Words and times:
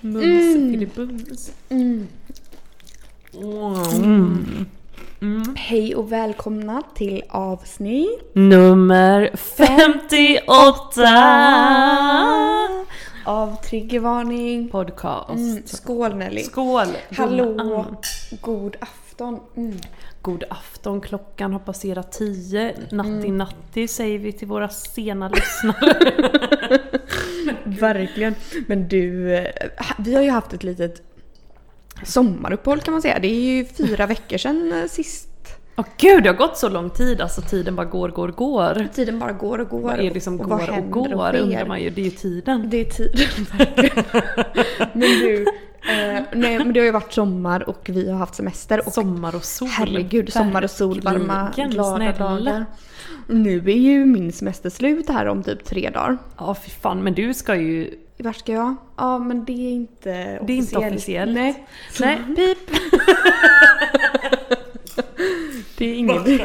Mums 0.00 0.24
Mm. 0.56 0.70
filibums. 0.72 1.52
Mm. 1.68 2.06
Mm. 5.20 5.54
Hej 5.56 5.94
och 5.96 6.12
välkomna 6.12 6.82
till 6.94 7.22
avsnitt 7.28 8.30
Nummer 8.34 9.30
58! 9.36 11.02
av 13.24 13.56
Triggervarning. 13.56 14.68
Podcast. 14.68 15.30
Mm. 15.30 15.62
Skål 15.66 16.14
Nelly. 16.16 16.42
Skål! 16.42 16.86
Hallå. 17.16 17.44
gumman. 17.44 17.96
God 18.40 18.76
afton. 18.80 19.40
Mm. 19.56 19.76
God 20.26 20.44
afton, 20.50 21.00
klockan 21.00 21.52
har 21.52 21.58
passerat 21.60 22.12
10. 22.12 22.74
Natti 22.90 23.10
Mm. 23.10 23.36
natti 23.38 23.88
säger 23.88 24.18
vi 24.18 24.32
till 24.32 24.48
våra 24.48 24.68
sena 24.68 25.28
lyssnare. 25.28 26.12
Verkligen. 27.64 28.34
Men 28.66 28.88
du, 28.88 29.34
eh, 29.34 29.46
vi 29.98 30.14
har 30.14 30.22
ju 30.22 30.30
haft 30.30 30.52
ett 30.52 30.62
litet 30.64 31.02
sommaruppehåll 32.04 32.80
kan 32.80 32.92
man 32.92 33.02
säga. 33.02 33.18
Det 33.18 33.28
är 33.28 33.40
ju 33.56 33.64
fyra 33.64 34.06
veckor 34.14 34.38
sedan 34.38 34.72
eh, 34.72 34.88
sist. 34.88 35.28
Åh 35.78 35.84
gud, 35.96 36.22
det 36.22 36.28
har 36.28 36.36
gått 36.36 36.56
så 36.58 36.68
lång 36.68 36.90
tid. 36.90 37.20
Alltså 37.20 37.40
tiden 37.40 37.76
bara 37.76 37.86
går, 37.86 38.08
går, 38.08 38.28
går. 38.28 38.88
Tiden 38.94 39.18
bara 39.18 39.32
går 39.32 39.58
och 39.58 39.68
går. 39.68 39.80
Vad 39.80 40.00
är 40.00 40.10
det 40.14 40.20
som 40.20 40.40
och 40.40 40.48
vad 40.48 40.58
går 40.66 40.78
och 40.78 40.90
går 40.90 41.28
sker. 41.32 41.40
undrar 41.40 41.66
man 41.66 41.80
ju. 41.82 41.90
Det 41.90 42.00
är 42.00 42.04
ju 42.04 42.10
tiden. 42.10 42.70
Det 42.70 42.80
är 42.80 42.84
tiden. 42.84 43.46
Men 44.92 45.00
du, 45.00 45.46
eh, 45.88 46.22
nej 46.32 46.58
men 46.58 46.72
det 46.72 46.80
har 46.80 46.84
ju 46.84 46.90
varit 46.90 47.12
sommar 47.12 47.68
och 47.68 47.88
vi 47.92 48.10
har 48.10 48.18
haft 48.18 48.34
semester. 48.34 48.86
Och 48.86 48.92
Sommar 48.92 49.34
och 49.36 49.44
sol. 49.44 49.68
herregud, 49.68 50.32
sommar 50.32 50.62
och 50.62 50.70
sol, 50.70 51.00
varma, 51.00 51.52
glada 51.56 51.96
snälla. 51.96 52.12
dagar. 52.28 52.66
Nu 53.28 53.56
är 53.58 53.76
ju 53.76 54.04
min 54.04 54.32
semester 54.32 54.70
slut 54.70 55.08
här 55.08 55.26
om 55.26 55.42
typ 55.42 55.64
tre 55.64 55.90
dagar. 55.90 56.18
Ja, 56.38 56.54
fy 56.64 56.70
fan. 56.70 57.02
Men 57.02 57.14
du 57.14 57.34
ska 57.34 57.54
ju... 57.56 57.94
Vart 58.18 58.36
ska 58.36 58.52
jag? 58.52 58.74
Ja 58.96 59.18
men 59.18 59.44
det 59.44 59.52
är 59.52 59.72
inte 59.72 60.38
officiellt. 60.40 60.46
Det 60.46 60.52
är 60.52 60.56
inte 60.56 60.78
officiellt. 60.78 61.34
Nej. 61.34 61.66
Nej, 62.00 62.18
pip! 62.36 62.58
Det 65.78 65.84
är 65.86 65.94
ingen... 65.94 66.40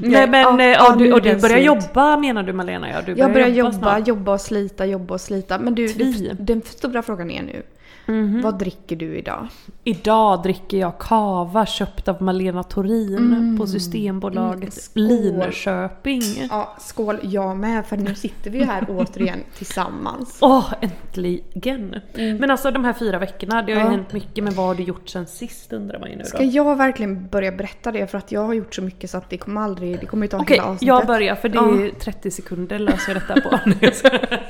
Nej 0.00 0.28
men, 0.28 0.40
ja, 0.40 0.60
eh, 0.60 0.66
ja, 0.66 0.74
ja, 0.88 0.96
du, 0.96 1.12
och 1.12 1.22
du 1.22 1.36
börjar 1.36 1.58
jobba 1.58 2.16
menar 2.16 2.42
du 2.42 2.52
Malena? 2.52 2.90
Ja, 2.90 3.02
du 3.06 3.12
Jag 3.12 3.32
börjar 3.32 3.48
jobba, 3.48 3.72
snart. 3.72 4.08
jobba 4.08 4.32
och 4.32 4.40
slita, 4.40 4.86
jobba 4.86 5.14
och 5.14 5.20
slita. 5.20 5.58
Men 5.58 5.74
du, 5.74 5.86
den, 5.86 6.36
den 6.38 6.62
stora 6.62 7.02
frågan 7.02 7.30
är 7.30 7.42
nu. 7.42 7.62
Mhm. 8.06 8.40
Vad 8.42 8.58
dricker 8.58 8.96
du 8.96 9.16
idag? 9.18 9.48
Idag 9.84 10.42
dricker 10.42 10.78
jag 10.78 10.98
kava 10.98 11.66
köpt 11.66 12.08
av 12.08 12.22
Malena 12.22 12.62
Torin 12.62 13.16
Mm. 13.16 13.58
på 13.58 13.66
Systembolaget 13.66 14.78
Mm. 14.96 15.08
Linköping. 15.08 16.22
Ja, 16.50 16.76
skål 16.80 17.18
jag 17.22 17.56
med 17.56 17.86
för 17.86 17.96
nu 17.96 18.14
sitter 18.14 18.50
vi 18.50 18.58
ju 18.58 18.64
här 18.64 18.86
återigen 18.88 19.38
tillsammans. 19.56 20.38
Åh, 20.40 20.72
äntligen! 20.80 21.96
Men 22.14 22.50
alltså 22.50 22.70
de 22.70 22.84
här 22.84 22.92
fyra 22.92 23.18
veckorna, 23.18 23.62
det 23.62 23.72
har 23.72 23.80
ju 23.80 23.86
Ja. 23.86 23.90
hänt 23.90 24.12
mycket 24.12 24.44
men 24.44 24.54
vad 24.54 24.66
har 24.66 24.74
du 24.74 24.82
gjort 24.82 25.08
sen 25.08 25.26
sist 25.26 25.72
undrar 25.72 25.98
man 26.00 26.10
ju 26.10 26.16
nu 26.16 26.22
då. 26.22 26.28
Ska 26.28 26.42
jag 26.44 26.76
verkligen 26.76 27.28
börja 27.28 27.52
berätta 27.52 27.92
det? 27.92 28.06
För 28.06 28.18
att 28.18 28.32
jag 28.32 28.40
har 28.44 28.54
gjort 28.54 28.74
så 28.74 28.82
mycket 28.82 29.10
så 29.10 29.18
att 29.18 29.30
det 29.30 29.38
kommer 29.38 29.60
aldrig, 29.60 30.00
det 30.00 30.06
kommer 30.06 30.24
ju 30.24 30.28
ta 30.28 30.38
Okej, 30.40 30.56
hela 30.56 30.68
avsnittet. 30.68 30.88
jag 30.88 31.06
börjar 31.06 31.34
för 31.34 31.48
det 31.48 31.58
är 31.58 31.84
Ja. 31.84 31.90
30 32.00 32.30
sekunder 32.30 32.78
löser 32.78 33.12
jag 33.12 33.22
detta 33.22 33.40
på. 33.50 33.58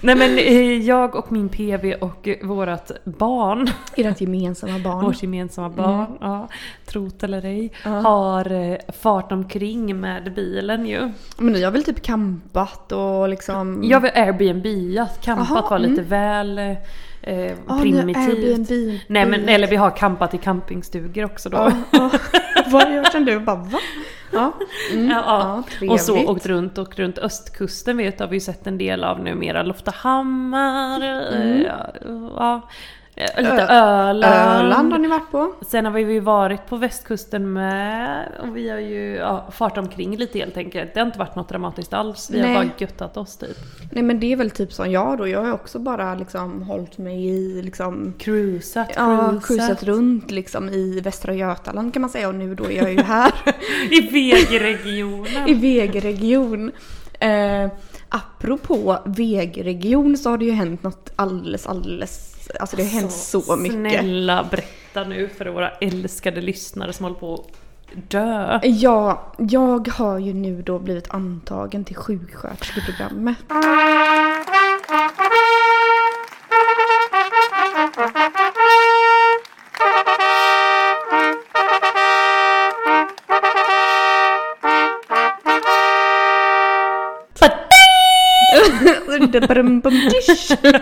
Nej 0.00 0.14
men 0.16 0.38
eh, 0.38 0.78
jag 0.78 1.16
och 1.16 1.32
min 1.32 1.48
PV 1.48 1.94
och 1.94 2.28
eh, 2.40 2.46
vårat 2.46 2.92
barn 3.04 3.68
Ert 3.96 4.20
gemensamma 4.20 4.78
barn. 4.78 5.04
Vårt 5.04 5.22
gemensamma 5.22 5.68
barn, 5.68 6.18
ja, 6.20 6.48
trot 6.86 7.22
eller 7.22 7.44
ej, 7.44 7.72
Ja. 7.84 7.90
har 7.90 8.52
eh, 8.52 8.76
fart 9.00 9.32
omkring 9.32 10.00
med 10.00 10.34
bilen 10.34 10.86
ju. 10.86 11.12
Men 11.38 11.52
ni 11.52 11.62
har 11.62 11.70
väl 11.70 11.84
typ 11.84 12.02
campat 12.02 12.92
och 12.92 13.28
liksom... 13.28 13.84
Jag 13.84 14.00
har 14.00 14.10
Airbnb, 14.14 14.66
campat 15.22 15.50
Aha, 15.50 15.68
var 15.70 15.78
lite 15.78 16.02
mm. 16.02 16.08
väl 16.08 16.58
eh, 17.22 17.52
har 17.66 17.80
primitivt. 17.80 19.02
Nej 19.06 19.26
men 19.26 19.48
eller 19.48 19.68
vi 19.68 19.76
har 19.76 19.90
campat 19.90 20.34
i 20.34 20.38
campingstugor 20.38 21.24
också 21.24 21.48
då. 21.48 21.56
Ja, 21.56 21.72
ja. 21.90 22.10
Vad 22.66 22.92
jag 22.94 23.12
kände 23.12 23.40
bara 23.40 23.56
va? 23.56 23.78
Ja, 24.32 24.52
mm, 24.92 25.10
Ja, 25.10 25.62
ja. 25.80 25.92
och 25.92 26.00
så 26.00 26.26
åkt 26.28 26.46
runt 26.46 26.78
och 26.78 26.96
runt 26.98 27.18
östkusten 27.18 27.96
vet 27.96 28.18
du, 28.18 28.24
har 28.24 28.28
vi 28.30 28.40
sett 28.40 28.66
en 28.66 28.78
del 28.78 29.04
av 29.04 29.20
numera. 29.20 29.62
Loftahammar, 29.62 31.00
Mm. 31.00 31.66
eh, 31.66 31.66
ja, 32.36 32.60
lite 33.36 33.50
Ö- 33.62 33.66
Öland. 33.70 34.24
Öland 34.34 34.92
har 34.92 34.98
ni 34.98 35.08
varit 35.08 35.30
på? 35.30 35.52
Sen 35.66 35.84
har 35.84 35.92
vi 35.92 36.00
ju 36.12 36.20
varit 36.20 36.66
på 36.68 36.76
västkusten 36.76 37.52
med 37.52 38.28
och 38.42 38.56
vi 38.56 38.68
har 38.70 38.78
ju 38.78 39.16
ja, 39.16 39.48
fart 39.52 39.78
omkring 39.78 40.16
lite 40.16 40.38
helt 40.38 40.56
enkelt. 40.56 40.94
Det 40.94 41.00
har 41.00 41.06
inte 41.06 41.18
varit 41.18 41.36
något 41.36 41.48
dramatiskt 41.48 41.92
alls. 41.92 42.30
Vi 42.30 42.40
Nej. 42.42 42.54
har 42.54 42.64
bara 42.64 42.70
göttat 42.78 43.16
oss 43.16 43.36
typ. 43.36 43.56
Nej 43.92 44.02
men 44.02 44.20
det 44.20 44.32
är 44.32 44.36
väl 44.36 44.50
typ 44.50 44.72
som 44.72 44.90
jag 44.90 45.18
då. 45.18 45.28
Jag 45.28 45.44
har 45.44 45.52
också 45.52 45.78
bara 45.78 46.14
liksom 46.14 46.62
hållit 46.62 46.98
mig 46.98 47.28
i 47.28 47.62
liksom 47.62 48.12
Cruisat, 48.18 48.88
Ja, 48.96 49.28
cruisat. 49.28 49.46
cruisat 49.46 49.82
runt 49.82 50.30
liksom 50.30 50.68
i 50.68 51.00
Västra 51.00 51.34
Götaland 51.34 51.92
kan 51.92 52.00
man 52.00 52.10
säga 52.10 52.28
och 52.28 52.34
nu 52.34 52.54
då 52.54 52.64
är 52.64 52.76
jag 52.82 52.92
ju 52.92 53.00
här 53.02 53.32
I 53.90 54.00
VG-regionen. 54.00 55.48
i 55.48 55.54
VG-region. 55.54 56.72
Eh, 57.20 57.70
apropå 58.08 58.98
VG-region 59.04 60.16
så 60.16 60.30
har 60.30 60.38
det 60.38 60.44
ju 60.44 60.50
hänt 60.50 60.82
något 60.82 61.12
alldeles, 61.16 61.66
alldeles, 61.66 62.31
alltså 62.60 62.76
det 62.76 62.82
har 62.82 62.90
hänt 62.90 63.12
så 63.12 63.56
mycket. 63.56 63.78
Snälla 63.78 64.48
berätta 64.50 65.04
nu 65.04 65.28
för 65.28 65.46
våra 65.46 65.70
älskade 65.70 66.40
lyssnare 66.40 66.92
som 66.92 67.04
håller 67.04 67.18
på 67.18 67.34
att 67.34 67.46
dö. 68.10 68.60
Ja, 68.62 69.32
jag 69.38 69.88
har 69.88 70.18
ju 70.18 70.34
nu 70.34 70.62
då 70.62 70.78
blivit 70.78 71.10
antagen 71.10 71.84
till 71.84 71.96
sjuksköterskeprogrammet. 71.96 73.36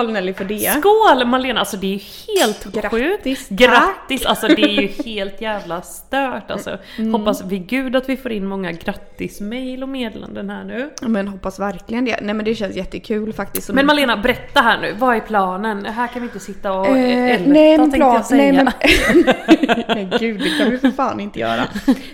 Skål 0.00 0.12
Nelly 0.12 0.34
för 0.34 0.44
det. 0.44 0.72
Skål 0.80 1.26
Malena! 1.26 1.60
Alltså 1.60 1.76
det 1.76 1.86
är 1.86 1.90
ju 1.90 2.00
helt 2.36 2.64
Grattis, 2.64 3.38
sjukt. 3.48 3.48
Grattis! 3.60 4.26
Alltså 4.26 4.48
det 4.48 4.62
är 4.62 4.80
ju 4.82 4.88
helt 5.04 5.40
jävla 5.40 5.82
stört 5.82 6.50
alltså. 6.50 6.78
Mm. 6.98 7.14
Hoppas 7.14 7.44
vid 7.44 7.66
gud 7.66 7.96
att 7.96 8.08
vi 8.08 8.16
får 8.16 8.32
in 8.32 8.46
många 8.46 8.72
grattis-mail 8.72 9.82
och 9.82 9.88
meddelanden 9.88 10.50
här 10.50 10.64
nu. 10.64 10.90
Men 11.02 11.28
hoppas 11.28 11.58
verkligen 11.60 12.04
det. 12.04 12.18
Nej 12.22 12.34
men 12.34 12.44
det 12.44 12.54
känns 12.54 12.76
jättekul 12.76 13.32
faktiskt. 13.32 13.72
Men 13.72 13.86
Malena, 13.86 14.16
berätta 14.16 14.60
här 14.60 14.78
nu. 14.80 14.94
Vad 14.98 15.16
är 15.16 15.20
planen? 15.20 15.86
Här 15.86 16.06
kan 16.06 16.22
vi 16.22 16.28
inte 16.28 16.40
sitta 16.40 16.72
och 16.72 16.86
Eh, 16.86 17.30
älta 17.30 17.50
nej 17.50 17.78
men 17.78 17.90
tänkte 17.90 17.96
plan, 17.96 18.14
jag 18.14 18.26
säga. 18.26 18.52
nej 18.52 18.64
men... 18.64 19.34
nej 19.88 20.08
gud, 20.20 20.40
det 20.40 20.58
kan 20.58 20.70
vi 20.70 20.78
för 20.78 20.90
fan 20.90 21.20
inte 21.20 21.40
göra. 21.40 21.64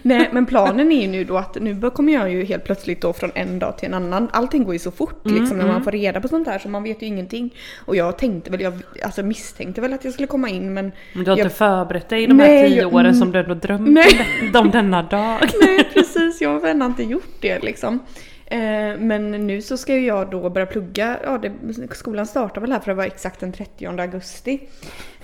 Nej 0.02 0.28
men 0.32 0.46
planen 0.46 0.92
är 0.92 1.02
ju 1.02 1.08
nu 1.08 1.24
då 1.24 1.36
att 1.36 1.54
nu 1.60 1.90
kommer 1.90 2.12
jag 2.12 2.32
ju 2.32 2.44
helt 2.44 2.64
plötsligt 2.64 3.00
då 3.00 3.12
från 3.12 3.30
en 3.34 3.58
dag 3.58 3.78
till 3.78 3.88
en 3.88 3.94
annan. 3.94 4.28
Allting 4.32 4.64
går 4.64 4.72
ju 4.74 4.78
så 4.78 4.90
fort 4.90 5.26
Mm, 5.26 5.40
liksom 5.40 5.58
när 5.58 5.66
man 5.66 5.84
får 5.84 5.92
reda 5.92 6.20
på 6.20 6.28
sånt 6.28 6.48
här 6.48 6.58
så 6.58 6.68
man 6.68 6.82
vet 6.82 7.02
ju 7.02 7.06
ingenting. 7.06 7.54
Och 7.78 7.96
jag 7.96 8.18
tänkte 8.18 8.50
väl, 8.50 8.60
jag 8.60 8.82
alltså 9.02 9.22
misstänkte 9.22 9.80
väl 9.80 9.92
att 9.92 10.04
jag 10.04 10.12
skulle 10.12 10.26
komma 10.26 10.48
in 10.48 10.74
men... 10.74 10.92
Men 11.12 11.24
du 11.24 11.30
har 11.30 11.38
jag, 11.38 11.44
inte 11.46 11.56
förberett 11.56 12.08
dig 12.08 12.26
de 12.26 12.38
här 12.38 12.48
Nej, 12.48 12.68
tio 12.68 12.82
jag- 12.82 12.94
åren 12.94 13.06
mm. 13.06 13.18
som 13.18 13.32
du 13.32 13.38
ändå 13.38 13.54
drömt 13.54 13.88
Nej. 13.88 14.52
om 14.54 14.70
denna 14.70 15.02
dag. 15.02 15.38
Nej 15.60 15.88
precis, 15.94 16.40
jag 16.40 16.60
har 16.60 16.68
ännu 16.68 16.84
inte 16.84 17.02
gjort 17.02 17.34
det 17.40 17.62
liksom. 17.62 18.00
Eh, 18.48 18.98
men 18.98 19.30
nu 19.30 19.62
så 19.62 19.76
ska 19.76 19.94
ju 19.94 20.06
jag 20.06 20.30
då 20.30 20.50
börja 20.50 20.66
plugga, 20.66 21.18
ja 21.24 21.38
det, 21.38 21.52
skolan 21.94 22.26
startar 22.26 22.60
väl 22.60 22.72
här 22.72 22.80
för 22.80 22.90
att 22.90 22.96
vara 22.96 23.06
exakt 23.06 23.40
den 23.40 23.52
30 23.52 23.86
augusti. 23.86 24.68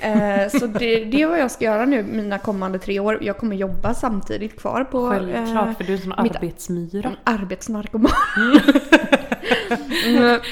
Eh, 0.01 0.49
så 0.59 0.67
det, 0.67 1.05
det 1.05 1.23
är 1.23 1.27
vad 1.27 1.39
jag 1.41 1.51
ska 1.51 1.65
göra 1.65 1.85
nu 1.85 2.03
mina 2.03 2.39
kommande 2.39 2.79
tre 2.79 3.01
år. 3.01 3.19
Jag 3.23 3.37
kommer 3.37 3.57
jobba 3.57 3.95
samtidigt 3.95 4.61
kvar 4.61 4.85
på 4.85 5.11
Självklart, 5.11 5.69
eh, 5.69 5.75
för 5.77 5.85
du 5.85 5.93
är 5.93 5.97
en 5.97 6.03
sån 6.03 6.13
arbetsmyra. 6.13 7.13
arbetsnarkoman. 7.25 8.13
Mm, 8.37 8.59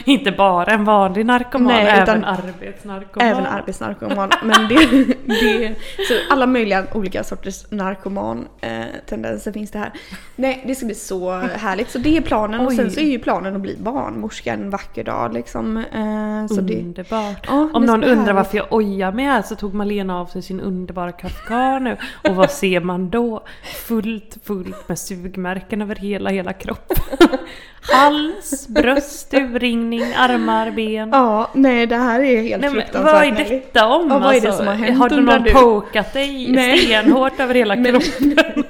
Inte 0.04 0.32
bara 0.32 0.72
en 0.72 0.84
vanlig 0.84 1.26
narkoman, 1.26 1.72
Nej, 1.72 1.86
även 1.86 2.02
utan- 2.02 2.24
arbetsnarkoman. 2.24 3.28
Även 3.28 3.46
arbetsnarkoman. 3.46 4.30
Men 4.42 4.68
det, 4.68 5.04
det, 5.26 5.74
så 6.08 6.14
alla 6.30 6.46
möjliga 6.46 6.86
olika 6.94 7.24
sorters 7.24 7.64
narkoman-tendenser 7.70 9.52
finns 9.52 9.70
det 9.70 9.78
här. 9.78 9.92
Nej, 10.36 10.64
det 10.66 10.74
ska 10.74 10.86
bli 10.86 10.94
så 10.94 11.32
härligt. 11.38 11.90
Så 11.90 11.98
det 11.98 12.16
är 12.16 12.20
planen. 12.20 12.60
Och 12.60 12.72
sen 12.72 12.84
Oj. 12.86 12.90
så 12.90 13.00
är 13.00 13.04
ju 13.10 13.18
planen 13.18 13.54
att 13.56 13.60
bli 13.62 13.76
barnmorska 13.76 14.52
en 14.52 14.70
vacker 14.70 15.04
dag 15.04 15.34
liksom. 15.34 15.76
Eh, 15.76 16.46
Så 16.56 16.60
det, 16.60 16.80
Underbart. 16.80 17.46
Om 17.48 17.66
det 17.66 17.70
ska 17.70 17.78
någon 17.78 18.00
bli 18.00 18.08
undrar 18.08 18.16
härligt. 18.24 18.34
varför 18.36 18.56
jag 18.56 18.66
ojar 18.72 19.12
mig 19.12 19.24
här 19.24 19.42
så 19.42 19.54
tog 19.56 19.74
Malena 19.74 20.20
av 20.20 20.26
sig 20.26 20.42
sin 20.42 20.60
underbara 20.60 21.12
kafkar 21.12 21.80
nu. 21.80 21.96
Och 22.28 22.34
vad 22.36 22.50
ser 22.50 22.80
man 22.80 23.10
då? 23.10 23.42
Fullt, 23.86 24.36
fullt 24.44 24.88
med 24.88 24.98
sugmärken 24.98 25.82
över 25.82 25.94
hela, 25.96 26.30
hela 26.30 26.52
kroppen. 26.52 26.96
Hals, 27.82 28.68
bröst, 28.68 28.89
urringning, 29.32 30.04
armar, 30.16 30.70
ben. 30.70 31.08
ja, 31.12 31.50
nej 31.54 31.86
det 31.86 31.96
här 31.96 32.20
är 32.20 32.42
helt 32.42 32.60
Nej, 32.62 32.70
fruktansvärt. 32.70 33.14
vad 33.14 33.24
är 33.24 33.44
detta 33.50 33.86
om? 33.86 34.08
Ja, 34.10 34.18
vad 34.18 34.34
är 34.36 34.40
det 34.40 34.46
alltså? 34.46 34.52
som 34.58 34.66
har 34.66 34.74
hänt, 34.74 34.98
Har 34.98 35.08
du 35.08 35.20
någon 35.20 35.42
du? 35.42 35.52
pokat 35.52 36.12
dig 36.12 36.46
Nej. 36.52 36.78
stenhårt 36.78 37.40
över 37.40 37.54
hela 37.54 37.76
kroppen? 37.84 38.64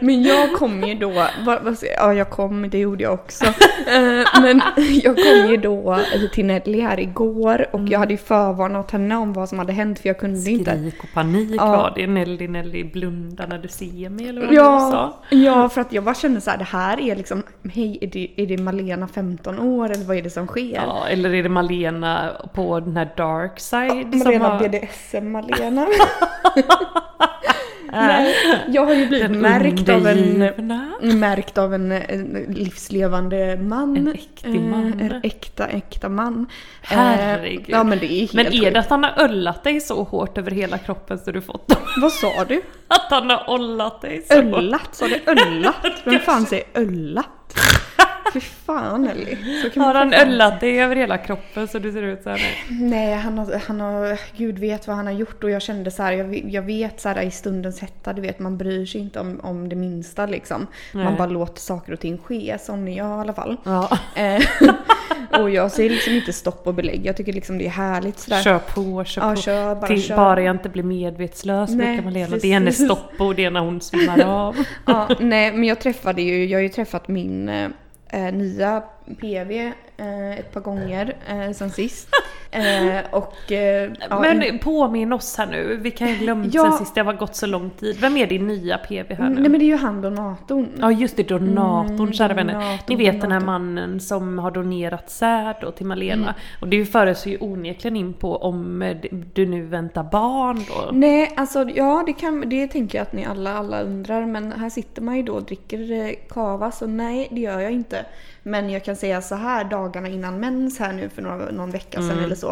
Men 0.00 0.22
jag 0.22 0.52
kom 0.52 0.82
ju 0.84 0.94
då, 0.94 1.26
vad, 1.62 1.78
ska- 1.78 1.86
ja 1.96 2.14
jag 2.14 2.30
kom, 2.30 2.70
det 2.70 2.78
gjorde 2.78 3.02
jag 3.04 3.14
också. 3.14 3.44
Eh, 3.44 4.40
men 4.42 4.60
jag 5.02 5.16
kom 5.16 5.50
ju 5.50 5.56
då 5.56 5.98
till 6.32 6.46
Nelly 6.46 6.80
här 6.80 7.00
igår 7.00 7.66
och 7.72 7.80
jag 7.88 7.98
hade 7.98 8.12
ju 8.12 8.18
förvarnat 8.18 8.90
henne 8.90 9.16
om 9.16 9.32
vad 9.32 9.48
som 9.48 9.58
hade 9.58 9.72
hänt 9.72 9.98
för 9.98 10.08
jag 10.08 10.18
kunde 10.18 10.50
inte. 10.50 10.70
Skrik 10.78 11.02
och 11.04 11.12
panik 11.14 11.50
Ja. 11.60 11.66
var 11.66 11.92
det. 11.96 12.06
Nelly, 12.06 12.48
Nelly, 12.48 12.84
blunda 12.84 13.46
när 13.46 13.58
du 13.58 13.68
ser 13.68 14.10
mig 14.10 14.28
eller 14.28 14.40
vad 14.40 14.50
du 14.50 14.54
Ja, 14.56 14.80
sa. 15.30 15.36
ja, 15.36 15.68
för 15.68 15.80
att 15.80 15.92
jag 15.92 16.04
bara 16.04 16.14
kände 16.14 16.40
så 16.40 16.50
här, 16.50 16.58
det 16.58 16.64
här 16.64 17.00
är 17.00 17.16
liksom, 17.16 17.42
hej 17.74 17.98
är 18.00 18.06
det, 18.06 18.30
är 18.36 18.46
det 18.46 18.58
Malena 18.58 19.08
15 19.08 19.58
år 19.58 19.90
eller 19.90 20.04
vad 20.04 20.16
är 20.16 20.22
det 20.22 20.30
som 20.30 20.46
sker? 20.46 20.74
Ja, 20.86 21.06
eller 21.10 21.34
är 21.34 21.42
det 21.42 21.48
Malena 21.48 22.30
på 22.54 22.80
den 22.80 22.96
här 22.96 23.08
dark 23.16 23.60
side 23.60 24.08
som 24.10 24.18
Malena 24.18 24.48
har... 24.48 24.58
BDSM-Malena. 24.68 25.86
Nej, 27.92 28.34
jag 28.68 28.86
har 28.86 28.94
ju 28.94 29.06
blivit 29.06 29.28
Den 29.28 29.40
märkt 29.40 29.88
av 29.88 30.06
en. 30.06 31.18
Märkt 31.20 31.58
av 31.58 31.74
en, 31.74 31.92
en 31.92 32.46
livslevande 32.48 33.56
man. 33.56 33.96
En 33.96 34.08
äktig 34.12 34.60
man. 34.60 35.00
Eh, 35.00 35.06
En 35.06 35.20
äkta, 35.22 35.66
äkta 35.66 36.08
man. 36.08 36.46
Eh, 36.82 36.96
Herregud. 36.96 37.64
Ja 37.68 37.84
men 37.84 37.98
det 37.98 38.06
är 38.12 38.18
helt 38.18 38.32
Men 38.32 38.46
är 38.54 38.70
det 38.70 38.80
att 38.80 38.90
han 38.90 39.04
har 39.04 39.12
öllat 39.18 39.64
dig 39.64 39.80
så 39.80 40.02
hårt 40.02 40.38
över 40.38 40.50
hela 40.50 40.78
kroppen 40.78 41.18
så 41.18 41.32
du 41.32 41.40
fått 41.40 41.68
dem? 41.68 41.78
Vad 42.02 42.12
sa 42.12 42.44
du? 42.48 42.62
Att 42.88 43.06
han 43.10 43.30
har 43.30 43.50
ollat 43.50 44.00
dig 44.02 44.22
så? 44.28 44.34
Öllat? 44.34 44.88
Sa 44.92 45.06
du 45.08 45.20
öllat? 45.26 45.76
Vem 46.04 46.20
fan 46.20 46.46
säger 46.46 46.64
öllat? 46.74 47.26
Fy 48.32 48.40
fan 48.40 49.00
man 49.76 49.84
Har 49.84 49.94
han 49.94 50.12
öllat 50.14 50.60
dig 50.60 50.80
över 50.80 50.96
hela 50.96 51.18
kroppen 51.18 51.68
så 51.68 51.78
du 51.78 51.92
ser 51.92 52.02
ut 52.02 52.22
så 52.22 52.30
här? 52.30 52.40
Nej, 52.80 53.14
han 53.14 53.38
har, 53.38 53.60
han 53.66 53.80
har, 53.80 54.20
gud 54.36 54.58
vet 54.58 54.86
vad 54.86 54.96
han 54.96 55.06
har 55.06 55.12
gjort 55.12 55.44
och 55.44 55.50
jag 55.50 55.62
kände 55.62 55.90
så 55.90 56.02
här, 56.02 56.12
jag, 56.12 56.50
jag 56.50 56.62
vet 56.62 57.00
så 57.00 57.08
här 57.08 57.22
i 57.22 57.30
stundens 57.30 57.80
hetta, 57.80 58.12
du 58.12 58.22
vet 58.22 58.38
man 58.38 58.58
bryr 58.58 58.86
sig 58.86 59.00
inte 59.00 59.20
om, 59.20 59.40
om 59.42 59.68
det 59.68 59.76
minsta 59.76 60.26
liksom. 60.26 60.66
Man 60.92 61.04
Nej. 61.04 61.14
bara 61.18 61.28
låter 61.28 61.60
saker 61.60 61.92
och 61.92 62.00
ting 62.00 62.18
ske, 62.18 62.56
som 62.60 62.88
jag 62.88 63.18
i 63.18 63.20
alla 63.20 63.32
fall. 63.32 63.56
Ja. 63.64 63.98
Eh, 64.16 65.40
och 65.40 65.50
jag 65.50 65.72
säger 65.72 65.90
liksom 65.90 66.12
inte 66.12 66.32
stopp 66.32 66.66
och 66.66 66.74
belägg, 66.74 67.06
jag 67.06 67.16
tycker 67.16 67.32
liksom 67.32 67.58
det 67.58 67.66
är 67.66 67.70
härligt 67.70 68.18
sådär. 68.18 68.42
Kör 68.42 68.58
på, 68.58 69.04
kör 69.04 69.22
Ja, 69.22 69.34
på. 69.34 69.40
kör, 69.40 69.74
bara 69.74 69.86
Till, 69.86 70.02
kör. 70.02 70.16
bara 70.16 70.42
jag 70.42 70.54
inte 70.54 70.68
blir 70.68 70.82
medvetslös 70.82 71.70
Nej, 71.70 71.86
brukar 71.86 72.02
Malena. 72.02 72.36
Det 72.36 72.48
är 72.48 72.52
hennes 72.52 72.78
precis. 72.78 72.86
stoppord, 72.86 73.36
det 73.36 73.44
är 73.44 73.50
när 73.50 73.60
hon 73.60 73.80
svimmar 73.80 74.24
av. 74.24 74.56
Ja, 74.86 75.08
nej 75.20 75.52
men 75.52 75.64
jag 75.64 75.80
träffade 75.80 76.22
ju, 76.22 76.46
jag 76.46 76.58
har 76.58 76.62
ju 76.62 76.68
träffat 76.68 77.08
min 77.08 77.48
eh, 78.08 78.32
nya 78.32 78.82
PV 79.20 79.72
eh, 79.96 80.38
ett 80.38 80.52
par 80.52 80.60
gånger 80.60 81.16
eh, 81.28 81.52
sen 81.52 81.70
sist. 81.70 82.08
Eh, 82.56 83.04
och... 83.10 83.52
Eh, 83.52 83.90
ja, 84.10 84.20
Men 84.20 84.58
påminn 84.58 85.12
oss 85.12 85.38
här 85.38 85.46
nu, 85.46 85.76
vi 85.82 85.90
kan 85.90 86.08
ju 86.08 86.14
glömt 86.16 86.54
Ja. 86.54 86.62
sen 86.62 86.72
sist, 86.72 86.94
det 86.94 87.00
har 87.02 87.12
gått 87.12 87.36
så 87.36 87.46
lång 87.46 87.70
tid. 87.70 87.96
Vem 88.00 88.16
är 88.16 88.26
din 88.26 88.46
nya 88.46 88.78
PV 88.78 89.14
här 89.14 89.28
nu? 89.28 89.40
Nej 89.40 89.48
men 89.50 89.60
det 89.60 89.64
är 89.64 89.66
ju 89.66 89.76
han 89.76 90.00
donatorn. 90.02 90.68
Ja 90.80 90.92
just 90.92 91.16
det, 91.16 91.28
donatorn 91.28 91.96
Mm, 92.00 92.12
kära 92.12 92.34
vänner. 92.34 92.52
donatorn, 92.52 92.78
Ni 92.88 92.96
vet 92.96 93.20
den 93.20 93.32
här 93.32 93.40
donatorn. 93.40 93.64
mannen 93.64 94.00
som 94.00 94.38
har 94.38 94.50
donerat 94.50 95.10
säd 95.10 95.54
då 95.60 95.70
till 95.70 95.86
Malena. 95.86 96.22
Mm. 96.22 96.34
Och 96.60 96.68
det 96.68 96.84
för 96.84 97.06
oss 97.06 97.26
ju 97.26 97.38
onekligen 97.40 97.96
in 97.96 98.12
på 98.12 98.36
om 98.36 98.82
eh, 98.82 98.96
du 99.34 99.46
nu 99.46 99.62
väntar 99.62 100.02
barn 100.02 100.56
då. 100.68 100.90
Nej, 100.92 101.32
alltså 101.36 101.68
ja 101.74 102.02
det, 102.06 102.12
kan, 102.12 102.48
det 102.48 102.66
tänker 102.66 102.98
jag 102.98 103.02
att 103.02 103.12
ni 103.12 103.24
alla, 103.24 103.58
alla 103.58 103.82
undrar. 103.82 104.26
Men 104.26 104.52
här 104.52 104.70
sitter 104.70 105.02
man 105.02 105.16
ju 105.16 105.22
då 105.22 105.32
och 105.32 105.42
dricker 105.42 105.92
eh, 105.92 106.10
kava 106.30 106.70
så 106.70 106.86
nej 106.86 107.28
det 107.30 107.40
gör 107.40 107.60
jag 107.60 107.72
inte. 107.72 108.04
Men 108.42 108.70
jag 108.70 108.84
kan 108.84 108.96
säga 108.96 109.22
så 109.22 109.34
här 109.34 109.64
dagarna 109.64 110.08
innan 110.08 110.40
mens 110.40 110.78
här 110.78 110.92
nu 110.92 111.08
för 111.08 111.22
några, 111.22 111.50
någon 111.50 111.70
vecka 111.70 112.00
sedan 112.02 112.18
eller 112.24 112.34
så. 112.34 112.45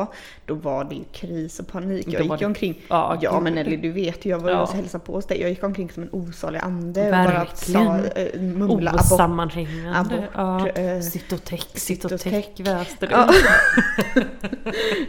Då 0.47 0.55
var 0.55 0.85
det 0.85 0.95
ju 0.95 1.05
kris 1.13 1.61
och 1.61 1.67
panik. 1.69 2.05
Jag 2.09 2.23
gick 2.23 2.39
det- 2.39 2.47
omkring. 2.47 2.81
Ja, 2.89 3.19
Ja, 3.21 3.41
men 3.41 3.55
Nelly 3.55 3.77
du 3.77 3.93
vet 3.93 4.25
ju 4.25 4.31
jag 4.31 4.39
var 4.39 4.51
ju 4.51 4.57
Ja. 4.57 4.63
och 4.63 4.73
hälsade 4.73 5.05
på 5.05 5.13
hos 5.13 5.27
dig. 5.27 5.41
Jag 5.41 5.51
gick 5.51 5.63
omkring 5.65 5.91
som 5.91 6.03
en 6.03 6.09
osalig 6.13 6.59
ande 6.63 7.05
och 7.05 7.11
bara 7.11 7.47
sa, 7.55 7.79
Verkligen. 7.79 8.05
äh, 8.35 8.41
mumla 8.59 8.91
abort. 8.91 9.01
Osammanhängande. 9.13 9.99
abort, 9.99 10.31
ja. 10.35 10.69
eh, 10.69 10.97
och 10.97 12.05
och 12.05 12.13
och 12.13 12.21
täck 12.21 12.55
täck. 12.57 12.67
väste. 12.67 13.09
Ja. 13.11 13.29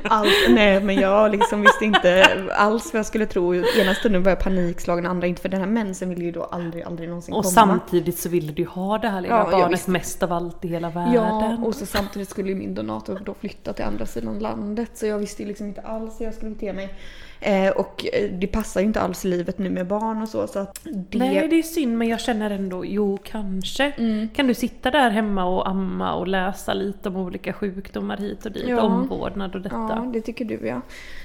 Allt, 0.03 0.29
nej 0.49 0.81
men 0.83 0.95
jag 0.95 1.31
liksom 1.31 1.61
visste 1.61 1.85
inte 1.85 2.27
alls 2.55 2.93
vad 2.93 2.99
jag 2.99 3.05
skulle 3.05 3.25
tro. 3.25 3.55
Ena 3.55 3.93
stunden 3.93 4.23
var 4.23 4.31
jag 4.31 4.39
panikslagen, 4.39 5.05
andra 5.05 5.27
inte. 5.27 5.41
För 5.41 5.49
den 5.49 5.59
här 5.59 5.67
mensen 5.67 6.09
ville 6.09 6.23
ju 6.25 6.31
då 6.31 6.43
aldrig, 6.43 6.83
aldrig 6.83 7.09
någonsin 7.09 7.33
Och 7.33 7.43
komma. 7.43 7.53
samtidigt 7.53 8.17
så 8.19 8.29
ville 8.29 8.51
du 8.51 8.65
ha 8.65 8.97
det 8.97 9.07
här 9.09 9.21
lilla 9.21 9.35
Ja, 9.37 9.47
barnet 9.51 9.87
mest 9.87 10.23
av 10.23 10.33
allt 10.33 10.65
i 10.65 10.67
hela 10.67 10.89
världen. 10.89 11.13
Ja, 11.13 11.57
och 11.65 11.75
så 11.75 11.85
samtidigt 11.85 12.29
skulle 12.29 12.49
ju 12.49 12.55
min 12.55 12.75
donator 12.75 13.21
då 13.25 13.33
flytta 13.33 13.73
till 13.73 13.85
andra 13.85 14.05
sidan 14.05 14.39
landet. 14.39 14.74
Så 14.93 15.05
jag 15.05 15.19
visste 15.19 15.41
ju 15.43 15.47
liksom 15.47 15.67
inte 15.67 15.81
alls 15.81 16.21
hur 16.21 16.25
jag 16.25 16.33
skulle 16.33 16.51
bete 16.51 16.73
mig. 16.73 16.93
Eh, 17.39 17.71
och 17.71 18.05
eh, 18.13 18.31
det 18.31 18.47
passar 18.47 18.81
ju 18.81 18.87
inte 18.87 19.01
alls 19.01 19.23
livet 19.23 19.57
nu 19.57 19.69
med 19.69 19.87
barn 19.87 20.21
och 20.21 20.29
så. 20.29 20.47
så 20.47 20.67
det... 20.83 21.17
Nej 21.17 21.47
det 21.47 21.55
är 21.55 21.63
synd 21.63 21.97
men 21.97 22.07
jag 22.07 22.19
känner 22.19 22.49
ändå, 22.51 22.85
jo 22.85 23.17
kanske. 23.23 23.91
Mm. 23.97 24.29
Kan 24.29 24.47
du 24.47 24.53
sitta 24.53 24.91
där 24.91 25.09
hemma 25.09 25.45
och 25.45 25.69
amma 25.69 26.13
och 26.13 26.27
läsa 26.27 26.73
lite 26.73 27.09
om 27.09 27.15
olika 27.15 27.53
sjukdomar 27.53 28.17
hit 28.17 28.45
och 28.45 28.51
dit, 28.51 28.65
Ja. 28.67 28.81
omvårdnad 28.81 29.55
och 29.55 29.61
detta? 29.61 29.75
Ja, 29.75 30.11
det 30.13 30.21
tycker 30.21 30.45
du 30.45 30.67
ja. 30.67 30.81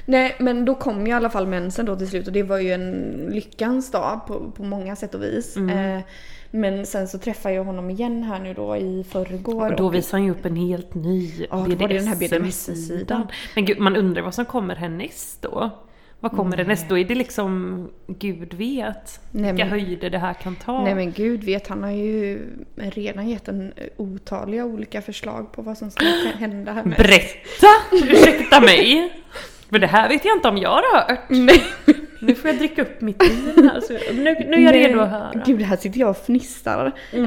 Nej, 0.07 0.37
men 0.39 0.65
då 0.65 0.75
kom 0.75 1.07
ju 1.07 1.13
i 1.13 1.15
alla 1.15 1.31
fall 1.31 1.47
mensen 1.47 1.87
då 1.87 1.97
till 1.97 2.09
slut 2.09 2.27
och 2.27 2.33
det 2.33 2.43
var 2.43 2.59
ju 2.59 2.73
en 2.73 2.91
lyckans 3.31 3.91
dag 3.91 4.21
på, 4.27 4.51
på 4.51 4.63
många 4.63 4.97
sätt 4.97 5.15
och 5.15 5.23
vis. 5.23 5.57
Mm. 5.57 5.97
Eh, 5.97 6.03
men 6.51 6.87
sen 6.87 7.09
så 7.09 7.19
träffade 7.19 7.55
jag 7.55 7.65
honom 7.65 7.91
igen 7.91 8.23
här 8.23 8.39
nu 8.39 8.55
då 8.55 8.77
i 8.77 9.05
förrgår. 9.11 9.71
Och 9.71 9.77
då 9.77 9.89
visar 9.89 10.19
han 10.19 10.25
ju 10.25 10.31
upp 10.31 10.45
en 10.47 10.57
helt 10.57 10.95
ny 10.95 11.47
Ja, 11.51 11.57
då 11.69 11.75
var 11.77 11.89
det 11.89 11.99
den 11.99 12.07
här 12.09 12.17
BDSM-sidan. 12.17 13.27
Men 13.55 13.65
gud, 13.65 13.79
man 13.79 13.97
undrar 13.97 14.23
vad 14.23 14.35
som 14.35 14.45
kommer 14.45 14.77
härnäst 14.77 15.43
då? 15.43 15.71
Vad 16.23 16.33
kommer 16.33 16.57
det 16.57 16.65
näst? 16.65 16.89
Då 16.89 16.99
är 16.99 17.05
det 17.05 17.15
liksom, 17.15 17.89
gud 18.07 18.55
vet 18.55 19.21
Nej, 19.31 19.53
vilka 19.53 19.65
men- 19.65 19.69
höjder 19.71 20.11
det 20.11 20.19
här 20.19 20.35
kan 20.35 20.57
ta. 20.57 20.85
Nej 20.85 20.95
men 20.95 21.13
gud 21.13 21.45
vet, 21.45 21.69
han 21.69 21.83
har 21.83 21.91
ju 21.91 22.39
redan 22.77 23.29
gett 23.29 23.49
en 23.49 23.73
otaliga 23.97 24.65
olika 24.65 25.03
förslag 25.03 25.53
på 25.53 25.63
vad 25.63 25.79
som 25.79 25.91
ska 25.91 26.05
hända 26.39 26.73
här 26.73 26.85
med. 26.85 26.97
Berätta! 26.97 27.67
Ursäkta 27.93 28.61
mig! 28.61 29.13
För 29.71 29.79
det 29.79 29.87
här 29.87 30.09
vet 30.09 30.25
jag 30.25 30.37
inte 30.37 30.49
om 30.49 30.57
jag 30.59 30.71
har 30.71 30.97
hört. 31.09 31.19
Nej, 31.29 31.63
Nu 32.21 32.35
får 32.35 32.51
jag 32.51 32.59
dricka 32.59 32.83
upp 32.83 33.01
mitt 33.01 33.23
vin 33.23 33.71
här. 33.73 33.81
Så 33.81 33.93
nu, 34.13 34.23
nu 34.49 34.57
är 34.57 34.61
jag 34.61 34.75
redo 34.75 35.01
att 35.01 35.11
höra. 35.11 35.33
Gud, 35.47 35.63
här 35.63 35.77
sitter 35.77 36.01
jag 36.01 36.11
och 36.11 36.17
fnissar. 36.17 36.93
Eh, 37.13 37.21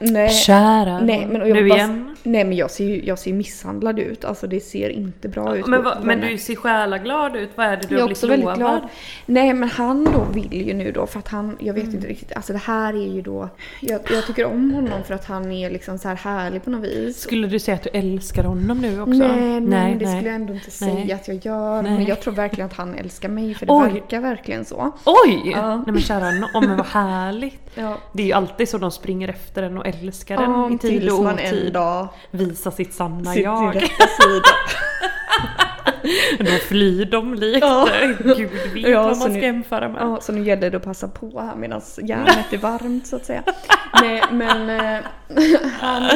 nej. 0.00 0.28
Kära 0.28 1.00
Nej 1.00 1.26
men, 1.26 1.42
och 1.42 1.48
jag 1.48 1.56
Nu 1.56 1.68
bara, 1.68 1.78
igen. 1.78 2.09
Nej 2.22 2.44
men 2.44 2.56
jag 2.56 2.70
ser 2.70 2.84
ju 2.84 3.04
jag 3.04 3.18
ser 3.18 3.32
misshandlad 3.32 3.98
ut, 3.98 4.24
alltså 4.24 4.46
det 4.46 4.60
ser 4.60 4.88
inte 4.90 5.28
bra 5.28 5.56
ut. 5.56 5.66
Men, 5.66 5.82
vad- 5.84 6.04
men 6.04 6.20
du 6.20 6.38
ser 6.38 6.54
själaglad 6.56 7.36
ut. 7.36 7.50
Vad 7.54 7.66
är 7.66 7.76
det 7.76 7.86
du 7.88 7.94
jag 7.94 8.00
har 8.02 8.06
blivit 8.08 8.22
väldigt 8.24 8.40
lovad? 8.40 8.58
glad. 8.58 8.80
Nej 9.26 9.52
men 9.54 9.68
han 9.68 10.04
då 10.04 10.24
vill 10.34 10.66
ju 10.68 10.74
nu 10.74 10.92
då 10.92 11.06
för 11.06 11.18
att 11.18 11.28
han, 11.28 11.56
jag 11.60 11.74
vet 11.74 11.82
Mm. 11.82 11.96
inte 11.96 12.08
riktigt, 12.08 12.36
alltså 12.36 12.52
det 12.52 12.58
här 12.58 12.92
är 12.94 13.14
ju 13.14 13.22
då, 13.22 13.48
jag, 13.80 14.00
jag 14.10 14.26
tycker 14.26 14.44
om 14.46 14.70
honom 14.74 15.02
för 15.06 15.14
att 15.14 15.24
han 15.24 15.52
är 15.52 15.70
liksom 15.70 15.98
så 15.98 16.08
här 16.08 16.16
härlig 16.16 16.64
på 16.64 16.70
något 16.70 16.84
vis. 16.84 17.20
Skulle 17.20 17.46
du 17.48 17.58
säga 17.58 17.74
att 17.74 17.82
du 17.82 17.90
älskar 17.90 18.44
honom 18.44 18.78
nu 18.78 19.00
också? 19.00 19.12
Nej, 19.12 19.60
nej, 19.60 19.94
det 20.00 20.06
skulle 20.06 20.26
jag 20.26 20.34
ändå 20.34 20.54
inte 20.54 20.70
säga 20.70 20.94
Nej. 20.94 21.12
att 21.12 21.28
jag 21.28 21.36
gör. 21.46 21.82
Nej. 21.82 21.92
Men 21.92 22.04
jag 22.06 22.20
tror 22.20 22.34
verkligen 22.34 22.66
att 22.70 22.76
han 22.76 22.94
älskar 22.94 23.28
mig 23.28 23.54
för 23.54 23.66
det 23.66 23.72
Oj. 23.72 23.92
verkar 23.92 24.20
verkligen 24.20 24.64
så. 24.64 24.92
Oj! 25.04 25.42
Ja. 25.54 25.76
Nej 25.76 25.84
men 25.86 26.00
kära 26.00 26.24
no- 26.24 26.54
oh, 26.54 26.68
men 26.68 26.76
vad 26.76 26.86
härligt. 26.86 27.70
Ja. 27.74 27.96
Det 28.12 28.22
är 28.22 28.26
ju 28.26 28.32
alltid 28.32 28.68
så 28.68 28.78
de 28.78 28.90
springer 28.90 29.28
efter 29.28 29.62
en 29.62 29.78
och 29.78 29.86
älskar 29.86 30.34
en 30.42 30.50
Ja, 30.50 30.66
i 30.70 30.78
tid 30.78 31.00
tills 31.00 31.12
och 31.12 31.24
man 31.24 31.34
otid. 31.34 31.66
en 31.66 31.72
dag 31.72 32.08
Visa 32.30 32.70
sitt 32.70 32.94
sanna 32.94 33.24
sitter 33.32 33.40
i 33.40 33.44
jag. 33.44 33.76
rätta 33.76 34.06
sida. 34.06 34.48
Då 36.38 36.44
flyr 36.50 37.04
de 37.04 37.34
likt 37.34 37.58
Ja. 37.60 37.88
Gud 38.18 38.50
vet 38.74 38.88
Ja, 38.88 39.02
vad 39.02 39.16
så 39.16 39.20
man 39.20 39.30
ska 39.30 39.40
nu- 39.40 39.40
jämföra 39.40 39.88
med. 39.88 40.02
Ja, 40.02 40.20
så 40.20 40.32
nu 40.32 40.42
gäller 40.42 40.70
det 40.70 40.76
att 40.76 40.84
passa 40.84 41.08
på 41.08 41.40
här 41.40 41.56
medan 41.56 41.80
järnet 42.02 42.52
är 42.52 42.58
varmt 42.58 43.06
så 43.06 43.16
att 43.16 43.24
säga. 43.24 43.42
Nej 44.02 44.22
men, 44.32 44.70
eh, 44.70 45.02
han, 45.80 46.10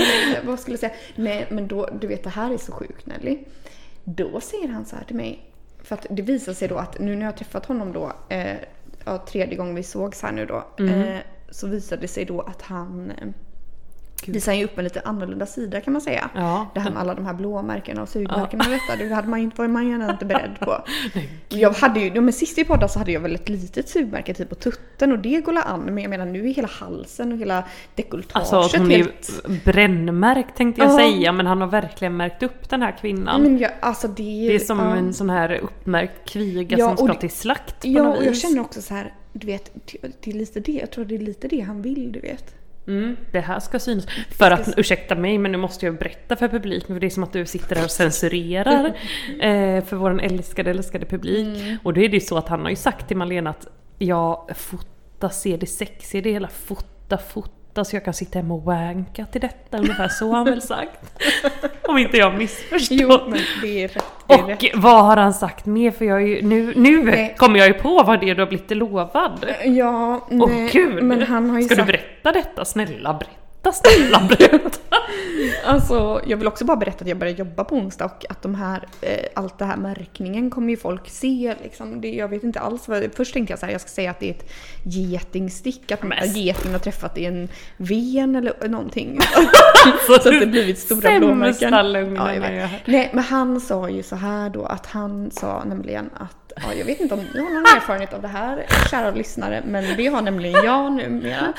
vad 0.44 0.60
skulle 0.60 0.72
jag 0.72 0.80
säga? 0.80 0.92
Nej 1.14 1.46
men 1.50 1.68
då, 1.68 1.88
du 2.00 2.06
vet 2.06 2.24
det 2.24 2.30
här 2.30 2.50
är 2.54 2.58
så 2.58 2.72
sjukt 2.72 3.06
Nelly. 3.06 3.38
Då 4.04 4.40
säger 4.40 4.68
han 4.68 4.84
så 4.84 4.96
här 4.96 5.04
till 5.04 5.16
mig, 5.16 5.50
för 5.82 5.94
att 5.94 6.06
det 6.10 6.22
visar 6.22 6.52
sig 6.52 6.68
då 6.68 6.76
att 6.76 6.98
nu 6.98 7.14
när 7.14 7.22
jag 7.22 7.32
har 7.32 7.38
träffat 7.38 7.66
honom 7.66 7.92
då, 7.92 8.12
eh, 8.28 8.56
ja, 9.04 9.18
tredje 9.18 9.56
gången 9.56 9.74
vi 9.74 9.82
sågs 9.82 10.22
här 10.22 10.32
nu 10.32 10.46
då, 10.46 10.64
Mm. 10.78 11.02
eh, 11.02 11.18
så 11.50 11.66
visade 11.68 12.00
det 12.02 12.08
sig 12.08 12.24
då 12.24 12.40
att 12.40 12.62
han 12.62 13.10
eh, 13.10 13.28
visar 14.28 14.52
ju 14.52 14.64
upp 14.64 14.78
en 14.78 14.84
lite 14.84 15.00
annorlunda 15.04 15.46
sida 15.46 15.80
kan 15.80 15.92
man 15.92 16.02
säga. 16.02 16.30
Ja. 16.34 16.70
Det 16.74 16.80
här 16.80 16.90
med 16.90 17.00
alla 17.00 17.14
de 17.14 17.26
här 17.26 17.34
blåmärkena 17.34 18.02
och 18.02 18.08
sugmärkena 18.08 18.64
och 18.64 18.70
detta, 18.70 19.04
det 19.08 19.14
hade 19.14 19.28
man 19.28 19.42
ju 19.42 19.50
var 19.56 19.68
man 19.68 19.88
ju 19.88 19.94
inte 20.10 20.24
beredd 20.24 20.56
på. 20.60 20.84
Jag 21.48 21.70
hade 21.70 22.00
ju, 22.00 22.10
ja, 22.14 22.20
men 22.20 22.32
sist 22.32 22.58
i 22.58 22.64
podden 22.64 22.88
så 22.88 22.98
hade 22.98 23.12
jag 23.12 23.20
väl 23.20 23.34
ett 23.34 23.48
litet 23.48 23.88
sugmärke 23.88 24.34
typ 24.34 24.48
på 24.48 24.54
tutten 24.54 25.12
och 25.12 25.18
det 25.18 25.40
går 25.40 25.58
an, 25.58 25.80
men 25.80 25.98
jag 25.98 26.10
menar 26.10 26.26
nu 26.26 26.48
är 26.50 26.54
hela 26.54 26.68
halsen 26.68 27.32
och 27.32 27.38
hela 27.38 27.64
dekolletaget 27.94 28.52
Alltså 28.52 28.78
hon 28.78 28.90
är 28.90 28.96
helt... 28.96 29.30
brännmärkt 29.64 30.56
tänkte 30.56 30.82
jag 30.82 30.90
Ja. 30.92 30.96
säga 30.98 31.32
men 31.32 31.46
han 31.46 31.60
har 31.60 31.68
verkligen 31.68 32.16
märkt 32.16 32.42
upp 32.42 32.68
den 32.70 32.82
här 32.82 32.96
kvinnan. 33.00 33.42
Men 33.42 33.58
jag, 33.58 33.70
alltså 33.80 34.08
det, 34.08 34.22
det 34.48 34.54
är 34.54 34.58
som 34.58 34.78
ja. 34.78 34.96
en 34.96 35.14
sån 35.14 35.30
här 35.30 35.52
uppmärkt 35.62 36.28
kviga 36.28 36.78
Ja, 36.78 36.88
som 36.88 36.96
ska 36.96 37.14
det- 37.14 37.20
till 37.20 37.30
slakt 37.30 37.80
på 37.82 37.88
Ja, 37.88 38.02
något 38.02 38.18
och 38.18 38.24
jag 38.24 38.30
vis. 38.30 38.42
känner 38.42 38.60
också 38.60 38.82
så 38.82 38.94
här, 38.94 39.14
du 39.32 39.46
vet, 39.46 39.70
det 40.20 40.30
är 40.30 40.34
lite 40.34 40.60
det, 40.60 40.72
jag 40.72 40.90
tror 40.90 41.04
det 41.04 41.14
är 41.14 41.18
lite 41.18 41.48
det 41.48 41.60
han 41.60 41.82
vill, 41.82 42.12
du 42.12 42.20
vet. 42.20 42.54
Mm, 42.86 43.16
det 43.32 43.40
här 43.40 43.60
ska 43.60 43.78
synas. 43.78 44.06
För 44.38 44.50
att, 44.50 44.74
ursäkta 44.76 45.14
mig 45.14 45.38
men 45.38 45.52
nu 45.52 45.58
måste 45.58 45.86
jag 45.86 45.98
berätta 45.98 46.36
för 46.36 46.48
publiken 46.48 46.96
för 46.96 47.00
det 47.00 47.06
är 47.06 47.10
som 47.10 47.22
att 47.22 47.32
du 47.32 47.46
sitter 47.46 47.74
där 47.74 47.84
och 47.84 47.90
censurerar 47.90 48.84
eh, 49.40 49.84
för 49.84 49.96
vår 49.96 50.22
älskade, 50.22 50.70
älskade 50.70 51.06
publik. 51.06 51.46
Mm. 51.46 51.78
Och 51.82 51.94
då 51.94 52.00
är 52.00 52.08
det 52.08 52.16
ju 52.16 52.20
så 52.20 52.38
att 52.38 52.48
han 52.48 52.62
har 52.62 52.70
ju 52.70 52.76
sagt 52.76 53.08
till 53.08 53.16
Malena 53.16 53.50
att 53.50 53.66
jag 53.98 54.50
fota, 54.54 55.30
se 55.30 55.56
det 55.56 55.66
sexiga 55.66 56.18
i 56.18 56.22
det 56.22 56.30
hela, 56.30 56.48
fota, 56.48 57.18
fota 57.18 57.84
så 57.84 57.96
jag 57.96 58.04
kan 58.04 58.14
sitta 58.14 58.38
hemma 58.38 58.54
och 58.54 58.62
wanka 58.62 59.26
till 59.26 59.40
detta. 59.40 59.78
Ungefär 59.78 60.08
så 60.08 60.28
har 60.28 60.36
han 60.36 60.44
väl 60.44 60.62
sagt. 60.62 61.22
Om 61.82 61.98
inte 61.98 62.16
jag 62.16 62.30
har 62.30 62.38
missförstått. 62.38 62.98
Jo, 63.00 63.18
men 63.28 63.40
det 63.62 63.84
är 63.84 63.88
rätt. 63.88 64.13
Och 64.26 64.64
vad 64.74 65.04
har 65.04 65.16
han 65.16 65.34
sagt 65.34 65.66
mer? 65.66 65.90
För 65.90 66.04
jag 66.04 66.28
ju, 66.28 66.42
nu, 66.42 66.72
nu 66.76 67.04
Nej. 67.04 67.34
kommer 67.38 67.58
jag 67.58 67.68
ju 67.68 67.74
på 67.74 68.02
vad 68.02 68.20
det 68.20 68.30
är 68.30 68.34
du 68.34 68.40
har 68.40 68.48
blivit 68.48 68.70
lovad. 68.70 69.46
Ja, 69.64 70.26
nej, 70.30 70.70
gud! 70.72 71.04
men 71.04 71.22
han 71.22 71.50
har 71.50 71.58
ju 71.58 71.64
Ska 71.64 71.76
sagt... 71.76 71.86
du 71.86 71.92
berätta 71.92 72.32
detta? 72.32 72.64
Snälla 72.64 73.12
berätta, 73.14 73.30
snälla 73.72 74.28
berätta! 74.28 74.78
Alltså, 75.64 76.20
jag 76.26 76.36
vill 76.36 76.46
också 76.46 76.64
bara 76.64 76.76
berätta 76.76 77.02
att 77.02 77.08
jag 77.08 77.18
började 77.18 77.38
jobba 77.38 77.64
på 77.64 77.74
onsdag 77.74 78.04
och 78.04 78.24
att 78.28 78.42
de 78.42 78.54
här, 78.54 78.88
eh, 79.00 79.24
allt 79.34 79.58
det 79.58 79.64
här 79.64 79.76
märkningen 79.76 80.50
kommer 80.50 80.70
ju 80.70 80.76
folk 80.76 81.08
se. 81.08 81.54
Liksom. 81.62 82.00
Det, 82.00 82.14
jag 82.14 82.28
vet 82.28 82.42
inte 82.42 82.60
alls 82.60 82.88
vad, 82.88 83.14
Först 83.14 83.32
tänkte 83.34 83.52
jag 83.52 83.58
så 83.58 83.66
här, 83.66 83.72
jag 83.72 83.80
ska 83.80 83.90
säga 83.90 84.10
att 84.10 84.20
det 84.20 84.26
är 84.26 84.30
ett 84.30 84.50
getingstick, 84.84 85.92
att 85.92 86.04
att 86.04 86.36
getingen 86.36 86.72
har 86.72 86.78
träffat 86.78 87.18
i 87.18 87.24
en 87.24 87.48
ven 87.76 88.36
eller 88.36 88.68
någonting. 88.68 89.20
Så 90.06 90.18
så 90.18 90.28
att 90.28 90.40
det 90.40 90.46
blivit 90.46 90.78
stora 90.78 91.18
blåmärken. 91.18 91.70
Ja, 92.16 92.34
jag. 92.34 92.68
Nej, 92.84 93.10
men 93.12 93.24
han 93.24 93.60
sa 93.60 93.88
ju 93.88 94.02
så 94.02 94.16
här 94.16 94.50
då 94.50 94.64
att 94.64 94.86
han 94.86 95.30
sa 95.30 95.64
nämligen 95.64 96.10
att, 96.16 96.52
ja, 96.56 96.74
jag 96.74 96.84
vet 96.84 97.00
inte 97.00 97.14
om 97.14 97.20
ni 97.34 97.40
har 97.40 97.50
någon 97.50 97.76
erfarenhet 97.76 98.12
av 98.14 98.22
det 98.22 98.28
här, 98.28 98.66
kära 98.90 99.10
lyssnare, 99.10 99.62
men 99.66 99.96
det 99.96 100.06
har 100.06 100.22
nämligen 100.22 100.64
jag 100.64 100.92
numera. 100.92 101.52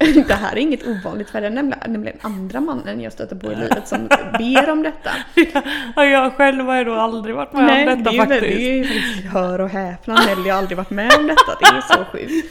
Det 0.28 0.34
här 0.34 0.52
är 0.52 0.56
inget 0.56 0.86
ovanligt 0.86 1.30
för 1.30 1.40
det 1.40 1.46
är 1.46 1.50
nämligen, 1.50 1.92
nämligen 1.92 2.18
andra 2.22 2.60
mannen 2.60 3.00
jag 3.00 3.12
stöter 3.12 3.36
på 3.36 3.52
i 3.52 3.56
livet 3.56 3.88
som 3.88 4.08
ber 4.38 4.70
om 4.70 4.82
detta. 4.82 5.10
Ja, 5.96 6.04
jag 6.04 6.32
själv 6.32 6.66
har 6.66 6.76
ju 6.76 6.84
då 6.84 6.94
aldrig 6.94 7.34
varit 7.34 7.52
med 7.52 7.88
om 7.90 7.98
detta 7.98 8.10
det 8.10 8.16
är 8.16 8.26
faktiskt. 8.26 8.42
det 8.42 8.80
är 8.80 8.84
faktiskt 8.84 9.32
hör 9.32 9.60
och 9.60 9.68
häpna, 9.68 10.14
Nelly 10.26 10.50
har 10.50 10.58
aldrig 10.58 10.76
varit 10.78 10.90
med 10.90 11.12
om 11.18 11.26
detta, 11.26 11.58
det 11.60 11.66
är 11.66 11.80
så 11.80 12.04
sjukt. 12.12 12.46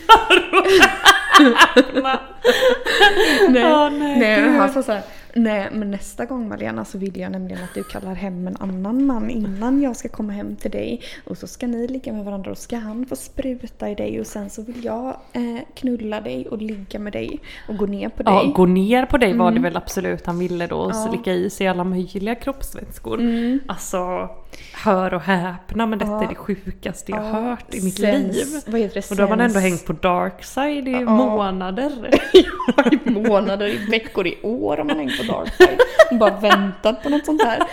Nej, 1.93 3.61
Ja, 3.61 3.89
nej, 3.89 4.19
nej, 4.19 4.69
sa 4.73 4.83
så 4.83 4.91
här, 4.91 5.01
nej 5.33 5.67
men 5.71 5.91
nästa 5.91 6.25
gång 6.25 6.49
Malena 6.49 6.85
så 6.85 6.97
vill 6.97 7.17
jag 7.19 7.31
nämligen 7.31 7.63
att 7.63 7.73
du 7.73 7.83
kallar 7.83 8.15
hem 8.15 8.47
en 8.47 8.57
annan 8.59 9.05
man 9.05 9.29
innan 9.29 9.81
jag 9.81 9.95
ska 9.95 10.09
komma 10.09 10.33
hem 10.33 10.55
till 10.55 10.71
dig. 10.71 11.01
Och 11.25 11.37
så 11.37 11.47
ska 11.47 11.67
ni 11.67 11.87
ligga 11.87 12.13
med 12.13 12.25
varandra 12.25 12.51
och 12.51 12.57
ska 12.57 12.77
han 12.77 13.05
få 13.05 13.15
spruta 13.15 13.89
i 13.89 13.95
dig 13.95 14.19
och 14.19 14.27
sen 14.27 14.49
så 14.49 14.61
vill 14.61 14.85
jag 14.85 15.07
eh, 15.33 15.57
knulla 15.75 16.21
dig 16.21 16.47
och 16.47 16.57
ligga 16.57 16.99
med 16.99 17.13
dig 17.13 17.39
och 17.67 17.77
gå 17.77 17.85
ner 17.85 18.09
på 18.09 18.23
dig. 18.23 18.33
Ja, 18.33 18.51
gå 18.55 18.65
ner 18.65 19.05
på 19.05 19.17
dig 19.17 19.33
var 19.33 19.51
det 19.51 19.59
väl 19.59 19.77
absolut 19.77 20.25
han 20.25 20.39
ville 20.39 20.67
då. 20.67 20.75
Och 20.77 20.89
Mm. 20.91 21.01
Ja. 21.05 21.09
slicka 21.11 21.33
i 21.33 21.49
sig 21.49 21.67
alla 21.67 21.83
möjliga 21.83 22.35
kroppsvätskor. 22.35 23.19
Mm. 23.19 23.59
Alltså, 23.67 24.29
hör 24.73 25.13
och 25.13 25.21
häpna 25.21 25.85
men 25.85 25.99
detta 25.99 26.11
Ja. 26.11 26.23
är 26.23 26.27
det 26.27 26.35
sjukaste 26.35 27.11
jag 27.11 27.23
Ja, 27.25 27.29
hört 27.31 27.73
i 27.75 27.81
mitt 27.83 27.99
sens- 27.99 28.35
liv. 28.35 28.61
Vad 28.67 28.81
heter 28.81 28.95
det? 28.95 29.11
Och 29.11 29.15
då 29.17 29.23
har 29.23 29.29
man 29.29 29.41
ändå 29.41 29.59
hängt 29.59 29.85
på 29.85 29.93
dark 29.93 30.43
side 30.43 30.87
i 30.87 30.91
Ja. 30.91 30.99
månader. 30.99 32.09
i 33.05 33.09
månader, 33.09 33.67
i 33.67 33.77
veckor, 33.91 34.27
i 34.27 34.39
år 34.43 34.77
har 34.77 34.83
man 34.83 34.99
hängt 34.99 35.17
på 35.17 35.33
Darkside. 35.33 35.79
Och 36.11 36.17
bara 36.17 36.39
väntat 36.39 37.03
på 37.03 37.09
något 37.09 37.25
sånt 37.25 37.43
här. 37.43 37.63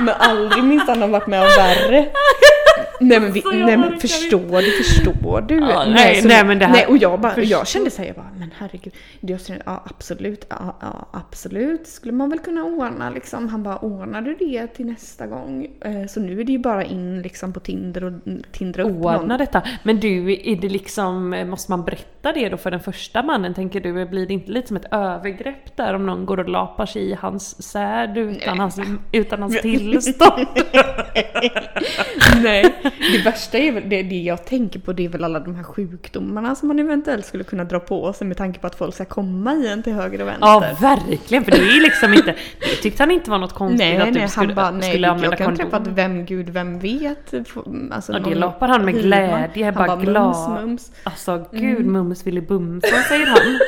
Men 0.00 0.14
aldrig 0.18 0.64
minsann 0.64 1.00
har 1.02 1.08
varit 1.08 1.26
med 1.26 1.40
om 1.40 1.46
värre. 1.58 2.06
Nej 3.00 3.20
men, 3.20 3.32
vi, 3.32 3.42
nej, 3.52 3.76
men 3.76 4.00
förstår 4.00 4.62
du, 4.62 4.70
förstår 4.84 5.40
du? 5.40 5.54
Ja, 5.60 5.84
nej, 5.88 6.22
så- 6.22 6.28
nej, 6.28 6.44
men 6.44 6.58
det 6.58 6.64
här- 6.66 6.72
nej 6.72 6.86
och 6.86 6.96
jag, 6.96 7.20
bara, 7.20 7.40
jag 7.42 7.66
kände 7.66 7.90
såhär, 7.90 8.06
jag 8.06 8.16
bara, 8.16 8.30
men 8.36 8.50
herregud. 8.58 8.94
Jag 9.20 9.40
kände, 9.40 9.62
ja 9.66 9.84
absolut, 9.86 10.46
ja, 10.50 10.76
ja 10.80 11.08
absolut 11.12 11.86
skulle 11.86 12.12
man 12.12 12.30
väl 12.30 12.38
kunna 12.38 12.64
ordna 12.64 13.10
liksom. 13.10 13.48
Han 13.48 13.62
bara, 13.62 13.76
ordnar 13.78 14.22
du 14.22 14.34
det 14.34 14.66
till 14.66 14.86
nästa 14.86 15.26
gång? 15.26 15.66
Eh, 15.80 16.06
Så 16.08 16.20
nu 16.20 16.40
är 16.40 16.44
det 16.44 16.52
ju 16.52 16.58
bara 16.58 16.84
in 16.84 17.22
liksom 17.22 17.52
på 17.52 17.60
Tinder 17.60 18.04
och 18.04 18.12
tindra 18.52 18.82
upp 18.82 18.90
Ordna 18.96 19.22
någon. 19.22 19.38
detta. 19.38 19.62
Men 19.82 20.00
du, 20.00 20.32
är 20.50 20.56
det 20.56 20.68
liksom, 20.68 21.30
måste 21.50 21.70
man 21.72 21.84
berätta 21.84 22.32
det 22.32 22.48
då 22.48 22.56
för 22.56 22.70
den 22.70 22.80
första 22.80 23.22
mannen? 23.22 23.54
Tänker 23.54 23.80
du, 23.80 24.06
blir 24.06 24.26
det 24.26 24.32
inte 24.34 24.50
lite 24.52 24.68
som 24.68 24.76
ett 24.76 24.92
övergrepp 24.92 25.76
där 25.76 25.94
om 25.94 26.06
någon 26.06 26.26
går 26.26 26.40
och 26.40 26.48
lapar 26.48 26.86
sig 26.86 27.10
i 27.10 27.14
hans 27.20 27.62
säd 27.62 28.18
utan 28.18 28.58
hans, 28.60 28.78
utan 29.12 29.42
hans 29.42 29.60
tillstånd? 29.60 29.81
Nej, 32.42 32.74
det 33.12 33.18
värsta 33.24 33.58
är 33.58 33.72
väl 33.72 33.88
det, 33.88 34.02
det 34.02 34.22
jag 34.22 34.44
tänker 34.44 34.80
på 34.80 34.92
det 34.92 35.04
är 35.04 35.08
väl 35.08 35.24
alla 35.24 35.40
de 35.40 35.54
här 35.54 35.62
sjukdomarna 35.62 36.54
som 36.54 36.68
man 36.68 36.78
eventuellt 36.78 37.26
skulle 37.26 37.44
kunna 37.44 37.64
dra 37.64 37.80
på 37.80 38.12
sig 38.12 38.26
med 38.26 38.36
tanke 38.36 38.60
på 38.60 38.66
att 38.66 38.74
folk 38.74 38.94
ska 38.94 39.04
komma 39.04 39.54
i 39.54 39.68
en 39.68 39.82
till 39.82 39.92
höger 39.92 40.22
och 40.22 40.28
vänster. 40.28 40.46
Ja, 40.46 40.64
verkligen. 40.80 41.44
För 41.44 41.50
det 41.50 41.58
är 41.58 41.80
liksom 41.82 42.14
inte, 42.14 42.34
det 42.60 42.82
tyckte 42.82 43.02
han 43.02 43.10
inte 43.10 43.30
var 43.30 43.38
något 43.38 43.52
konstigt 43.52 43.78
Nej, 43.78 43.96
att 43.96 44.12
nej, 44.12 44.22
du 44.22 44.28
skulle, 44.28 44.46
han 44.46 44.54
bara 44.54 44.70
nej, 44.70 44.90
skulle 44.90 45.08
använda 45.10 45.36
jag 45.38 45.46
kan 45.46 45.56
träffa 45.56 45.76
att 45.76 45.86
vem 45.86 46.24
gud, 46.24 46.48
vem 46.48 46.78
vet. 46.78 47.34
Alltså, 47.90 48.12
Ja, 48.12 48.18
det 48.18 48.34
lapar 48.34 48.68
han 48.68 48.84
med 48.84 48.94
glädje, 48.94 49.64
Han 49.64 49.74
bara 49.74 49.86
bara 49.86 49.96
glad. 49.96 50.24
mums, 50.24 50.48
mums. 50.60 50.92
Alltså 51.02 51.44
gud, 51.52 51.86
mums 51.86 52.26
ville 52.26 52.40
bumsa 52.40 52.96
säger 53.08 53.26
han. 53.26 53.38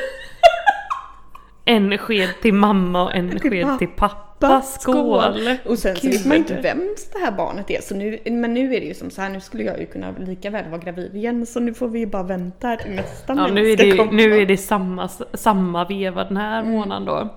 En 1.67 1.97
sked 1.97 2.29
till 2.41 2.53
mamma 2.53 3.03
och 3.03 3.15
en 3.15 3.39
sked 3.39 3.79
till 3.79 3.87
pappa. 3.87 4.34
Skål! 4.61 5.49
Och 5.65 5.79
sen 5.79 5.95
så 5.95 6.07
vet 6.07 6.25
man 6.25 6.37
inte 6.37 6.61
vems 6.61 7.09
det 7.13 7.19
här 7.19 7.31
barnet 7.31 7.71
är. 7.71 7.81
Så 7.81 7.95
nu, 7.95 8.19
men 8.25 8.53
nu 8.53 8.75
är 8.75 8.79
det 8.79 8.85
ju 8.85 8.93
som 8.93 9.09
så 9.09 9.21
här, 9.21 9.29
nu 9.29 9.39
skulle 9.39 9.63
jag 9.63 9.79
ju 9.79 9.85
kunna 9.85 10.13
lika 10.19 10.49
väl 10.49 10.69
vara 10.69 10.81
gravid 10.81 11.15
igen. 11.15 11.45
Så 11.45 11.59
nu 11.59 11.73
får 11.73 11.87
vi 11.87 11.99
ju 11.99 12.05
bara 12.05 12.23
vänta 12.23 12.67
här 12.67 12.77
till 12.77 12.91
nästa 12.91 13.33
Ja, 13.33 13.47
nu 13.47 13.71
är 13.71 13.77
det, 13.77 14.11
nu 14.11 14.41
är 14.41 14.45
det 14.45 14.57
samma, 14.57 15.09
samma 15.33 15.85
veva 15.85 16.23
den 16.23 16.37
här 16.37 16.63
månaden 16.63 17.05
då. 17.05 17.29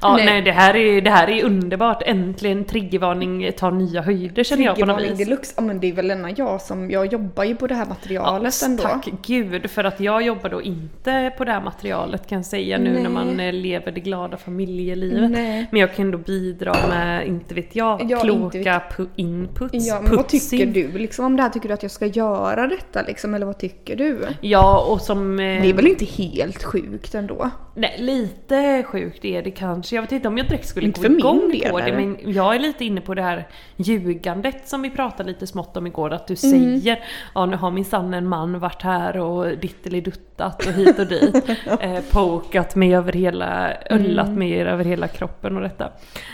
Ja, 0.00 0.16
Nej. 0.16 0.24
nej, 0.26 0.42
det, 0.42 0.52
här 0.52 0.76
är, 0.76 1.00
det 1.00 1.10
här 1.10 1.28
är 1.30 1.44
underbart. 1.44 2.02
Äntligen 2.06 2.64
triggervarning 2.64 3.52
tar 3.52 3.70
nya 3.70 4.02
höjder 4.02 4.44
känner 4.44 4.64
jag 4.64 4.78
på 4.78 4.86
något 4.86 5.02
vis. 5.02 5.18
deluxe. 5.18 5.52
Ja 5.56 5.62
men 5.62 5.80
det 5.80 5.86
är 5.88 5.92
väl 5.92 6.08
denna 6.08 6.30
jag 6.30 6.60
som, 6.62 6.90
jag 6.90 7.12
jobbar 7.12 7.44
ju 7.44 7.56
på 7.56 7.66
det 7.66 7.74
här 7.74 7.86
materialet 7.86 8.54
Ja, 8.62 8.66
ändå. 8.66 8.82
Tack 8.82 9.08
gud 9.26 9.70
för 9.70 9.84
att 9.84 10.00
jag 10.00 10.22
jobbar 10.22 10.50
då 10.50 10.62
inte 10.62 11.32
på 11.38 11.44
det 11.44 11.52
här 11.52 11.60
materialet 11.60 12.26
kan 12.28 12.38
jag 12.38 12.46
säga 12.46 12.78
nu 12.78 12.92
Nej. 12.92 13.02
när 13.02 13.10
man 13.10 13.40
eh, 13.40 13.52
lever 13.52 13.92
det 13.92 14.00
glada 14.00 14.36
familjelivet. 14.36 15.30
Nej. 15.30 15.66
Men 15.70 15.80
jag 15.80 15.94
kan 15.94 16.04
ändå 16.04 16.18
bidra 16.18 16.74
med, 16.88 17.26
inte 17.26 17.54
vet 17.54 17.76
jag, 17.76 18.06
Ja, 18.10 18.20
kloka 18.20 18.58
inte 18.58 18.70
pu- 18.96 19.08
inputs. 19.16 19.86
Ja, 19.88 20.00
men 20.02 20.16
vad 20.16 20.28
tycker 20.28 20.66
du 20.66 20.88
liksom 20.98 21.24
om 21.24 21.36
det 21.36 21.42
här? 21.42 21.50
Tycker 21.50 21.68
du 21.68 21.74
att 21.74 21.82
jag 21.82 21.92
ska 21.92 22.06
göra 22.06 22.66
detta 22.66 23.02
liksom? 23.02 23.34
Eller 23.34 23.46
vad 23.46 23.58
tycker 23.58 23.96
du? 23.96 24.18
Ja 24.40 24.86
och 24.88 25.00
som... 25.00 25.32
eh, 25.40 25.62
Det 25.62 25.68
är 25.70 25.74
väl 25.74 25.86
inte 25.86 26.04
helt 26.04 26.62
sjukt 26.64 27.14
ändå? 27.14 27.50
Nej, 27.76 27.94
lite 27.98 28.82
sjukt 28.82 29.24
är 29.24 29.42
det 29.42 29.50
kanske. 29.50 29.94
Jag 29.94 30.02
vet 30.02 30.12
inte 30.12 30.28
om 30.28 30.38
jag 30.38 30.46
direkt 30.48 30.66
skulle 30.68 30.86
Inte 30.86 31.08
gå 31.08 31.18
igång 31.18 31.50
del, 31.50 31.70
på 31.70 31.78
det. 31.78 31.84
eller? 31.84 31.96
Men 31.96 32.18
jag 32.32 32.54
är 32.54 32.58
lite 32.58 32.84
inne 32.84 33.00
på 33.00 33.14
det 33.14 33.22
här 33.22 33.48
ljugandet 33.76 34.68
som 34.68 34.82
vi 34.82 34.90
pratade 34.90 35.28
lite 35.28 35.46
smått 35.46 35.76
om 35.76 35.86
igår. 35.86 36.12
Att 36.12 36.26
du 36.26 36.34
Mm. 36.44 36.80
säger 36.80 36.98
ja 37.34 37.46
nu 37.46 37.56
har 37.56 37.70
min 37.70 37.84
sann 37.84 38.14
en 38.14 38.28
man 38.28 38.58
varit 38.58 38.82
här 38.82 39.16
och 39.16 39.58
ditteliduttat 39.58 40.66
och 40.66 40.72
hit 40.72 40.98
och 40.98 41.06
dit. 41.06 41.34
eh, 41.80 41.98
pokat 42.10 42.74
mig 42.76 42.94
över 42.96 43.12
hela, 43.12 43.72
öllat 43.90 44.26
Mm. 44.26 44.38
mig 44.38 44.62
över 44.62 44.84
hela 44.84 45.08
kroppen 45.08 45.56
och 45.56 45.62
detta. 45.62 45.90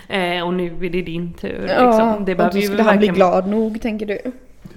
Eh, 0.09 0.47
och 0.47 0.55
nu 0.55 0.87
är 0.87 0.91
det 0.91 1.03
din 1.03 1.33
tur. 1.33 1.61
liksom. 1.61 2.25
det 2.25 2.35
och 2.45 2.55
då 2.55 2.61
skulle 2.61 2.83
han 2.83 2.99
bli 2.99 3.09
glad 3.09 3.49
nog 3.49 3.81
tänker 3.83 4.07
du? 4.07 4.19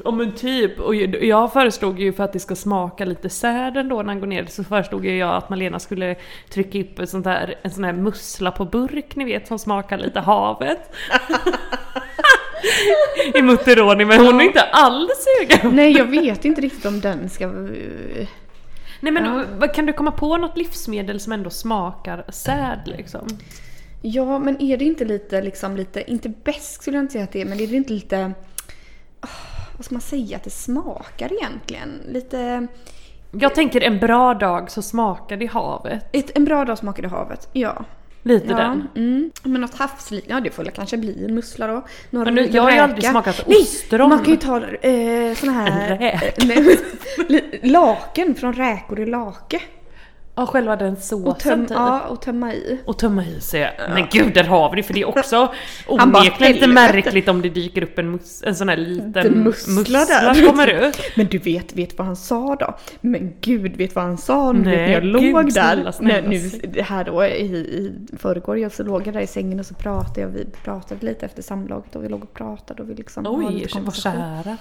Ja 0.04 0.12
men 0.12 0.32
typ, 0.32 0.80
och 0.80 0.96
jag- 0.96 1.54
föreslog 1.54 2.00
ju 2.00 2.14
för 2.14 2.24
att 2.24 2.34
det 2.34 2.40
ska 2.40 2.56
smaka 2.56 3.06
lite 3.06 3.30
säden 3.30 3.90
då 3.90 3.96
när 3.98 4.04
han 4.06 4.20
går 4.20 4.28
ner 4.28 4.46
så 4.46 4.64
föreslog 4.64 5.06
jag 5.06 5.36
att 5.36 5.50
Malena 5.50 5.80
skulle 5.80 6.16
trycka 6.50 6.80
upp 6.80 7.00
ett 7.00 7.10
sånt 7.10 7.24
där, 7.24 7.56
en 7.62 7.72
sån 7.72 7.84
här 7.84 7.94
mussla 7.94 8.52
på 8.52 8.66
burk 8.66 9.16
ni 9.16 9.26
vet 9.26 9.48
som 9.48 9.60
smakar 9.60 9.98
lite 9.98 10.20
havet. 10.20 10.96
I 13.34 13.42
Mutteroni 13.42 14.06
men 14.06 14.26
hon 14.26 14.42
är 14.42 14.46
inte 14.46 14.62
alls 14.62 15.12
sugen. 15.40 15.76
Nej 15.76 15.92
jag 15.98 16.06
vet 16.06 16.46
inte 16.46 16.62
riktigt 16.62 16.86
om 16.86 17.00
den 17.02 17.30
ska... 17.30 17.48
Nej 19.00 19.12
men 19.14 19.46
Ja. 19.62 19.68
kan 19.68 19.86
du 19.86 19.94
komma 19.94 20.12
på 20.12 20.38
något 20.38 20.58
livsmedel 20.58 21.20
som 21.20 21.34
ändå 21.34 21.50
smakar 21.50 22.26
säd 22.30 22.80
liksom? 22.86 23.28
Ja 24.02 24.40
men 24.40 24.62
är 24.62 24.78
det 24.78 24.86
inte 24.86 25.06
lite 25.06 25.42
liksom 25.42 25.78
lite, 25.78 26.12
inte 26.12 26.30
bäst 26.30 26.74
skulle 26.82 26.98
jag 26.98 27.04
inte 27.04 27.12
säga 27.14 27.24
att 27.24 27.32
det 27.32 27.42
är, 27.42 27.46
men 27.46 27.60
är 27.60 27.68
det 27.68 27.76
inte 27.76 27.94
lite... 27.94 28.32
ah, 29.20 29.28
vad 29.84 29.86
ska 29.86 29.96
man 29.96 30.26
säga 30.26 30.38
att 30.38 30.44
det 30.44 30.50
smakar 30.50 31.34
egentligen? 31.34 32.02
Lite... 32.08 32.68
Jag 33.32 33.56
tänker 33.56 33.82
en 33.82 34.00
bra 34.00 34.34
dag 34.34 34.72
så 34.72 34.82
smakar 34.82 35.38
det 35.38 35.46
havet. 35.46 36.06
Ett, 36.12 36.38
en 36.38 36.46
bra 36.46 36.66
dag 36.66 36.78
smakade 36.78 37.08
havet, 37.08 37.50
ja. 37.54 37.86
Lite 38.22 38.48
ja. 38.48 38.58
den. 38.58 38.88
Mm. 38.96 39.32
Men 39.44 39.62
något 39.62 39.76
havsliknande, 39.76 40.36
ja 40.36 40.40
det 40.44 40.50
får 40.56 40.64
väl 40.64 40.72
kanske 40.72 40.98
bli 40.98 41.26
en 41.26 41.36
mussla 41.36 41.68
då. 41.68 41.86
Några 42.10 42.32
Men 42.32 42.44
nu- 42.44 42.50
jag 42.52 42.64
har 42.64 42.72
ju 42.72 42.78
aldrig 42.78 43.06
smakat 43.06 43.44
Nej, 43.48 43.58
ostron. 43.62 44.10
man 44.10 44.20
kan 44.20 44.30
ju 44.30 44.38
ta 44.38 44.58
eh, 44.66 45.36
såna 45.36 45.52
här... 45.52 45.92
En 45.92 45.98
räk. 45.98 46.44
eh, 47.32 47.60
laken 47.72 48.36
från 48.36 48.54
räkor 48.54 49.00
i 49.00 49.06
lake. 49.06 49.62
Ja, 50.36 50.46
själva 50.46 50.76
den 50.76 50.94
Och, 50.94 51.00
såsen 51.00 51.36
töm, 51.40 51.62
typ. 51.68 51.72
ja, 51.78 52.02
och 52.02 52.22
tömma 52.22 52.54
i. 52.54 52.80
Och 52.86 52.98
tömma 53.00 53.26
i 53.26 53.42
sig. 53.42 53.78
Men 53.94 54.08
gud, 54.12 54.34
där 54.34 54.44
har 54.44 54.70
vi 54.70 54.76
det. 54.76 54.84
För 54.84 54.94
det 54.94 55.02
är 55.02 55.08
också 55.08 55.54
onekligen 55.88 56.54
lite 56.54 56.68
märkligt 56.68 57.28
om 57.30 57.42
det 57.42 57.50
dyker 57.50 57.84
upp 57.84 58.00
en, 58.00 58.12
mus, 58.12 58.44
en 58.46 58.56
sån 58.56 58.70
här 58.70 58.78
liten 58.78 59.12
Liten 59.24 59.44
mussla 59.44 60.06
där. 60.06 60.48
kommer 60.48 60.88
ut. 60.88 60.98
Men 61.16 61.26
du 61.26 61.38
vet, 61.38 61.74
vet 61.76 61.98
vad 61.98 62.08
han 62.08 62.16
sa 62.16 62.56
då? 62.56 62.76
Men 63.02 63.34
gud, 63.42 63.76
vet 63.78 63.96
vad 63.96 64.06
han 64.06 64.18
sa 64.18 64.52
nu 64.52 64.60
Nej, 64.60 64.76
när 64.78 64.92
jag 64.94 65.02
gud, 65.04 65.12
låg 65.34 65.52
snälla, 65.52 65.84
där? 65.84 65.92
snälla, 65.92 66.30
när, 66.30 66.70
nu, 66.74 66.82
här 66.82 67.04
då 67.04 67.26
i, 67.26 67.46
i 67.56 67.92
förrgår, 68.18 68.58
jag 68.60 68.72
så 68.72 68.84
låg 68.84 69.08
jag 69.08 69.14
där 69.14 69.22
i 69.22 69.28
sängen 69.28 69.60
och 69.60 69.66
så 69.66 69.74
pratade 69.74 70.22
jag, 70.22 70.28
vi 70.28 70.46
pratade 70.64 71.06
lite 71.06 71.26
efter 71.26 71.42
samlaget 71.42 71.96
och 71.96 72.04
vi 72.04 72.10
låg 72.10 72.24
och 72.24 72.34
pratade 72.34 72.84
och 72.84 72.90
vi 72.90 72.94
liksom 72.96 73.26
Oj, 73.28 73.68
vad 73.82 73.96
kära. 73.96 74.58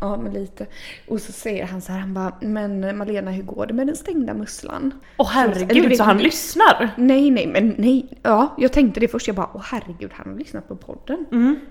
Ja, 0.00 0.16
men 0.16 0.32
lite. 0.32 0.66
Och 1.08 1.20
så 1.20 1.32
säger 1.32 1.66
han 1.66 1.80
så 1.80 1.92
här, 1.92 1.98
han 1.98 2.14
bara, 2.14 2.32
men 2.40 2.98
Malena 2.98 3.30
hur 3.30 3.42
går 3.42 3.66
det 3.66 3.74
med 3.74 3.86
den 3.86 3.96
stängda 3.96 4.34
musslan? 4.34 4.94
Åh 5.16 5.26
du 5.32 5.32
herregud, 5.34 5.88
vet- 5.88 5.98
så 5.98 6.04
han 6.04 6.18
lyssnar? 6.18 6.90
Nej, 6.96 7.30
nej, 7.30 7.46
men 7.46 7.74
nej. 7.78 8.06
Ja, 8.22 8.54
jag 8.58 8.72
tänkte 8.72 9.00
det 9.00 9.08
först. 9.08 9.26
Jag 9.26 9.36
bara, 9.36 9.50
åh 9.54 9.62
herregud, 9.64 10.10
han 10.14 10.32
har 10.32 10.38
lyssnat 10.38 10.68
på 10.68 10.76
podden. 10.76 11.26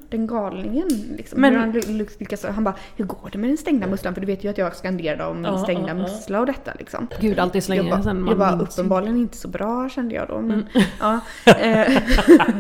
Den 0.09 0.27
galningen 0.27 0.87
liksom. 1.17 1.41
Men- 1.41 1.55
han, 1.55 1.71
ly- 1.73 1.81
ly- 1.87 2.07
lyckas, 2.19 2.45
han 2.45 2.63
bara, 2.63 2.75
hur 2.97 3.05
går 3.05 3.29
det 3.31 3.37
med 3.37 3.49
den 3.49 3.57
stängda 3.57 3.87
musslan? 3.87 4.13
För 4.13 4.21
du 4.21 4.27
vet 4.27 4.43
ju 4.43 4.49
att 4.49 4.57
jag 4.57 4.75
skanderade 4.75 5.25
om 5.25 5.43
Ja, 5.43 5.57
stängda 5.63 5.87
ja, 5.87 5.93
mussla 5.93 6.39
och 6.39 6.45
detta 6.45 6.71
liksom. 6.79 7.07
Gud, 7.21 7.39
allt 7.39 7.55
är 7.55 7.61
så 7.61 7.71
Jag 7.71 7.77
länge 7.77 7.89
bara, 7.91 8.03
sedan 8.03 8.19
man 8.21 8.29
jag 8.29 8.37
bara 8.37 8.59
uppenbarligen 8.59 9.17
inte 9.17 9.37
så 9.37 9.47
bra 9.47 9.89
kände 9.89 10.15
jag 10.15 10.27
då. 10.27 10.41
Men, 10.41 10.51
Mm. 10.51 10.67
ja, 10.99 11.19
eh, 11.45 12.01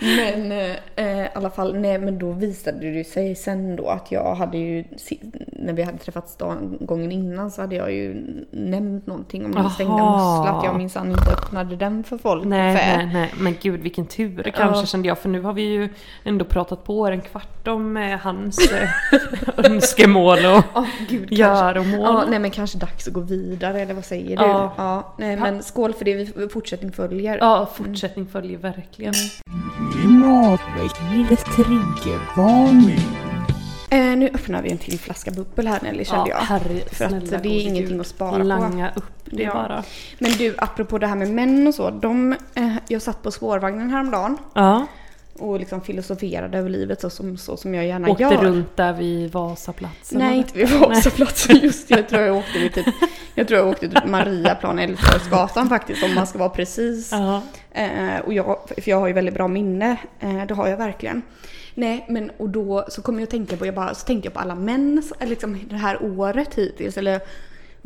men 0.00 0.52
eh, 0.96 1.24
i 1.24 1.28
alla 1.34 1.50
fall, 1.50 1.76
nej 1.78 1.98
men 1.98 2.18
då 2.18 2.32
visade 2.32 2.92
det 2.92 3.04
sig 3.04 3.34
sen 3.34 3.76
då 3.76 3.88
att 3.88 4.12
jag 4.12 4.34
hade 4.34 4.58
ju, 4.58 4.84
när 5.64 5.72
vi 5.72 5.82
hade 5.82 5.98
träffats 5.98 6.36
dagen, 6.36 6.76
gången 6.80 7.12
innan 7.12 7.50
så 7.50 7.60
hade 7.60 7.74
jag 7.76 7.92
ju 7.92 8.26
nämnt 8.50 9.06
någonting 9.06 9.44
om 9.44 9.52
den 9.52 9.70
stängda 9.70 9.92
musslan. 9.94 10.48
Att 10.58 10.64
jag 10.64 10.76
minsann 10.76 11.10
inte 11.10 11.30
öppnade 11.30 11.76
den 11.76 12.04
för 12.04 12.18
folk. 12.18 12.44
Nej, 12.44 12.76
för. 12.76 12.96
nej, 12.96 13.10
nej, 13.12 13.32
men 13.38 13.56
gud 13.62 13.80
vilken 13.80 14.06
tur 14.06 14.42
kanske 14.56 14.80
Ja. 14.80 14.86
kände 14.86 15.08
jag 15.08 15.18
för 15.18 15.28
nu 15.28 15.40
har 15.42 15.52
vi 15.52 15.62
ju 15.62 15.88
ändå 16.24 16.44
pratat 16.44 16.84
på 16.84 17.06
en 17.06 17.20
kvart 17.20 17.68
om 17.68 17.96
eh, 17.96 18.18
hans 18.18 18.72
eh, 18.72 18.88
önskemål 19.70 20.38
och 20.38 20.62
Ja, 20.74 20.86
gud 21.08 21.28
kanske. 21.28 21.34
göromål. 21.44 22.00
Ja, 22.02 22.24
nej 22.28 22.38
men 22.38 22.50
kanske 22.50 22.78
dags 22.78 23.08
att 23.08 23.14
gå 23.14 23.20
vidare 23.20 23.80
eller 23.80 23.94
vad 23.94 24.04
säger 24.04 24.36
du? 24.36 24.42
Ja. 24.44 24.72
Ja, 24.76 25.14
nej 25.18 25.36
men 25.36 25.62
skål 25.62 25.92
för 25.92 26.04
det, 26.04 26.14
vi 26.14 26.48
fortsättning 26.48 26.92
följer. 26.92 27.38
Ja, 27.38 27.68
fortsättning 27.74 28.26
följer 28.26 28.58
verkligen. 28.58 29.14
Klimatväckningens 29.92 31.44
triggervarning. 31.44 33.23
Eh, 33.90 34.16
nu 34.16 34.26
öppnar 34.34 34.62
vi 34.62 34.70
en 34.70 34.78
till 34.78 34.98
flaska 34.98 35.30
bubbel 35.30 35.66
här 35.66 35.78
Nelly 35.82 36.04
kände 36.04 36.30
jag. 36.30 36.36
herre, 36.36 36.80
För 36.92 37.04
att 37.04 37.42
det 37.42 37.48
är 37.48 37.60
ingenting 37.68 38.00
att 38.00 38.06
spara 38.06 38.30
på. 38.38 38.42
Langa 38.42 38.90
upp 38.96 39.04
det 39.24 39.42
Ja. 39.42 39.52
bara. 39.54 39.84
Men 40.18 40.32
du, 40.32 40.54
apropå 40.58 40.98
det 40.98 41.06
här 41.06 41.16
med 41.16 41.30
män 41.30 41.66
och 41.66 41.74
så. 41.74 41.90
De, 41.90 42.32
eh, 42.54 42.74
jag 42.88 43.02
satt 43.02 43.22
på 43.22 43.30
spårvagnen 43.30 43.90
häromdagen 43.90 44.36
Ja, 44.54 44.86
och 45.38 45.58
liksom 45.60 45.80
filosoferade 45.80 46.58
över 46.58 46.70
livet 46.70 47.00
så 47.00 47.10
som, 47.10 47.36
så 47.36 47.56
som 47.56 47.74
jag 47.74 47.86
gärna 47.86 48.08
åkte 48.10 48.22
gör. 48.22 48.36
runt 48.36 48.76
där 48.76 48.92
vid 48.92 49.32
Vasaplatsen. 49.32 50.18
Nej, 50.18 50.36
inte 50.38 50.58
vid 50.58 50.70
Vasaplatsen 50.70 51.56
just 51.56 51.90
Jag 51.90 52.08
tror 52.08 52.22
jag 52.22 52.36
åkte 52.36 52.58
vid 52.58 52.74
typ, 52.74 52.86
jag 53.34 53.48
tror 53.48 53.60
jag 53.60 53.68
åkte 53.68 53.88
typ 53.88 54.06
Mariaplan 54.06 54.78
Älvsborgsgatan 54.78 55.68
faktiskt 55.68 56.04
om 56.04 56.14
man 56.14 56.26
ska 56.26 56.38
vara 56.38 56.48
precis. 56.48 57.12
Ja. 57.12 57.42
Eh, 57.72 58.18
och 58.26 58.32
jag, 58.34 58.58
för 58.68 58.90
jag 58.90 59.00
har 59.00 59.06
ju 59.06 59.12
väldigt 59.12 59.34
bra 59.34 59.48
minne, 59.48 59.96
eh, 60.20 60.46
det 60.48 60.54
har 60.54 60.68
jag 60.68 60.76
verkligen. 60.76 61.22
Nej, 61.74 62.06
men 62.08 62.30
och 62.36 62.48
då 62.48 62.84
så 62.88 63.02
kom 63.02 63.14
jag 63.14 63.22
att 63.22 63.30
tänka 63.30 63.56
på, 63.56 63.66
jag 63.66 63.74
bara, 63.74 63.94
så 63.94 64.06
tänkte 64.06 64.26
jag 64.26 64.34
på 64.34 64.40
alla 64.40 64.54
män, 64.54 65.02
liksom 65.20 65.58
det 65.70 65.76
här 65.76 66.02
året 66.02 66.54
hittills, 66.54 66.96
eller 66.98 67.20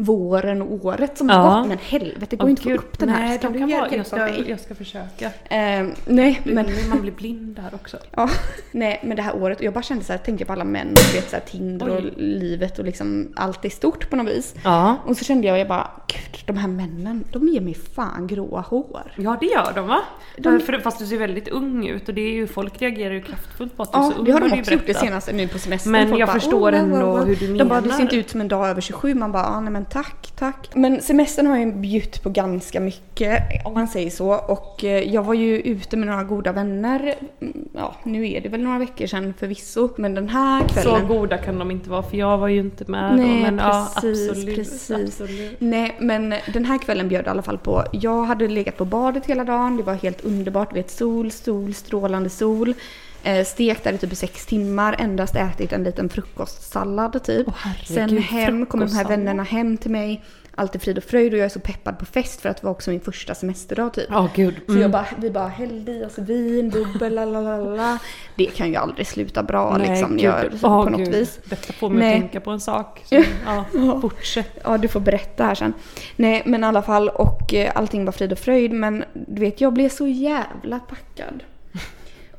våren 0.00 0.62
och 0.62 0.84
året 0.84 1.18
som 1.18 1.28
Ja. 1.28 1.34
har 1.34 1.58
gått. 1.60 1.68
Men 1.68 1.78
helvete, 1.78 2.26
det 2.30 2.36
går 2.36 2.44
Åh, 2.44 2.50
inte 2.50 2.62
att 2.62 2.68
få 2.68 2.74
upp 2.86 2.98
den 2.98 3.08
här. 3.08 3.38
Ska 3.38 3.48
du 3.48 3.58
kan 3.58 3.68
vara, 3.70 3.88
jag, 3.96 4.06
ska, 4.06 4.28
jag 4.46 4.60
ska 4.60 4.74
försöka. 4.74 5.24
Eh, 5.26 5.86
nej, 6.06 6.40
men, 6.44 6.66
man 6.88 7.00
blir 7.00 7.12
blind 7.12 7.56
där 7.56 7.70
också. 7.74 7.96
ja, 8.16 8.28
nej, 8.72 9.00
men 9.04 9.16
det 9.16 9.22
här 9.22 9.36
året, 9.36 9.60
jag 9.62 9.74
bara 9.74 9.82
kände 9.82 10.04
så 10.04 10.12
här, 10.12 10.18
tänkte 10.18 10.44
på 10.44 10.52
alla 10.52 10.64
män, 10.64 10.88
och 10.92 11.14
vet 11.16 11.30
så 11.30 11.36
här, 11.36 11.42
Tinder 11.42 11.88
och 11.88 11.96
Oj. 11.96 12.12
livet 12.16 12.78
och 12.78 12.84
liksom 12.84 13.28
allt 13.36 13.64
är 13.64 13.70
stort 13.70 14.10
på 14.10 14.16
något 14.16 14.28
vis. 14.28 14.54
Ja. 14.64 14.96
Och 15.06 15.16
så 15.16 15.24
kände 15.24 15.46
jag, 15.46 15.58
jag 15.58 15.68
bara, 15.68 15.90
gud, 16.06 16.42
de 16.46 16.56
här 16.56 16.68
männen, 16.68 17.24
de 17.32 17.48
ger 17.48 17.60
mig 17.60 17.74
fan 17.74 18.26
gråa 18.26 18.60
hår. 18.60 19.12
Ja 19.16 19.36
det 19.40 19.46
gör 19.46 19.72
de 19.74 19.86
va? 19.86 19.98
De- 20.38 20.60
För, 20.60 20.78
fast 20.78 20.98
du 20.98 21.06
ser 21.06 21.18
väldigt 21.18 21.48
ung 21.48 21.86
ut 21.88 22.08
och 22.08 22.14
det 22.14 22.20
är 22.20 22.32
ju, 22.32 22.46
folk 22.46 22.82
reagerar 22.82 23.14
ju 23.14 23.22
kraftfullt 23.22 23.76
på 23.76 23.82
att 23.82 23.92
du 23.92 23.98
är 23.98 24.02
Ja, 24.02 24.10
så 24.12 24.18
ung 24.18 24.24
det 24.24 24.32
har 24.32 24.40
de 24.40 24.58
också 24.60 24.72
gjort 24.72 24.86
det 24.86 24.94
senaste 24.94 25.32
nu 25.32 25.48
på 25.48 25.58
semestern. 25.58 25.92
Men 25.92 26.08
Folk 26.08 26.20
jag 26.20 26.28
bara, 26.28 26.32
förstår 26.40 26.72
"Oh, 26.72 26.78
ändå 26.78 26.96
wow, 26.96 27.18
wow." 27.18 27.26
hur 27.26 27.36
du 27.36 27.56
De 27.56 27.68
bara, 27.68 27.80
du 27.80 27.86
menar. 27.86 27.96
ser 27.96 28.02
inte 28.02 28.16
ut 28.16 28.30
som 28.30 28.40
en 28.40 28.48
dag 28.48 28.68
över 28.68 28.80
27. 28.80 29.14
Man 29.14 29.32
bara, 29.32 29.44
ah, 29.46 29.60
nej 29.60 29.72
men 29.72 29.84
tack, 29.90 30.32
tack. 30.38 30.68
Men 30.74 31.00
semestern 31.02 31.46
har 31.46 31.58
ju 31.58 31.72
bjutt 31.72 32.22
på 32.22 32.30
ganska 32.30 32.80
mycket, 32.80 33.42
om 33.64 33.74
man 33.74 33.88
säger 33.88 34.10
så. 34.10 34.32
Och 34.34 34.84
eh, 34.84 35.14
jag 35.14 35.22
var 35.22 35.34
ju 35.34 35.60
ute 35.60 35.96
med 35.96 36.08
några 36.08 36.24
goda 36.24 36.52
vänner. 36.52 37.14
Mm, 37.40 37.54
Ja, 37.74 37.94
nu 38.04 38.30
är 38.32 38.40
det 38.40 38.48
väl 38.48 38.62
några 38.62 38.78
veckor 38.78 39.06
sedan 39.06 39.34
förvisso. 39.38 39.88
Men 39.96 40.14
den 40.14 40.28
här 40.28 40.60
Så 40.68 40.74
kvällen. 40.74 41.08
goda 41.08 41.38
kan 41.38 41.58
de 41.58 41.70
inte 41.70 41.90
vara 41.90 42.02
för 42.02 42.16
jag 42.16 42.38
var 42.38 42.48
ju 42.48 42.60
inte 42.60 42.84
med 42.90 43.16
Nej, 43.16 43.26
då. 43.36 43.42
Men 43.42 43.58
ja, 43.58 43.88
precis, 43.94 44.30
absolut, 44.30 44.56
precis. 44.56 44.90
absolut. 44.90 45.56
Nej, 45.58 45.96
men 46.00 46.34
den 46.52 46.64
här 46.64 46.78
kvällen 46.78 47.08
bjöd 47.08 47.26
i 47.26 47.28
alla 47.28 47.42
fall 47.42 47.58
på. 47.58 47.84
Jag 47.92 48.22
hade 48.24 48.48
legat 48.48 48.76
på 48.76 48.84
badet 48.84 49.26
hela 49.26 49.44
dagen. 49.44 49.76
Det 49.76 49.82
var 49.82 49.94
helt 49.94 50.24
underbart. 50.24 50.76
Vet, 50.76 50.90
sol, 50.90 51.30
sol, 51.30 51.74
strålande 51.74 52.30
sol. 52.30 52.74
Eh, 53.22 53.44
stekt 53.44 53.84
där 53.84 53.92
i 53.92 53.98
typ 53.98 54.16
sex 54.16 54.46
timmar. 54.46 54.96
Endast 54.98 55.36
ätit 55.36 55.72
en 55.72 55.84
liten 55.84 56.08
frukostsallad 56.08 57.22
typ. 57.24 57.46
Herregud, 57.56 57.86
Sen 58.10 58.18
hem, 58.18 58.66
kom 58.66 58.80
de 58.80 58.92
här 58.92 59.04
vännerna 59.04 59.42
hem 59.42 59.76
till 59.76 59.90
mig. 59.90 60.24
Allt 60.54 60.74
är 60.74 60.78
frid 60.78 60.98
och 60.98 61.04
fröjd 61.04 61.32
och 61.32 61.38
jag 61.38 61.44
är 61.44 61.48
så 61.48 61.60
peppad 61.60 61.98
på 61.98 62.04
fest 62.04 62.40
för 62.40 62.48
att 62.48 62.56
det 62.56 62.64
var 62.64 62.70
också 62.70 62.90
min 62.90 63.00
första 63.00 63.34
semesterdag 63.34 63.94
typ. 63.94 64.06
Ja 64.10 64.28
gud. 64.34 64.54
Så 64.66 64.70
Mm. 64.72 64.82
jag 64.82 64.90
bara, 64.90 65.06
vi 65.18 65.30
bara 65.30 65.48
hällde 65.48 65.92
i 65.92 66.04
oss 66.04 66.18
vin, 66.18 66.70
bubbel, 66.70 67.14
lalalala. 67.14 67.98
Det 68.36 68.46
kan 68.46 68.68
ju 68.68 68.76
aldrig 68.76 69.06
sluta 69.06 69.42
bra 69.42 69.76
liksom. 69.76 70.10
gud. 70.10 70.20
Jag, 70.20 70.44
Åh, 70.62 70.84
på 70.84 70.90
något 70.90 71.00
gud. 71.00 71.14
vis. 71.14 71.38
Detta 71.44 71.72
får 71.72 71.88
mig 71.90 71.98
Nej. 71.98 72.14
att 72.14 72.20
tänka 72.20 72.40
på 72.40 72.50
en 72.50 72.60
sak. 72.60 73.02
Så, 73.04 73.14
ja, 73.46 73.64
fortsätt. 74.00 74.58
Ja, 74.64 74.78
du 74.78 74.88
får 74.88 75.00
berätta 75.00 75.44
här 75.44 75.54
sen. 75.54 75.72
Nej, 76.16 76.42
men 76.46 76.64
i 76.64 76.66
alla 76.66 76.82
fall 76.82 77.08
och 77.08 77.54
eh, 77.54 77.72
allting 77.74 78.04
var 78.04 78.12
frid 78.12 78.32
och 78.32 78.38
fröjd. 78.38 78.72
Men 78.72 79.04
du 79.12 79.40
vet, 79.40 79.60
jag 79.60 79.72
blev 79.72 79.88
så 79.88 80.06
jävla 80.06 80.78
packad. 80.78 81.42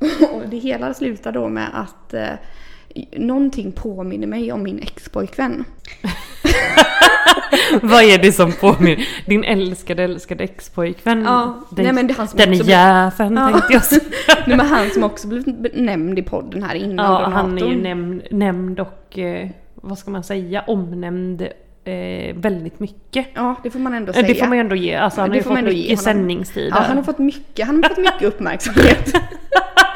och 0.32 0.42
det 0.48 0.56
hela 0.56 0.94
slutar 0.94 1.32
då 1.32 1.48
med 1.48 1.68
att 1.72 2.14
eh, 2.14 2.28
någonting 3.16 3.72
påminner 3.72 4.26
mig 4.26 4.52
om 4.52 4.62
min 4.62 4.78
expojkvän. 4.78 5.64
Vad 7.82 8.02
är 8.02 8.18
det 8.18 8.32
som 8.32 8.52
påminner? 8.52 9.08
Din 9.26 9.44
älskade 9.44 10.02
älskade 10.02 10.44
expojkvän? 10.44 11.22
Ja, 11.22 11.60
Den, 11.70 11.84
nej, 11.84 11.94
men 11.94 12.06
det 12.06 12.12
är 12.12 12.16
han 12.16 12.28
som 12.28 12.38
den 12.38 12.50
också 12.52 12.64
jäveln 12.64 13.36
Ja. 13.36 13.50
tänkte 13.50 13.72
jag. 13.72 13.82
Nej, 14.46 14.56
men 14.56 14.66
han 14.66 14.90
som 14.90 15.02
också 15.04 15.28
blivit 15.28 15.76
nämnd 15.76 16.18
i 16.18 16.22
podden 16.22 16.62
här 16.62 16.74
innan. 16.74 17.12
Ja, 17.22 17.28
han 17.28 17.58
är 17.58 17.66
ju 17.66 17.82
nämnd, 17.82 18.22
nämnd 18.30 18.80
och 18.80 19.18
eh, 19.18 19.48
vad 19.74 19.98
ska 19.98 20.10
man 20.10 20.24
säga, 20.24 20.62
omnämnd 20.66 21.42
eh, 21.84 22.34
väldigt 22.36 22.80
mycket. 22.80 23.26
Ja, 23.34 23.54
det 23.62 23.70
får 23.70 23.78
man 23.78 23.94
ändå 23.94 24.10
Eh, 24.10 24.14
säga. 24.14 24.26
Det 24.28 24.34
får 24.34 24.46
man 24.46 24.58
ändå 24.58 24.76
ge. 24.76 24.94
Alltså, 24.94 25.20
han 25.20 25.30
Det 25.30 25.34
har 25.34 25.36
ju 25.36 25.42
fått 25.42 25.56
ge 25.58 25.62
mycket 25.64 25.88
honom. 25.88 26.04
sändningstid. 26.04 26.72
Ja, 26.76 26.80
han 26.80 26.96
har 26.96 27.04
fått 27.04 27.18
mycket, 27.18 27.66
han 27.66 27.82
har 27.82 27.88
fått 27.88 27.98
mycket 27.98 28.22
uppmärksamhet. 28.22 29.12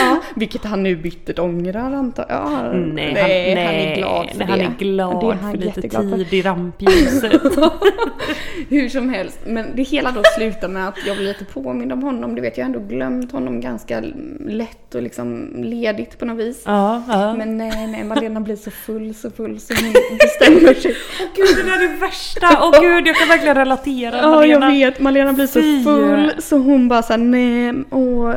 ja, 0.00 0.20
vilket 0.34 0.64
han 0.64 0.82
nu 0.82 0.96
bittert 0.96 1.38
ångrar 1.38 1.92
antar 1.92 2.26
jag. 2.28 2.38
Ja, 2.38 2.72
Nej, 2.72 3.12
nej, 3.14 3.64
han 3.66 3.74
är 3.74 3.96
glad 3.96 4.28
för 4.30 4.38
nej, 4.38 4.46
det. 4.46 4.52
Han 4.52 4.60
är 4.60 4.78
glad 4.78 5.20
Det 5.20 5.26
är 5.26 5.32
han 5.42 5.50
för 5.50 5.58
lite 5.58 5.66
jätteglad 5.80 6.10
för. 6.10 6.16
tid 6.16 6.32
i 6.34 6.42
rampljuset. 6.42 7.32
Hur 8.68 8.88
som 8.88 9.08
helst, 9.08 9.38
men 9.46 9.66
det 9.76 9.82
hela 9.82 10.10
då 10.10 10.22
slutar 10.36 10.68
med 10.68 10.88
att 10.88 10.98
jag 11.06 11.16
blir 11.16 11.26
lite 11.26 11.44
påmind 11.44 11.92
om 11.92 12.02
honom. 12.02 12.34
Du 12.34 12.42
vet, 12.42 12.58
jag 12.58 12.64
har 12.64 12.74
ändå 12.74 12.94
glömt 12.94 13.32
honom 13.32 13.60
ganska 13.60 14.02
lätt 14.46 14.94
och 14.94 15.02
liksom 15.02 15.50
ledigt 15.56 16.18
på 16.18 16.24
något 16.24 16.38
vis. 16.38 16.62
ja, 16.66 17.02
ja. 17.08 17.34
Men 17.34 17.56
nej, 17.56 17.86
nej, 17.86 18.04
Malena 18.04 18.40
blir 18.40 18.56
så 18.56 18.70
full, 18.70 19.14
så 19.14 19.30
full 19.30 19.60
så 19.60 19.74
hon 19.74 19.92
bestämmer 20.18 20.74
sig. 20.74 20.94
Gud, 21.36 21.56
det 21.56 21.62
där 21.62 21.82
är 21.84 21.88
det 21.88 21.96
värsta! 21.96 22.48
Åh 22.62 22.80
gud, 22.80 23.06
jag 23.06 23.16
kan 23.16 23.28
verkligen 23.28 23.54
relatera 23.54 24.16
Ja, 24.16 24.46
jag 24.46 24.60
Malena. 24.60 24.70
vet. 24.90 25.00
Malena 25.00 25.32
blir 25.32 25.46
så 25.46 25.60
full 25.84 26.32
så 26.42 26.56
hon 26.58 26.88
bara 26.88 27.02
såhär, 27.02 27.18
nej, 27.18 27.74
åh, 27.90 28.32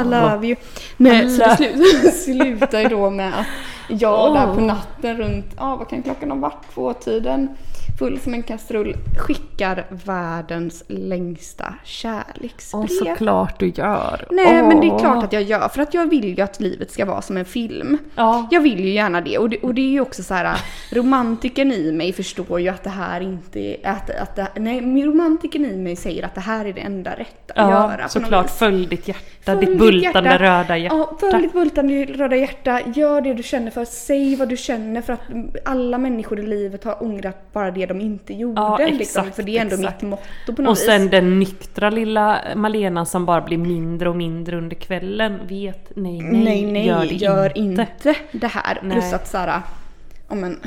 I 0.00 0.04
love 0.04 0.46
you. 0.46 0.56
Nej, 0.96 1.30
så 1.30 1.42
det 1.42 1.54
slu- 1.56 2.10
slutar 2.24 2.80
ju 2.80 2.88
då 2.88 3.10
med 3.10 3.40
att 3.40 3.46
jag 3.88 4.34
där 4.34 4.54
på 4.54 4.60
natten 4.60 5.16
runt, 5.16 5.46
ja 5.56 5.76
vad 5.76 5.88
kan 5.88 6.02
klockan 6.02 6.30
ha 6.30 6.38
varit, 6.38 6.74
tvåtiden, 6.74 7.48
full 7.98 8.18
som 8.20 8.34
en 8.34 8.42
kastrull, 8.42 8.96
skickar 9.18 9.86
världens 10.04 10.84
längsta 10.88 11.64
Och 11.82 11.86
kärleksbrev. 11.88 12.86
såklart 12.86 13.58
du 13.60 13.68
gör. 13.68 14.26
Nej 14.30 14.62
men 14.62 14.80
det 14.80 14.86
är 14.86 14.98
klart 14.98 15.24
att 15.24 15.32
jag 15.32 15.42
gör, 15.42 15.68
för 15.68 15.82
att 15.82 15.94
jag 15.94 16.10
vill 16.10 16.38
ju 16.38 16.42
att 16.42 16.60
livet 16.60 16.90
ska 16.90 17.04
vara 17.04 17.22
som 17.22 17.36
en 17.36 17.44
film. 17.44 17.98
Ja. 18.14 18.48
Jag 18.50 18.60
vill 18.60 18.80
ju 18.80 18.90
gärna 18.90 19.20
det 19.20 19.38
och 19.38 19.50
det, 19.50 19.58
och 19.58 19.74
det 19.74 19.80
är 19.80 19.90
ju 19.90 20.00
också 20.00 20.22
så 20.22 20.34
här 20.34 20.58
romantiken 20.92 21.72
i 21.72 21.92
mig 21.92 22.12
förstår 22.12 22.60
ju 22.60 22.68
att 22.68 22.84
det 22.84 22.90
här 22.90 23.20
inte 23.20 23.60
är, 23.60 23.76
att, 23.90 24.10
att 24.10 24.36
det, 24.36 24.48
nej 24.56 25.04
romantiken 25.06 25.64
i 25.64 25.76
mig 25.76 25.96
säger 25.96 26.24
att 26.24 26.34
det 26.34 26.40
här 26.40 26.64
är 26.64 26.72
det 26.72 26.80
enda 26.80 27.10
rätta 27.10 27.54
att 27.62 27.70
göra. 27.70 27.90
Ja, 27.90 27.96
på 27.96 28.02
något 28.02 28.10
såklart. 28.10 28.50
Följ 28.50 28.86
ditt 28.86 29.08
hjärta, 29.08 29.20
Följ 29.44 29.66
ditt 29.66 29.78
bultande 29.78 30.30
hjärta. 30.30 30.44
röda 30.44 30.76
hjärta. 30.76 30.96
Ja, 30.96 31.16
följ 31.20 31.42
ditt 31.42 31.52
bultande 31.52 32.04
röda 32.04 32.36
hjärta. 32.36 32.80
Gör 32.94 33.20
det 33.20 33.34
du 33.34 33.42
känner 33.42 33.70
för. 33.70 33.84
Säg 33.84 34.36
vad 34.36 34.48
du 34.48 34.56
känner 34.56 35.02
för 35.02 35.12
att 35.12 35.20
alla 35.64 35.98
människor 35.98 36.40
i 36.40 36.46
livet 36.46 36.84
har 36.84 37.02
ångrat 37.02 37.52
bara 37.52 37.70
det 37.70 37.83
de 37.86 38.00
inte 38.00 38.34
gjorde. 38.34 38.60
Ja, 38.60 38.78
liksom, 38.78 39.00
exakt, 39.00 39.36
för 39.36 39.42
det 39.42 39.56
är 39.56 39.60
ändå 39.60 39.74
exakt. 39.74 40.02
mitt 40.02 40.10
motto 40.10 40.56
på 40.56 40.62
något 40.62 40.70
Och 40.70 40.78
sen 40.78 41.02
vis. 41.02 41.10
den 41.10 41.38
nyktra 41.38 41.90
lilla 41.90 42.40
Malena 42.56 43.04
som 43.04 43.26
bara 43.26 43.40
blir 43.40 43.58
mindre 43.58 44.08
och 44.08 44.16
mindre 44.16 44.56
under 44.56 44.76
kvällen. 44.76 45.40
Vet, 45.48 45.92
nej, 45.96 46.20
nej, 46.22 46.66
nej, 46.66 46.72
nej, 46.72 47.16
gör 47.16 47.48
det 47.48 47.58
inte. 47.58 47.82
inte 47.82 48.14
det 48.32 48.46
här. 48.46 48.78
Nej. 48.82 48.92
Plus 49.00 49.12
att 49.12 49.28
såhär, 49.28 49.62
ja 50.28 50.34
men 50.34 50.60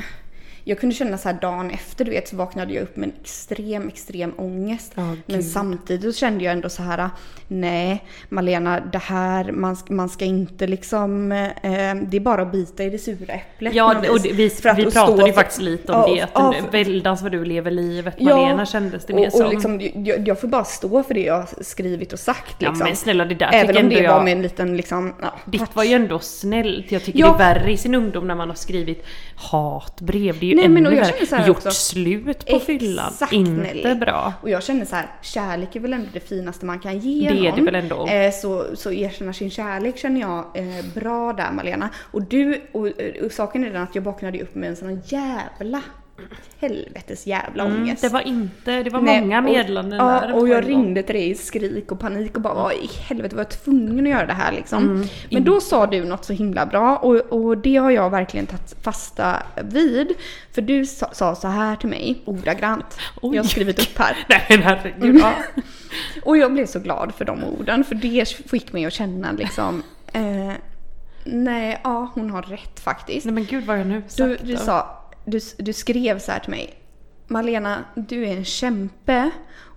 jag 0.68 0.78
kunde 0.80 0.94
känna 0.94 1.18
så 1.18 1.28
här 1.28 1.38
dagen 1.40 1.70
efter 1.70 2.04
du 2.04 2.10
vet 2.10 2.28
så 2.28 2.36
vaknade 2.36 2.72
jag 2.74 2.82
upp 2.82 2.96
med 2.96 3.08
en 3.08 3.14
extrem, 3.20 3.88
extrem 3.88 4.32
ångest. 4.36 4.92
Ja, 4.94 5.16
men 5.26 5.42
samtidigt 5.42 6.16
kände 6.16 6.44
jag 6.44 6.52
ändå 6.52 6.68
så 6.68 6.82
här, 6.82 7.10
nej 7.48 8.04
Malena 8.28 8.80
det 8.80 8.98
här, 8.98 9.52
man, 9.52 9.76
man 9.88 10.08
ska 10.08 10.24
inte 10.24 10.66
liksom, 10.66 11.32
eh, 11.32 11.94
det 11.94 12.16
är 12.16 12.20
bara 12.20 12.42
att 12.42 12.52
bita 12.52 12.84
i 12.84 12.90
det 12.90 12.98
sura 12.98 13.32
äpplet. 13.34 13.74
Ja, 13.74 14.10
och 14.10 14.20
det, 14.20 14.32
vi, 14.32 14.50
För 14.50 14.68
att 14.68 14.78
vi 14.78 14.86
att 14.86 14.92
pratade 14.94 15.26
ju 15.26 15.32
faktiskt 15.32 15.60
lite 15.60 15.92
om 15.92 16.00
Ja, 16.00 16.14
det. 16.14 16.22
Att 16.22 16.30
ja, 16.34 16.54
ja, 16.58 16.64
väldans 16.70 17.22
vad 17.22 17.32
du 17.32 17.44
lever 17.44 17.70
livet. 17.70 18.14
Ja, 18.18 18.36
Malena 18.36 18.66
kändes 18.66 19.06
det 19.06 19.14
mer 19.14 19.30
som. 19.30 19.46
och 19.46 19.50
liksom, 19.52 19.80
jag, 19.94 20.28
jag 20.28 20.40
får 20.40 20.48
bara 20.48 20.64
stå 20.64 21.02
för 21.02 21.14
det 21.14 21.20
jag 21.24 21.48
skrivit 21.66 22.12
och 22.12 22.18
sagt. 22.18 22.56
ja 22.58 22.68
Liksom. 22.68 22.86
men 22.86 22.96
snälla 22.96 23.24
det 23.24 23.34
där 23.34 23.50
Även 23.52 23.76
om 23.76 23.88
det 23.88 24.00
jag... 24.02 24.12
var 24.14 24.22
med 24.24 24.32
en 24.32 24.42
liten 24.42 24.76
liksom, 24.76 25.14
ja, 25.22 25.32
Ditt 25.44 25.76
var 25.76 25.84
ju 25.84 25.92
ändå 25.92 26.18
snällt. 26.18 26.92
Jag 26.92 27.04
tycker 27.04 27.18
Ja. 27.18 27.26
det 27.26 27.32
är 27.32 27.38
värre 27.38 27.72
i 27.72 27.76
sin 27.76 27.94
ungdom 27.94 28.26
när 28.26 28.34
man 28.34 28.48
har 28.48 28.56
skrivit 28.56 29.04
hatbrev. 29.36 30.36
Det 30.40 30.46
är 30.46 30.50
ju 30.50 30.57
Nej, 30.60 30.68
men 30.68 30.86
och 30.86 30.94
jag 30.94 31.06
känner 31.06 31.26
så 31.26 31.36
här 31.36 31.46
Gjort 31.48 31.56
också- 31.56 31.70
slut 31.70 32.46
på 32.46 32.58
fyllan. 32.60 33.12
Inte 33.30 33.50
Nelly. 33.50 33.94
bra. 33.94 34.32
Och 34.42 34.50
jag 34.50 34.62
känner 34.62 34.84
så 34.84 34.96
här, 34.96 35.06
kärlek 35.22 35.76
är 35.76 35.80
väl 35.80 35.92
ändå 35.92 36.06
det 36.12 36.20
finaste 36.20 36.66
man 36.66 36.78
kan 36.78 36.98
ge 36.98 37.28
Det 37.30 37.46
är 37.48 37.56
det 37.56 37.62
väl 37.62 37.74
ändå. 37.74 38.06
Eh, 38.06 38.32
så, 38.32 38.64
så 38.76 38.92
erkänna 38.92 39.32
sin 39.32 39.50
kärlek 39.50 39.98
känner 39.98 40.20
jag 40.20 40.38
eh, 40.54 40.84
bra 40.94 41.32
där 41.32 41.52
Malena. 41.52 41.88
Och 41.96 42.22
du, 42.22 42.60
och, 42.72 42.86
och 43.24 43.32
saken 43.32 43.64
är 43.64 43.70
den 43.70 43.82
att 43.82 43.94
jag 43.94 44.02
vaknade 44.02 44.40
upp 44.42 44.54
med 44.54 44.68
en 44.68 44.76
sån 44.76 45.00
jävla 45.06 45.82
helvetes 46.60 47.26
jävla 47.26 47.64
Mm, 47.64 47.76
ångest. 47.82 48.02
det 48.02 48.08
var 48.08 48.20
inte, 48.20 48.82
det 48.82 48.90
var 48.90 49.00
Nej, 49.00 49.20
många 49.20 49.40
meddelanden 49.40 49.98
där. 49.98 50.34
och 50.36 50.48
jag 50.48 50.68
ringde 50.68 51.02
till 51.02 51.14
dig 51.14 51.30
i 51.30 51.34
skrik 51.34 51.92
och 51.92 52.00
panik 52.00 52.34
och 52.36 52.40
bara 52.42 52.54
vad 52.54 52.72
i 52.72 52.90
helvete 53.08 53.36
var 53.36 53.40
jag 53.40 53.50
tvungen 53.50 54.04
att 54.06 54.10
göra 54.12 54.26
det 54.26 54.32
här 54.32 54.52
liksom. 54.52 54.84
Mm, 54.84 55.06
Men 55.30 55.44
då 55.44 55.60
sa 55.60 55.86
du 55.86 56.04
något 56.04 56.24
så 56.24 56.32
himla 56.32 56.66
bra 56.66 56.96
och, 56.96 57.14
och 57.16 57.58
det 57.58 57.76
har 57.76 57.90
jag 57.90 58.10
verkligen 58.10 58.46
tagit 58.46 58.76
fasta 58.82 59.42
vid. 59.64 60.14
För 60.52 60.62
du 60.62 60.86
sa, 60.86 61.08
sa 61.12 61.34
så 61.34 61.48
här 61.48 61.76
till 61.76 61.88
mig 61.88 62.22
ordagrant. 62.24 62.98
Oj. 63.22 63.36
Jag 63.36 63.42
har 63.42 63.48
skrivit 63.48 63.80
upp 63.80 63.98
här. 63.98 64.16
Nej. 64.28 64.94
Ja. 65.20 65.32
Och 66.24 66.36
jag 66.36 66.52
blev 66.52 66.66
så 66.66 66.78
glad 66.80 67.14
för 67.14 67.24
de 67.24 67.44
orden 67.44 67.84
för 67.84 67.94
det 67.94 68.28
fick 68.28 68.72
mig 68.72 68.86
att 68.86 68.92
känna 68.92 69.32
liksom 69.32 69.82
eh, 70.12 70.52
Nej, 71.24 71.80
ja 71.84 72.10
hon 72.14 72.30
har 72.30 72.42
rätt 72.42 72.80
faktiskt. 72.80 73.26
Nej 73.26 73.34
men 73.34 73.44
gud 73.44 73.64
vad 73.64 73.78
jag 73.80 73.86
nu 73.86 74.02
sagt 74.08 74.16
Du, 74.16 74.36
du 74.42 74.56
sa, 74.56 74.97
du, 75.30 75.40
du 75.58 75.72
skrev 75.72 76.18
så 76.18 76.32
här 76.32 76.38
till 76.38 76.50
mig. 76.50 76.74
Malena, 77.26 77.84
du 77.94 78.26
är 78.26 78.36
en 78.36 78.44
kämpe 78.44 79.30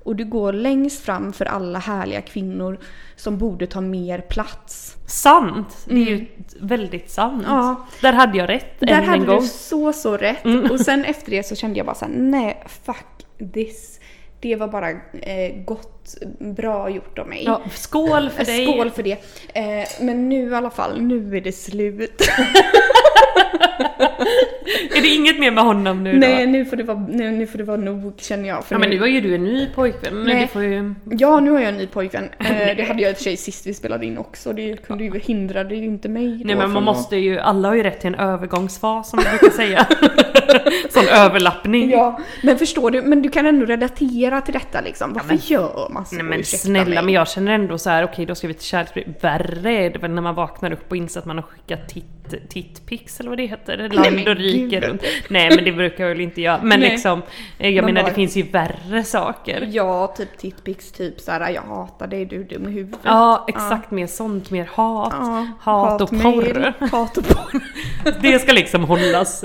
och 0.03 0.15
du 0.15 0.25
går 0.25 0.53
längst 0.53 1.03
fram 1.03 1.33
för 1.33 1.45
alla 1.45 1.79
härliga 1.79 2.21
kvinnor 2.21 2.79
som 3.15 3.37
borde 3.37 3.67
ta 3.67 3.81
mer 3.81 4.19
plats. 4.21 4.95
Sant! 5.07 5.77
Det 5.85 5.93
är 5.93 5.97
ju 6.09 6.27
väldigt 6.59 7.09
sant. 7.09 7.45
Mm. 7.45 7.57
Ja. 7.57 7.87
Där 8.01 8.13
hade 8.13 8.37
jag 8.37 8.49
rätt 8.49 8.79
Där 8.79 8.87
än 8.87 9.03
hade 9.03 9.21
en 9.21 9.25
gång. 9.25 9.41
du 9.41 9.47
så, 9.47 9.93
så 9.93 10.17
rätt. 10.17 10.71
Och 10.71 10.79
sen 10.79 11.05
efter 11.05 11.31
det 11.31 11.43
så 11.43 11.55
kände 11.55 11.77
jag 11.77 11.85
bara 11.85 11.95
så 11.95 12.05
här, 12.05 12.13
nej, 12.13 12.63
fuck 12.85 13.25
this. 13.53 13.99
Det 14.39 14.55
var 14.55 14.67
bara 14.67 14.89
eh, 15.13 15.63
gott, 15.65 16.17
bra 16.39 16.89
gjort 16.89 17.19
av 17.19 17.27
mig. 17.27 17.43
Ja, 17.45 17.61
skål 17.75 18.29
för 18.29 18.45
dig! 18.45 18.65
Skål 18.65 18.91
för 18.91 19.03
det. 19.03 19.17
Eh, 19.53 19.87
men 20.01 20.29
nu 20.29 20.49
i 20.49 20.55
alla 20.55 20.69
fall, 20.69 21.01
nu 21.01 21.37
är 21.37 21.41
det 21.41 21.51
slut. 21.51 22.21
Är 24.95 25.01
det 25.01 25.07
inget 25.07 25.39
mer 25.39 25.51
med 25.51 25.63
honom 25.63 26.03
nu 26.03 26.13
Nej, 26.13 26.45
då? 26.45 26.51
nu 26.51 26.65
får, 26.65 26.77
det 26.77 26.83
vara, 26.83 27.05
nu, 27.09 27.31
nu 27.31 27.47
får 27.47 27.57
det 27.57 27.63
vara 27.63 27.77
nog 27.77 28.13
känner 28.17 28.49
jag. 28.49 28.65
För 28.65 28.75
Ja 28.75 28.79
men 28.79 28.89
nu, 28.89 28.95
nu 28.95 29.01
har 29.01 29.07
ju 29.07 29.21
du 29.21 29.35
en 29.35 29.43
ny 29.43 29.67
pojkvän. 29.75 30.23
Nej. 30.23 30.41
Du 30.41 30.47
får 30.47 30.63
ju... 30.63 30.93
Ja, 31.09 31.39
nu 31.39 31.51
har 31.51 31.59
jag 31.59 31.69
en 31.69 31.77
ny 31.77 31.87
pojkvän. 31.87 32.29
Eh, 32.51 32.77
det 32.77 32.83
hade 32.83 33.01
jag 33.01 33.09
i 33.09 33.13
och 33.13 33.17
för 33.17 33.23
sig 33.23 33.37
sist 33.37 33.67
vi 33.67 33.73
spelade 33.73 34.05
in 34.05 34.17
också. 34.17 34.53
Det 34.53 34.77
kunde 34.77 35.03
ju 35.03 35.19
hindrade 35.19 35.75
ju 35.75 35.85
inte 35.85 36.09
mig 36.09 36.41
Nej 36.45 36.55
men 36.55 36.71
man 36.71 36.83
måste 36.83 37.15
ju, 37.15 37.39
alla 37.39 37.67
har 37.67 37.75
ju 37.75 37.83
rätt 37.83 37.99
till 37.99 38.07
en 38.07 38.15
övergångsfas 38.15 39.09
som 39.09 39.17
man 39.17 39.25
brukar 39.39 39.55
säga. 39.55 39.87
Sån 40.89 41.07
överlappning. 41.07 41.89
Ja, 41.89 42.19
men 42.43 42.57
förstår 42.57 42.91
du? 42.91 43.01
Men 43.01 43.21
du 43.21 43.29
kan 43.29 43.45
ändå 43.45 43.65
relatera 43.65 44.41
till 44.41 44.53
detta 44.53 44.81
liksom. 44.81 45.13
Varför 45.13 45.27
men- 45.27 45.37
gör 45.37 45.87
man 45.93 46.05
så? 46.05 46.15
Nej 46.15 46.23
men 46.23 46.43
snälla 46.43 46.85
mig. 46.95 47.03
men 47.03 47.13
jag 47.13 47.27
känner 47.27 47.51
ändå 47.51 47.77
så 47.77 47.89
här: 47.89 48.03
okej 48.03 48.25
då 48.25 48.35
ska 48.35 48.47
vi 48.47 48.53
till 48.53 48.63
kärleksbrev. 48.65 49.13
Värre 49.21 49.71
är 49.71 49.89
det 49.89 49.99
väl 49.99 50.11
när 50.11 50.21
man 50.21 50.35
vaknar 50.35 50.71
upp 50.73 50.85
och 50.91 50.97
inser 50.97 51.19
att 51.19 51.25
man 51.25 51.35
har 51.37 51.43
skickat 51.43 51.89
titt, 51.89 52.49
tittpics 52.49 53.19
eller 53.19 53.29
vad 53.29 53.37
det 53.39 53.45
heter. 53.45 53.77
Land 53.77 54.15
men 54.15 54.27
och 54.27 54.35
rike 54.35 54.79
runt. 54.81 55.01
Nej 55.27 55.51
men 55.55 55.63
det 55.65 55.71
brukar 55.71 56.03
jag 56.03 56.09
väl 56.09 56.21
inte 56.21 56.41
göra. 56.41 56.59
Men 56.63 56.79
Nej. 56.79 56.89
liksom, 56.89 57.21
eh, 57.57 57.69
jag 57.69 57.83
Man 57.83 57.93
menar 57.93 58.01
bara- 58.01 58.09
det 58.09 58.15
finns 58.15 58.37
ju 58.37 58.43
värre 58.43 59.03
saker. 59.03 59.67
Ja, 59.71 60.13
typ 60.17 60.37
tittpics, 60.37 60.91
typ 60.91 61.19
såhär 61.19 61.49
jag 61.49 61.61
hatar 61.61 62.07
dig, 62.07 62.25
du 62.25 62.39
är 62.41 62.43
dum 62.43 62.67
i 62.67 62.71
huvudet. 62.71 62.99
Ja 63.03 63.45
exakt, 63.47 63.91
mer 63.91 64.07
sånt, 64.07 64.51
mer 64.51 64.69
hat. 64.73 65.13
Ja, 65.19 65.47
hat 65.59 66.01
och 66.01 66.09
hatmejl, 66.09 66.53
porr. 66.53 66.87
Hat 66.91 67.17
och 67.17 67.27
porr. 67.27 67.61
Det 68.21 68.39
ska 68.39 68.51
liksom 68.51 68.83
hållas 68.83 69.43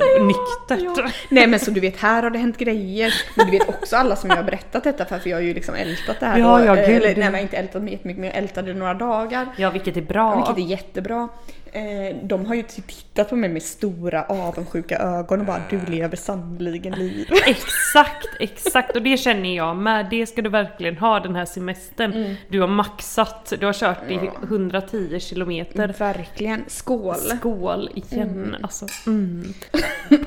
nyktert. 0.77 1.05
Ja. 1.05 1.11
Nej 1.29 1.47
men 1.47 1.61
så 1.61 1.71
du 1.71 1.81
vet, 1.81 1.97
här 2.01 2.23
har 2.23 2.31
det 2.31 2.39
hänt 2.39 2.59
grejer. 2.59 3.15
Men 3.35 3.47
du 3.47 3.53
vet 3.53 3.69
också 3.69 3.97
alla 3.97 4.17
som 4.17 4.31
jag 4.31 4.37
har 4.37 4.45
berättat 4.45 4.85
detta 4.85 5.05
för, 5.05 5.19
för 5.19 5.31
jag 5.31 5.37
har 5.37 5.43
ju 5.43 5.55
liksom 5.55 5.75
ältat 5.75 6.21
det 6.21 6.27
här. 6.27 6.39
Ja, 6.39 6.59
då. 6.59 6.65
ja, 6.65 6.77
Eh, 6.77 6.89
gud. 6.89 7.03
Eller, 7.03 7.17
nej 7.17 7.31
men 7.31 7.41
inte 7.41 7.57
ältat 7.57 7.83
mig 7.83 7.93
jättemycket, 7.93 8.21
men 8.21 8.29
jag 8.29 8.39
ältade 8.39 8.75
några 8.75 8.95
dagar. 8.95 9.47
Ja 9.57 9.71
vilket 9.71 9.97
är 9.97 10.01
bra. 10.03 10.37
Vilket 10.37 10.65
är 10.65 10.71
jättebra. 10.71 11.29
Eh, 11.73 12.17
de 12.23 12.47
har 12.47 12.55
ju 12.55 12.63
typ 12.63 12.87
tittat 12.87 13.29
på 13.29 13.37
mig 13.37 13.51
med 13.51 13.63
stora 13.63 14.25
avundsjuka 14.25 14.99
ögon 14.99 15.41
och 15.41 15.47
bara 15.47 15.63
du 15.71 15.81
lever 15.87 16.17
sannoliken 16.17 16.93
liv. 16.99 17.29
Exakt, 17.47 18.29
exakt. 18.41 18.97
Och 18.97 19.03
det 19.03 19.17
känner 19.17 19.57
jag 19.57 19.77
med. 19.77 20.07
Det 20.11 20.27
ska 20.27 20.43
du 20.43 20.51
verkligen 20.51 20.97
ha 20.97 21.21
den 21.21 21.37
här 21.37 21.45
semestern. 21.45 22.13
Mm. 22.13 22.35
Du 22.49 22.61
har 22.61 22.69
maxat, 22.69 23.53
du 23.61 23.67
har 23.67 23.73
kört 23.73 24.11
i 24.11 24.31
110 24.43 25.21
kilometer. 25.21 25.95
Verkligen. 25.99 26.65
Skål! 26.67 27.15
Skål 27.15 27.91
igen. 27.95 28.57
Alltså, 28.63 28.87
mm. 29.07 29.55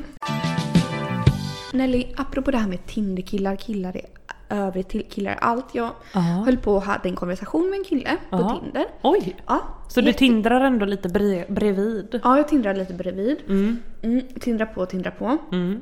Nelly, 1.73 2.05
apropå 2.17 2.51
det 2.51 2.57
här 2.57 2.67
med 2.67 2.85
Tinderkillar, 2.85 3.55
killar 3.55 3.97
är 3.97 4.18
övrigt 4.49 4.89
till 4.89 5.03
killar 5.09 5.37
allt. 5.41 5.75
Jag 5.75 5.89
Ja. 6.13 6.19
höll 6.19 6.57
på 6.57 6.73
och 6.73 6.81
hade 6.81 7.09
en 7.09 7.15
konversation 7.15 7.69
med 7.69 7.77
en 7.79 7.83
kille 7.85 8.09
på 8.29 8.37
Ja. 8.37 8.59
Tinder. 8.63 8.85
Oj! 9.01 9.35
Ja, 9.47 9.61
Så 9.87 10.01
du 10.01 10.07
jätte- 10.07 10.19
tindrar 10.19 10.61
ändå 10.61 10.85
lite 10.85 11.09
bre- 11.09 11.53
bredvid? 11.53 12.19
Ja, 12.23 12.37
jag 12.37 12.47
tindrade 12.47 12.79
lite 12.79 12.93
bredvid. 12.93 13.37
Mm. 13.47 13.77
Mm, 14.01 14.21
tindra 14.39 14.65
på, 14.65 14.85
tindra 14.85 15.11
på. 15.11 15.37
Mm. 15.51 15.81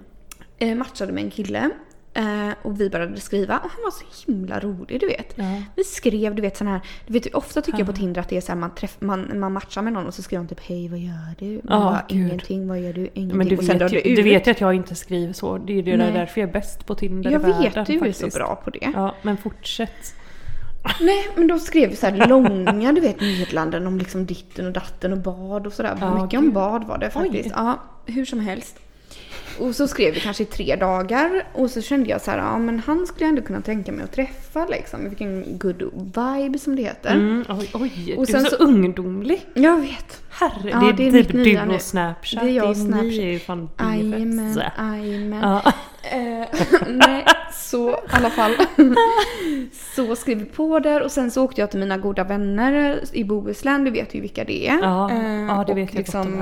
Eh, 0.59 0.75
matchade 0.77 1.11
med 1.13 1.23
en 1.23 1.31
kille. 1.31 1.69
Eh, 2.17 2.49
och 2.61 2.81
vi 2.81 2.89
började 2.89 3.19
skriva 3.19 3.57
och 3.57 3.69
han 3.69 3.81
var 3.83 3.91
så 3.91 4.31
himla 4.31 4.59
rolig 4.59 4.99
du 4.99 5.07
vet. 5.07 5.33
Ja. 5.35 5.61
Vi 5.75 5.83
skrev 5.83 6.35
du 6.35 6.41
vet 6.41 6.57
sån 6.57 6.67
här, 6.67 6.81
du 7.07 7.13
vet 7.13 7.33
ofta 7.35 7.61
tycker 7.61 7.79
jag 7.79 7.87
på 7.87 7.93
Tinder 7.93 8.21
att 8.21 8.29
det 8.29 8.37
är 8.37 8.41
så 8.41 8.51
här, 8.51 8.59
man, 8.59 8.75
träff, 8.75 8.95
man, 8.99 9.39
man 9.39 9.53
matchar 9.53 9.81
med 9.81 9.93
någon 9.93 10.07
och 10.07 10.13
så 10.13 10.21
skriver 10.21 10.39
man 10.43 10.47
typ 10.47 10.59
hej 10.61 10.87
vad 10.89 10.99
gör 10.99 11.35
du? 11.39 11.45
Man 11.45 11.61
Ja, 11.63 11.79
bara, 11.79 12.05
ingenting, 12.09 12.67
vad 12.67 12.79
gör 12.79 12.93
du? 12.93 13.01
Ingenting. 13.13 13.37
Men 13.37 13.47
du 13.47 13.57
och 13.57 13.63
sen 13.63 13.77
vet, 13.77 13.93
ju, 13.93 13.99
ut. 13.99 14.15
du 14.15 14.23
vet 14.23 14.47
ju 14.47 14.51
att 14.51 14.61
jag 14.61 14.73
inte 14.73 14.95
skriver 14.95 15.33
så. 15.33 15.57
Det 15.57 15.73
är 15.73 15.75
ju 15.75 15.81
det 15.81 15.97
därför 15.97 16.41
jag 16.41 16.49
är 16.49 16.53
bäst 16.53 16.85
på 16.85 16.95
Tinder 16.95 17.31
Jag 17.31 17.41
i 17.41 17.45
världen, 17.45 17.61
vet, 17.61 17.87
du 17.87 17.93
är 17.93 17.99
faktiskt. 17.99 18.19
så 18.33 18.39
bra 18.39 18.61
på 18.63 18.69
det. 18.69 18.91
Ja, 18.95 19.15
men 19.21 19.37
fortsätt. 19.37 20.15
Nej, 21.01 21.27
men 21.35 21.47
då 21.47 21.59
skrev 21.59 21.89
vi 21.89 21.95
så 21.95 22.05
här 22.07 22.27
långa 22.27 22.91
du 22.91 23.01
vet 23.01 23.21
meddelanden 23.21 23.87
om 23.87 23.97
liksom 23.97 24.25
ditten 24.25 24.65
och 24.65 24.71
datten 24.73 25.11
och 25.13 25.19
bad 25.19 25.67
och 25.67 25.73
sådär. 25.73 25.97
Ja, 26.01 26.23
Mycket 26.23 26.37
om 26.37 26.45
gud. 26.45 26.53
bad 26.53 26.83
var 26.87 26.97
det 26.97 27.09
faktiskt. 27.09 27.45
Oj. 27.49 27.53
Ja, 27.55 27.79
hur 28.05 28.25
som 28.25 28.39
helst. 28.39 28.79
Och 29.59 29.75
så 29.75 29.87
skrev 29.87 30.13
vi 30.13 30.19
kanske 30.19 30.43
i 30.43 30.45
tre 30.45 30.75
dagar 30.75 31.43
och 31.53 31.69
så 31.71 31.81
kände 31.81 32.09
jag 32.09 32.21
så 32.21 32.31
här, 32.31 32.37
ja 32.37 32.57
men 32.57 32.79
han 32.79 33.07
skulle 33.07 33.21
jag 33.25 33.29
ändå 33.29 33.41
kunna 33.41 33.61
tänka 33.61 33.91
mig 33.91 34.03
att 34.03 34.11
träffa 34.11 34.65
liksom. 34.65 35.03
Vi 35.03 35.09
fick 35.09 35.21
en 35.21 35.45
good 35.57 35.83
vibe 35.93 36.59
som 36.59 36.75
det 36.75 36.81
heter. 36.81 37.15
Mm, 37.15 37.45
oj, 37.49 37.69
oj. 37.73 38.15
Och 38.17 38.25
du 38.25 38.31
sen 38.31 38.45
är 38.45 38.49
så, 38.49 38.55
så- 38.57 38.63
ungdomlig. 38.63 39.45
Jag 39.53 39.79
vet. 39.79 40.21
Herre, 40.29 40.69
Ja, 40.71 40.93
det 40.97 41.07
är, 41.07 41.11
det 41.11 41.19
är 41.19 41.23
typ 41.23 41.31
du 41.31 41.43
nu. 41.65 41.75
och 41.75 41.81
Snapchat. 41.81 42.43
Det 42.43 42.49
är 42.49 42.53
jag 42.53 42.69
och 42.69 42.77
Ni 42.77 42.85
Snapchat. 42.85 43.03
är 43.05 43.31
ju 43.31 43.39
fan 43.39 43.69
Jajamän, 43.79 44.61
jajamän. 44.77 45.39
Ja. 45.41 45.73
Eh, 46.11 46.47
nej, 46.87 47.25
så 47.53 47.89
i 47.91 47.95
alla 48.09 48.29
fall. 48.29 48.51
så 49.95 50.15
skrev 50.15 50.37
vi 50.37 50.45
på 50.45 50.79
där 50.79 51.01
och 51.03 51.11
sen 51.11 51.31
så 51.31 51.43
åkte 51.43 51.61
jag 51.61 51.71
till 51.71 51.79
mina 51.79 51.97
goda 51.97 52.23
vänner 52.23 52.99
i 53.13 53.23
Bohuslän, 53.23 53.83
du 53.83 53.91
vet 53.91 54.15
ju 54.15 54.21
vilka 54.21 54.43
det 54.43 54.67
är. 54.67 54.79
Ja, 54.81 55.11
Eh, 55.11 55.41
ja, 55.41 55.63
det 55.67 55.71
och 55.71 55.77
vet 55.77 55.93
jag 55.93 55.97
liksom 55.99 56.41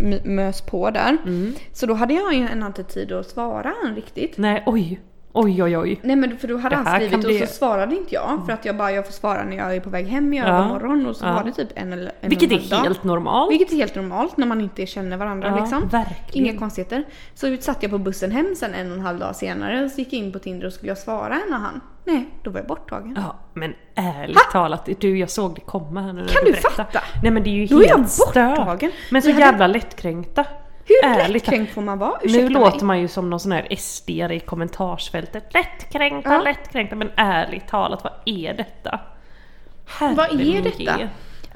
m- 0.00 0.14
mös 0.24 0.60
på 0.60 0.90
där. 0.90 1.16
Mm. 1.26 1.54
Så 1.72 1.86
då 1.86 1.94
hade 1.94 2.14
jag 2.14 2.34
ju 2.34 2.45
en 2.48 2.62
inte 2.62 2.82
tid 2.84 3.12
att 3.12 3.26
svara 3.26 3.72
än 3.84 3.94
riktigt. 3.94 4.38
Nej, 4.38 4.62
oj. 4.66 5.00
Oj, 5.38 5.62
oj, 5.62 5.78
oj. 5.78 6.00
Nej 6.02 6.16
men 6.16 6.38
för 6.38 6.48
då 6.48 6.56
hade 6.56 6.76
han 6.76 6.86
skrivit 6.86 7.10
kan 7.10 7.20
och 7.20 7.26
bli- 7.26 7.38
så 7.38 7.46
svarade 7.46 7.96
inte 7.96 8.14
jag 8.14 8.42
för 8.46 8.52
att 8.52 8.64
jag 8.64 8.76
bara 8.76 8.92
jag 8.92 9.06
får 9.06 9.12
svara 9.12 9.44
när 9.44 9.56
jag 9.56 9.76
är 9.76 9.80
på 9.80 9.90
väg 9.90 10.06
hem 10.06 10.32
i 10.34 10.38
Ja. 10.38 10.44
övermorgon 10.44 11.06
och 11.06 11.16
så 11.16 11.24
Ja. 11.26 11.32
var 11.32 11.44
det 11.44 11.52
typ 11.52 11.68
en 11.74 11.92
eller 11.92 12.12
en 12.20 12.28
Vilket 12.28 12.52
är 12.52 12.70
dag. 12.70 12.76
helt 12.76 13.04
normalt. 13.04 13.50
Vilket 13.52 13.72
är 13.72 13.76
helt 13.76 13.94
normalt 13.94 14.36
när 14.36 14.46
man 14.46 14.60
inte 14.60 14.86
känner 14.86 15.16
varandra 15.16 15.48
Ja, 15.48 15.60
liksom. 15.60 15.88
verkligen. 15.88 16.46
Inga 16.48 16.58
konstigheter. 16.58 17.04
Så 17.34 17.56
satt 17.60 17.82
jag 17.82 17.90
på 17.92 17.98
bussen 17.98 18.30
hem 18.30 18.54
sen 18.56 18.74
en 18.74 18.90
och 18.90 18.96
en 18.96 19.02
halv 19.04 19.18
dag 19.18 19.36
senare 19.36 19.84
och 19.84 19.90
så 19.90 19.98
gick 19.98 20.12
jag 20.12 20.18
in 20.22 20.32
på 20.32 20.38
Tinder 20.38 20.66
och 20.66 20.72
skulle 20.72 20.90
jag 20.90 20.98
svara 20.98 21.34
en 21.46 21.54
och 21.54 21.60
han. 21.60 21.80
Nej, 22.04 22.28
då 22.42 22.50
var 22.50 22.58
jag 22.60 22.66
borttagen. 22.66 23.18
Ja, 23.26 23.36
men 23.54 23.74
ärligt 23.94 24.38
talat, 24.52 24.88
du 25.00 25.18
jag 25.18 25.30
såg 25.30 25.54
det 25.54 25.60
komma 25.60 26.00
här 26.02 26.12
nu 26.12 26.20
när 26.20 26.28
Kan 26.28 26.44
du 26.44 26.52
du 26.52 26.56
fatta? 26.56 27.00
Nej 27.22 27.32
men 27.32 27.42
det 27.42 27.50
är 27.50 27.52
ju 27.54 27.66
Då 27.66 27.78
är 27.82 27.88
jag 27.88 27.96
helt 27.96 28.10
stört. 28.10 28.26
borttagen. 28.56 28.90
Men 29.10 29.22
så 29.22 29.28
hade- 29.30 29.40
jävla 29.40 29.66
lättkränkta. 29.66 30.44
Hur 30.88 31.04
Ärligt 31.04 31.32
lättkränkt 31.32 31.72
får 31.74 31.82
man 31.82 31.98
vara? 31.98 32.18
Nu 32.22 32.26
Ursäkta 32.26 32.48
låter 32.58 32.76
mig. 32.78 32.84
man 32.86 33.00
ju 33.00 33.08
som 33.08 33.30
någon 33.30 33.40
sån 33.40 33.52
här 33.52 33.66
sd 33.76 34.10
i 34.10 34.40
kommentarsfältet. 34.46 35.54
Lättkränkta, 35.54 36.32
Ja. 36.32 36.40
lättkränkta. 36.42 36.96
Men 36.96 37.10
ärligt 37.16 37.68
talat, 37.68 38.04
vad 38.04 38.12
är 38.24 38.54
detta? 38.54 39.00
Vad 40.00 40.40
är 40.40 40.52
Herre 40.52 40.60
detta? 40.60 40.98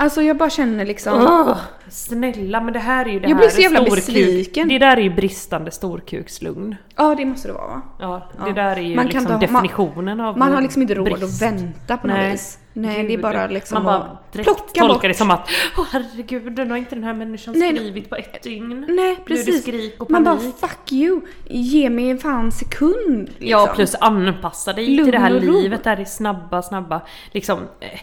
Alltså 0.00 0.22
jag 0.22 0.36
bara 0.36 0.50
känner 0.50 0.86
liksom... 0.86 1.14
Åh, 1.22 1.56
snälla, 1.88 2.60
men 2.60 2.72
det 2.72 2.78
här 2.78 3.06
är 3.08 3.10
ju 3.10 3.20
det 3.20 3.28
Jag 3.28 3.36
här 3.36 3.42
blir 3.42 3.48
så 3.48 3.60
jävla 3.60 3.80
storkuk- 3.80 3.94
besviken. 3.96 4.68
Det 4.68 4.78
där 4.78 4.96
är 4.96 5.00
ju 5.00 5.10
bristande 5.10 5.70
storkukslugn. 5.70 6.76
Ja 6.96 7.14
det 7.14 7.24
måste 7.24 7.48
det 7.48 7.54
vara 7.54 7.66
va? 7.66 7.82
Ja, 7.98 8.28
Ja. 8.38 8.44
det 8.44 8.52
där 8.52 8.76
är 8.76 8.80
ju 8.80 8.96
Man 8.96 9.08
kan 9.08 9.22
liksom 9.22 9.34
inte 9.34 9.46
ha- 9.46 9.52
man- 9.52 9.62
definitionen 9.62 10.20
av 10.20 10.38
Man 10.38 10.52
har 10.52 10.60
liksom 10.62 10.82
inte 10.82 10.94
råd 10.94 11.04
brist. 11.04 11.42
att 11.42 11.52
vänta 11.52 11.96
på 11.96 12.06
något 12.06 12.16
Nej. 12.16 12.32
vis. 12.32 12.58
Nej 12.72 12.94
det 12.96 13.00
är 13.00 13.08
Gud, 13.08 13.20
bara 13.20 13.46
liksom 13.46 13.74
Man 13.74 13.84
bara 13.84 14.18
direkt 14.32 14.46
plocka 14.46 14.80
tolkar 14.80 14.88
bort. 14.94 15.02
det 15.02 15.14
som 15.14 15.30
att 15.30 15.48
Åh 15.78 15.84
herregud, 15.92 16.58
nu 16.58 16.70
har 16.70 16.76
inte 16.76 16.94
den 16.94 17.04
här 17.04 17.14
människan 17.14 17.54
Nej, 17.56 17.76
skrivit 17.76 18.10
på 18.10 18.16
ett 18.16 18.42
dygn. 18.42 18.68
Nej 18.80 18.86
Nu 18.88 19.02
är 19.10 19.16
det 19.16 19.24
precis. 19.24 19.62
skrik 19.62 20.02
och 20.02 20.10
Man 20.10 20.24
bara 20.24 20.36
panik. 20.36 20.54
fuck 20.60 20.92
you. 20.92 21.20
Ge 21.48 21.90
mig 21.90 22.10
en 22.10 22.18
fan 22.18 22.52
sekund. 22.52 23.28
Liksom. 23.28 23.48
Ja, 23.48 23.72
plus 23.74 23.94
anpassa 24.00 24.72
dig 24.72 24.86
Lugn 24.88 25.04
till 25.04 25.12
det 25.12 25.18
här 25.18 25.30
livet 25.30 25.84
där 25.84 25.96
det 25.96 26.02
är 26.02 26.06
snabba, 26.06 26.62
snabba, 26.62 27.00
liksom 27.32 27.58
eh, 27.80 28.00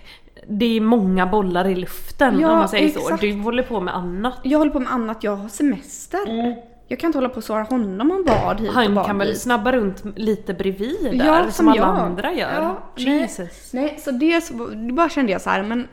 det 0.49 0.77
är 0.77 0.81
många 0.81 1.27
bollar 1.27 1.67
i 1.67 1.75
luften 1.75 2.39
Ja, 2.39 2.51
om 2.51 2.57
man 2.57 2.69
säger 2.69 2.89
så. 2.89 2.99
exakt. 2.99 3.21
Du 3.21 3.33
håller 3.33 3.63
på 3.63 3.79
med 3.79 3.95
annat. 3.95 4.33
Jag 4.43 4.57
håller 4.59 4.71
på 4.71 4.79
med 4.79 4.91
annat, 4.91 5.23
jag 5.23 5.35
har 5.35 5.49
semester. 5.49 6.55
Jag 6.87 6.99
kan 6.99 7.07
inte 7.07 7.17
hålla 7.17 7.29
på 7.29 7.37
och 7.37 7.43
svara 7.43 7.63
honom 7.63 8.11
om 8.11 8.23
vad 8.27 8.59
hit 8.59 8.69
och 8.69 8.75
Han 8.75 8.93
vad 8.95 9.05
kan 9.05 9.17
väl 9.17 9.35
snabba 9.35 9.71
runt 9.71 10.03
lite 10.15 10.53
bredvid 10.53 11.09
Ja, 11.13 11.23
där, 11.25 11.43
som 11.43 11.51
som, 11.51 11.67
alla 11.67 11.77
jag. 11.77 11.87
andra 11.99 12.33
gör. 12.33 12.61
Ja, 12.61 12.83
nej. 12.97 13.19
Jesus. 13.19 13.73
Nej, 13.73 13.95
så 13.99 14.11
det 14.11 14.41
så, 14.41 14.53
då 14.89 14.93
bara 14.95 15.09
kände 15.09 15.31
jag 15.31 15.41
så 15.41 15.49
här, 15.49 15.63
men 15.63 15.87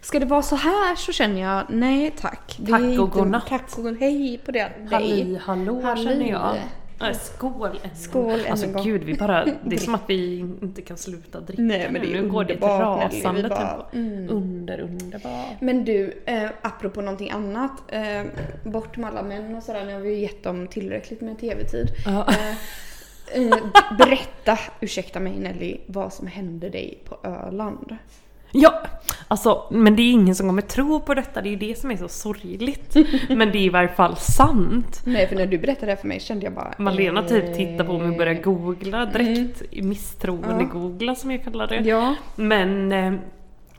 ska 0.00 0.18
det 0.18 0.26
vara 0.26 0.42
så 0.42 0.56
här 0.56 0.96
så 0.96 1.12
känner 1.12 1.40
jag 1.42 1.62
nej 1.68 2.14
tack. 2.20 2.56
Det 2.60 2.72
Tack 2.72 2.98
och 2.98 3.10
godnatt. 3.10 3.46
Tack 3.46 3.78
och 3.78 3.82
god, 3.82 3.96
hej 4.00 4.40
på 4.44 4.50
det. 4.52 4.70
Halli 4.90 5.40
hallå 5.44 5.80
Halli. 5.82 6.04
känner 6.04 6.30
jag. 6.30 6.54
Äh, 7.00 7.12
skål 7.12 7.70
än 7.84 7.90
en 7.90 7.96
Skål 7.96 8.30
än 8.32 8.40
en 8.40 8.50
Alltså 8.50 8.66
gång. 8.66 8.84
gud, 8.84 9.04
vi 9.04 9.14
bara, 9.14 9.44
det 9.64 9.76
är 9.76 9.80
som 9.84 9.94
att 9.94 10.02
vi 10.06 10.38
inte 10.38 10.82
kan 10.82 10.96
sluta 10.96 11.40
dricka 11.40 11.62
Nej, 11.62 11.88
men 11.90 12.02
det 12.02 12.08
är 12.08 12.12
nu. 12.14 12.22
Nu 12.22 12.28
går 12.28 12.44
det 12.44 12.52
ett 12.54 12.62
underbart, 12.62 12.98
Nelly. 13.12 13.22
rasande 13.22 13.48
bara, 13.48 13.68
tempo. 13.68 13.96
mm. 13.96 14.30
Under, 14.30 14.80
underbart. 14.80 15.60
Men 15.60 15.84
du, 15.84 16.22
eh, 16.26 16.50
apropå 16.62 17.00
någonting 17.00 17.30
annat. 17.30 17.72
Eh, 17.88 18.22
bort 18.64 18.96
med 18.96 19.10
alla 19.10 19.22
män 19.22 19.56
och 19.56 19.62
sådär. 19.62 19.84
Nu 19.84 19.92
har 19.92 20.00
vi 20.00 20.10
ju 20.14 20.20
gett 20.20 20.42
dem 20.42 20.66
tillräckligt 20.66 21.20
med 21.20 21.38
tv-tid. 21.38 21.88
Ja. 22.06 22.26
Eh, 22.28 23.42
eh, 23.42 23.56
berätta, 23.98 24.58
ursäkta 24.80 25.20
mig 25.20 25.32
Nelly, 25.38 25.76
vad 25.86 26.12
som 26.12 26.26
hände 26.26 26.68
dig 26.70 26.98
på 27.04 27.18
Öland. 27.28 27.96
Ja, 28.52 28.82
alltså, 29.28 29.64
men 29.70 29.96
det 29.96 30.02
är 30.02 30.12
ingen 30.12 30.34
som 30.34 30.48
kommer 30.48 30.62
tro 30.62 31.00
på 31.00 31.14
detta, 31.14 31.42
det 31.42 31.48
är 31.48 31.50
ju 31.50 31.56
det 31.56 31.78
som 31.78 31.90
är 31.90 31.96
så 31.96 32.08
sorgligt. 32.08 32.96
Men 33.28 33.52
det 33.52 33.58
är 33.58 33.62
i 33.62 33.68
varje 33.68 33.88
fall 33.88 34.16
sant. 34.16 35.00
Nej, 35.04 35.28
för 35.28 35.36
när 35.36 35.46
du 35.46 35.58
berättade 35.58 35.86
det 35.86 35.92
här 35.92 36.00
för 36.00 36.08
mig 36.08 36.20
kände 36.20 36.44
jag 36.46 36.54
bara... 36.54 36.74
Malena 36.78 37.22
typ 37.22 37.44
eh, 37.44 37.52
tittar 37.52 37.84
på 37.84 37.98
mig 37.98 38.08
och 38.08 38.16
börjar 38.16 38.42
googla 38.42 39.06
direkt. 39.06 39.62
Misstroende-googla 39.72 41.14
som 41.14 41.30
jag 41.30 41.44
kallar 41.44 41.66
det. 41.66 41.76
Ja. 41.76 42.14
Men 42.36 42.92
eh, 42.92 43.12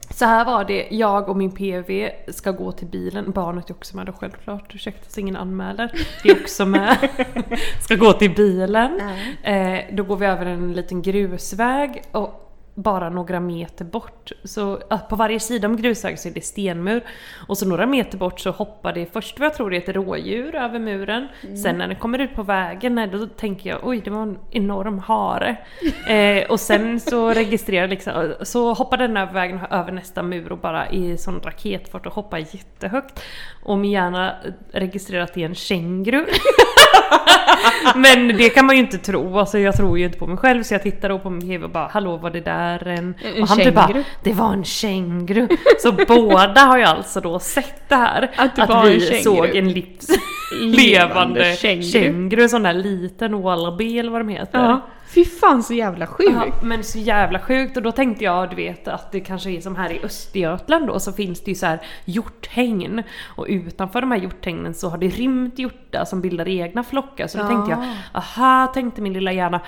så 0.09 0.25
här 0.25 0.45
var 0.45 0.65
det, 0.65 0.87
jag 0.91 1.29
och 1.29 1.37
min 1.37 1.51
PV 1.51 2.11
ska 2.27 2.51
gå 2.51 2.71
till 2.71 2.87
bilen, 2.87 3.31
barnet 3.31 3.69
är 3.69 3.73
också 3.73 3.95
med 3.95 4.05
då 4.05 4.13
självklart, 4.13 4.75
ursäkta 4.75 5.09
så 5.09 5.19
ingen 5.19 5.35
anmäler. 5.35 5.91
Det 6.23 6.29
är 6.29 6.41
också 6.41 6.65
med. 6.65 6.97
ska 7.81 7.95
gå 7.95 8.13
till 8.13 8.35
bilen. 8.35 9.01
Eh, 9.43 9.79
då 9.91 10.03
går 10.03 10.15
vi 10.15 10.25
över 10.25 10.45
en 10.45 10.73
liten 10.73 11.01
grusväg 11.01 12.03
och 12.11 12.48
bara 12.75 13.09
några 13.09 13.39
meter 13.39 13.85
bort, 13.85 14.31
så 14.43 14.77
på 15.09 15.15
varje 15.15 15.39
sida 15.39 15.67
om 15.67 15.77
grusvägen 15.77 16.17
så 16.17 16.29
är 16.29 16.33
det 16.33 16.41
stenmur. 16.41 17.03
Och 17.47 17.57
så 17.57 17.67
några 17.67 17.85
meter 17.85 18.17
bort 18.17 18.39
så 18.39 18.51
hoppar 18.51 18.93
det 18.93 19.13
först 19.13 19.39
vad 19.39 19.45
jag 19.45 19.53
tror 19.53 19.69
det 19.69 19.77
är 19.77 19.89
ett 19.89 19.95
rådjur 19.95 20.55
över 20.55 20.79
muren. 20.79 21.27
Sen 21.63 21.77
när 21.77 21.87
den 21.87 21.95
kommer 21.95 22.19
ut 22.19 22.35
på 22.35 22.43
vägen, 22.43 22.95
nej, 22.95 23.07
då 23.07 23.27
tänker 23.27 23.69
jag 23.69 23.79
oj 23.83 24.01
det 24.01 24.11
var 24.11 24.21
en 24.21 24.37
enorm 24.51 24.99
hare. 24.99 25.57
Eh, 26.09 26.51
och 26.51 26.59
sen 26.59 26.99
så 26.99 27.29
registrerar 27.29 27.87
liksom, 27.87 28.33
så 28.41 28.73
hoppar 28.73 28.97
den 28.97 29.17
över 29.17 29.33
vägen 29.33 29.59
över 29.71 29.91
nästa 29.91 30.23
mur 30.23 30.51
och 30.51 30.57
bara 30.57 30.89
i 30.89 31.17
sån 31.17 31.41
raketfart 31.43 32.05
och 32.05 32.13
hoppar 32.13 32.37
jättehögt. 32.37 33.23
Och 33.63 33.77
min 33.77 33.91
hjärna 33.91 34.35
registrerar 34.71 35.23
att 35.23 35.33
det 35.33 35.41
är 35.41 35.45
en 35.45 35.55
känguru. 35.55 36.25
Men 37.95 38.27
det 38.27 38.49
kan 38.49 38.65
man 38.65 38.75
ju 38.75 38.81
inte 38.81 38.97
tro, 38.97 39.39
alltså 39.39 39.59
jag 39.59 39.75
tror 39.75 39.99
ju 39.99 40.05
inte 40.05 40.17
på 40.17 40.27
mig 40.27 40.37
själv 40.37 40.63
så 40.63 40.73
jag 40.73 40.83
tittar 40.83 41.09
då 41.09 41.19
på 41.19 41.29
min 41.29 41.41
PV 41.41 41.63
och 41.63 41.69
bara 41.69 41.87
hallå 41.87 42.17
var 42.17 42.29
det 42.29 42.41
där 42.41 42.87
en... 42.87 43.15
En 43.35 43.41
och 43.41 43.47
han 43.47 43.57
typ 43.57 43.75
bara 43.75 44.03
det 44.23 44.33
var 44.33 44.53
en 44.53 44.63
känguru. 44.63 45.47
Så 45.79 45.91
båda 45.91 46.61
har 46.61 46.77
ju 46.77 46.83
alltså 46.83 47.21
då 47.21 47.39
sett 47.39 47.89
det 47.89 47.95
här. 47.95 48.31
Att 48.35 48.55
det 48.55 48.65
var 48.65 48.85
vi 48.85 49.17
en 49.17 49.23
såg 49.23 49.55
en 49.55 49.69
livs 49.69 50.07
levande 50.61 51.55
känguru. 51.55 51.83
känguru. 51.83 52.49
Sån 52.49 52.63
där 52.63 52.73
liten 52.73 53.41
wallaby 53.41 53.99
eller 53.99 54.11
vad 54.11 54.21
de 54.21 54.29
heter. 54.29 54.59
Ja. 54.59 54.81
Fy 55.13 55.25
fan 55.25 55.63
så 55.63 55.73
jävla 55.73 56.07
sjukt. 56.07 56.31
Ja, 56.33 56.45
men 56.63 56.83
så 56.83 56.99
jävla 56.99 57.39
sjukt. 57.39 57.77
Och 57.77 57.83
då 57.83 57.91
tänkte 57.91 58.23
jag 58.23 58.49
du 58.49 58.55
vet 58.55 58.87
att 58.87 59.11
det 59.11 59.19
kanske 59.19 59.49
är 59.49 59.61
som 59.61 59.75
här 59.75 59.91
i 59.91 59.99
Östergötland 60.03 60.87
då 60.87 60.99
så 60.99 61.13
finns 61.13 61.41
det 61.41 61.51
ju 61.51 61.55
så 61.55 61.65
här 61.65 61.79
hjorthägn. 62.05 63.03
Och 63.35 63.45
utanför 63.49 64.01
de 64.01 64.11
här 64.11 64.17
hjorthägnen 64.17 64.73
så 64.73 64.89
har 64.89 64.97
det 64.97 65.07
rymt 65.07 65.59
hjortar 65.59 66.05
som 66.05 66.21
bildar 66.21 66.47
egna 66.47 66.83
flockar. 66.83 67.27
Så 67.27 67.37
då 67.37 67.47
tänkte 67.47 67.71
jag 67.71 67.85
aha 68.13 68.67
tänkte 68.67 69.01
min 69.01 69.13
lilla 69.13 69.31
hjärna 69.31 69.61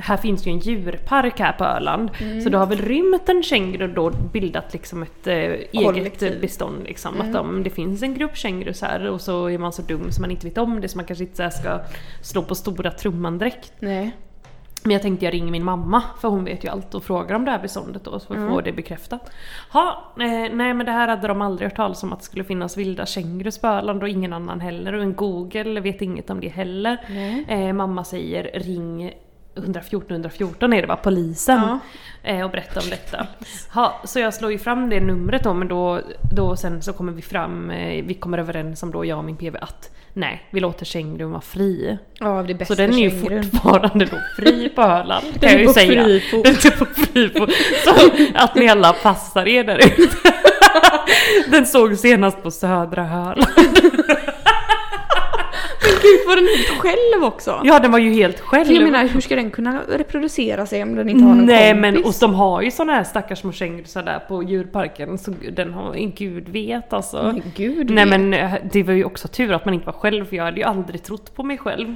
här 0.00 0.16
finns 0.16 0.46
ju 0.46 0.50
en 0.50 0.58
djurpark 0.58 1.40
här 1.40 1.52
på 1.52 1.64
Öland. 1.64 2.10
Så 2.42 2.48
då 2.48 2.58
har 2.58 2.66
väl 2.66 2.78
rymt 2.78 3.28
en 3.28 3.42
känguru 3.42 3.88
då 3.88 4.10
bildat 4.10 4.72
liksom 4.72 5.02
ett 5.02 5.26
eh, 5.26 5.34
eget 5.72 6.40
bestånd 6.40 6.84
liksom. 6.84 7.20
Att 7.20 7.32
de, 7.32 7.62
det 7.62 7.70
finns 7.70 8.02
en 8.02 8.14
grupp 8.14 8.36
kängurus 8.36 8.82
här 8.82 9.10
och 9.10 9.20
så 9.20 9.46
är 9.46 9.58
man 9.58 9.72
så 9.72 9.82
dum 9.82 10.12
så 10.12 10.20
man 10.20 10.30
inte 10.30 10.46
vet 10.46 10.58
om 10.58 10.80
det 10.80 10.88
så 10.88 10.98
man 10.98 11.04
kanske 11.04 11.24
inte 11.24 11.50
ska 11.50 11.80
slå 12.22 12.42
på 12.42 12.54
stora 12.54 12.90
trumman 12.90 13.38
direkt. 13.38 13.72
Nej. 13.78 14.12
Men 14.84 14.92
jag 14.92 15.02
tänkte 15.02 15.24
jag 15.24 15.34
ringer 15.34 15.50
min 15.52 15.64
mamma 15.64 16.02
för 16.20 16.28
hon 16.28 16.44
vet 16.44 16.64
ju 16.64 16.68
allt 16.68 16.94
och 16.94 17.04
frågar 17.04 17.36
om 17.36 17.44
det 17.44 17.50
här 17.50 17.58
beståndet 17.58 18.04
då 18.04 18.18
så 18.20 18.32
vi 18.34 18.38
Mm. 18.38 18.50
får 18.50 18.62
det 18.62 18.72
bekräftat. 18.72 19.30
Ha, 19.72 20.12
eh, 20.20 20.26
nej 20.54 20.74
men 20.74 20.86
det 20.86 20.92
här 20.92 21.08
hade 21.08 21.28
de 21.28 21.42
aldrig 21.42 21.68
hört 21.70 21.76
talas 21.76 22.02
om 22.02 22.12
att 22.12 22.18
det 22.18 22.24
skulle 22.24 22.44
finnas 22.44 22.76
vilda 22.76 23.06
kängurus 23.06 23.58
på 23.58 23.66
Öland 23.66 24.02
och 24.02 24.08
ingen 24.08 24.32
annan 24.32 24.60
heller 24.60 24.92
och 24.92 25.02
en 25.02 25.14
Google 25.14 25.80
vet 25.80 26.02
inget 26.02 26.30
om 26.30 26.40
det 26.40 26.48
heller. 26.48 26.98
Eh, 27.48 27.72
mamma 27.72 28.04
säger 28.04 28.50
ring 28.60 29.12
114 29.56 30.10
114 30.16 30.72
är 30.72 30.80
det 30.82 30.88
va? 30.88 30.96
Polisen. 30.96 31.60
Ja. 31.60 31.78
Eh, 32.22 32.44
och 32.44 32.50
berätta 32.50 32.80
om 32.80 32.86
detta. 32.90 33.26
Ha, 33.74 34.00
så 34.04 34.18
jag 34.20 34.34
slår 34.34 34.52
ju 34.52 34.58
fram 34.58 34.90
det 34.90 35.00
numret 35.00 35.44
då 35.44 35.54
men 35.54 35.68
då, 35.68 36.00
då 36.34 36.56
sen 36.56 36.82
så 36.82 36.92
kommer 36.92 37.12
vi 37.12 37.22
fram, 37.22 37.70
eh, 37.70 38.04
vi 38.04 38.14
kommer 38.14 38.38
överens 38.38 38.82
om 38.82 38.90
då 38.90 39.04
jag 39.04 39.18
och 39.18 39.24
min 39.24 39.36
PV 39.36 39.58
att 39.60 39.90
nej 40.18 40.42
vi 40.50 40.60
låter 40.60 40.84
kängurun 40.84 41.30
vara 41.30 41.40
fri. 41.40 41.98
Ja, 42.20 42.44
det 42.48 42.54
bästa 42.54 42.74
Så 42.74 42.82
den 42.82 42.94
är 42.94 42.98
ju 42.98 43.10
kängurun. 43.10 43.42
fortfarande 43.44 44.04
då 44.04 44.16
fri 44.36 44.68
på 44.68 44.82
Öland 44.82 45.24
kan 45.32 45.40
Den 45.40 45.50
jag 45.52 45.60
ju 45.60 45.68
säga. 45.68 46.04
fri 46.04 46.20
fot. 46.20 46.44
Den 46.44 46.54
är 46.54 46.70
på 46.78 46.84
fri 46.84 47.28
fot. 47.28 47.50
Så 47.84 47.90
att 48.34 48.54
ni 48.54 48.68
alla 48.68 48.92
passar 48.92 49.48
er 49.48 49.64
där 49.64 49.78
ute. 49.78 50.32
Den 51.50 51.66
såg 51.66 51.96
senast 51.98 52.42
på 52.42 52.50
södra 52.50 53.02
Öland. 53.02 53.46
Gud 56.02 56.20
var 56.26 56.36
den 56.36 56.44
helt 56.46 56.80
själv 56.80 57.24
också? 57.24 57.60
Ja 57.64 57.78
den 57.78 57.92
var 57.92 57.98
ju 57.98 58.10
helt 58.12 58.40
själv. 58.40 58.72
Jag 58.72 58.82
menar, 58.82 59.06
hur 59.06 59.20
ska 59.20 59.36
den 59.36 59.50
kunna 59.50 59.80
reproducera 59.88 60.66
sig 60.66 60.82
om 60.82 60.94
den 60.94 61.08
inte 61.08 61.24
har 61.24 61.34
någon 61.34 61.46
Nej 61.46 61.72
kompis? 61.72 61.80
men 61.80 62.04
och 62.04 62.14
de 62.20 62.34
har 62.34 62.62
ju 62.62 62.70
såna 62.70 62.92
här 62.92 63.04
stackars 63.04 63.38
små 63.38 63.52
kängurusar 63.52 64.02
där 64.02 64.18
på 64.28 64.42
djurparken 64.42 65.18
så 65.18 65.34
den 65.52 65.72
har, 65.72 65.94
gud 66.16 66.48
vet 66.48 66.92
alltså. 66.92 67.22
Men 67.22 67.42
gud 67.56 67.90
Nej 67.90 68.04
vet. 68.04 68.20
men 68.20 68.34
eh, 68.34 68.54
det 68.72 68.82
var 68.82 68.92
ju 68.94 69.04
också 69.04 69.28
tur 69.28 69.52
att 69.52 69.64
man 69.64 69.74
inte 69.74 69.86
var 69.86 69.92
själv 69.92 70.24
för 70.24 70.36
jag 70.36 70.44
hade 70.44 70.56
ju 70.60 70.64
aldrig 70.64 71.02
trott 71.02 71.34
på 71.34 71.42
mig 71.42 71.58
själv. 71.58 71.94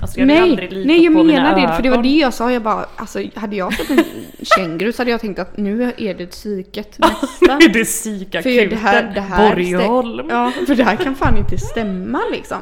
Alltså, 0.00 0.18
jag 0.18 0.26
Nej, 0.26 0.40
aldrig 0.40 0.86
nej 0.86 1.04
jag 1.04 1.14
på 1.14 1.22
menar 1.22 1.60
det, 1.60 1.76
för 1.76 1.82
det 1.82 1.90
var 1.90 2.02
det 2.02 2.08
jag 2.08 2.34
sa. 2.34 2.52
Jag 2.52 2.62
bara, 2.62 2.86
alltså 2.96 3.22
hade 3.34 3.56
jag 3.56 3.74
sett 3.74 3.90
en 3.90 4.04
känguru 4.42 4.92
så 4.92 5.00
hade 5.00 5.10
jag 5.10 5.20
tänkt 5.20 5.38
att 5.38 5.56
nu 5.56 5.92
är 5.96 6.14
det 6.14 6.26
psyket 6.26 6.98
nästa. 6.98 7.58
Det 7.72 7.80
är 7.80 7.84
psykakuten, 7.84 8.68
det 9.14 9.20
här 9.20 9.54
Borgholm. 9.54 10.26
Ja, 10.30 10.52
för 10.66 10.74
det 10.74 10.84
här 10.84 10.96
kan 10.96 11.14
fan 11.14 11.36
inte 11.38 11.58
stämma 11.58 12.20
liksom. 12.32 12.58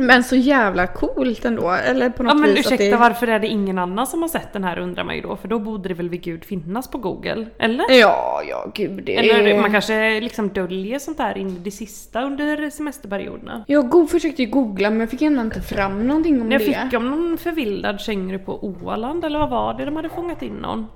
Men 0.00 0.24
så 0.24 0.36
jävla 0.36 0.86
coolt 0.86 1.44
ändå. 1.44 1.70
Eller 1.70 2.10
på 2.10 2.22
något 2.22 2.30
Ja 2.30 2.34
men 2.34 2.50
vis 2.50 2.58
ursäkta 2.66 2.84
det... 2.84 2.96
varför 2.96 3.26
är 3.26 3.38
det 3.38 3.46
ingen 3.46 3.78
annan 3.78 4.06
som 4.06 4.22
har 4.22 4.28
sett 4.28 4.52
den 4.52 4.64
här 4.64 4.78
undrar 4.78 5.04
man 5.04 5.14
ju 5.16 5.20
då 5.22 5.36
för 5.36 5.48
då 5.48 5.58
borde 5.58 5.88
det 5.88 5.94
väl 5.94 6.08
vid 6.08 6.22
gud 6.22 6.44
finnas 6.44 6.90
på 6.90 6.98
google? 6.98 7.46
Eller? 7.58 7.84
Ja, 8.00 8.42
ja 8.48 8.70
gud 8.74 9.02
det 9.04 9.16
Eller 9.16 9.46
är... 9.46 9.60
man 9.60 9.72
kanske 9.72 10.20
liksom 10.20 10.48
döljer 10.48 10.98
sånt 10.98 11.18
här 11.18 11.38
in 11.38 11.48
i 11.48 11.58
det 11.58 11.70
sista 11.70 12.22
under 12.22 12.70
semesterperioderna. 12.70 13.64
Jag 13.66 13.88
go- 13.90 14.06
försökte 14.06 14.42
ju 14.42 14.48
googla 14.50 14.90
men 14.90 15.00
jag 15.00 15.10
fick 15.10 15.22
ändå 15.22 15.40
inte 15.42 15.60
fram 15.60 16.06
någonting 16.06 16.40
om 16.42 16.52
Jag 16.52 16.60
det. 16.60 16.64
fick 16.64 16.94
om 17.00 17.10
någon 17.10 17.38
förvildad 17.38 18.00
känguru 18.00 18.38
på 18.38 18.64
Åland 18.84 19.24
eller 19.24 19.38
vad 19.38 19.50
var 19.50 19.74
det 19.74 19.84
de 19.84 19.96
hade 19.96 20.08
fångat 20.08 20.42
in 20.42 20.52
någon? 20.54 20.86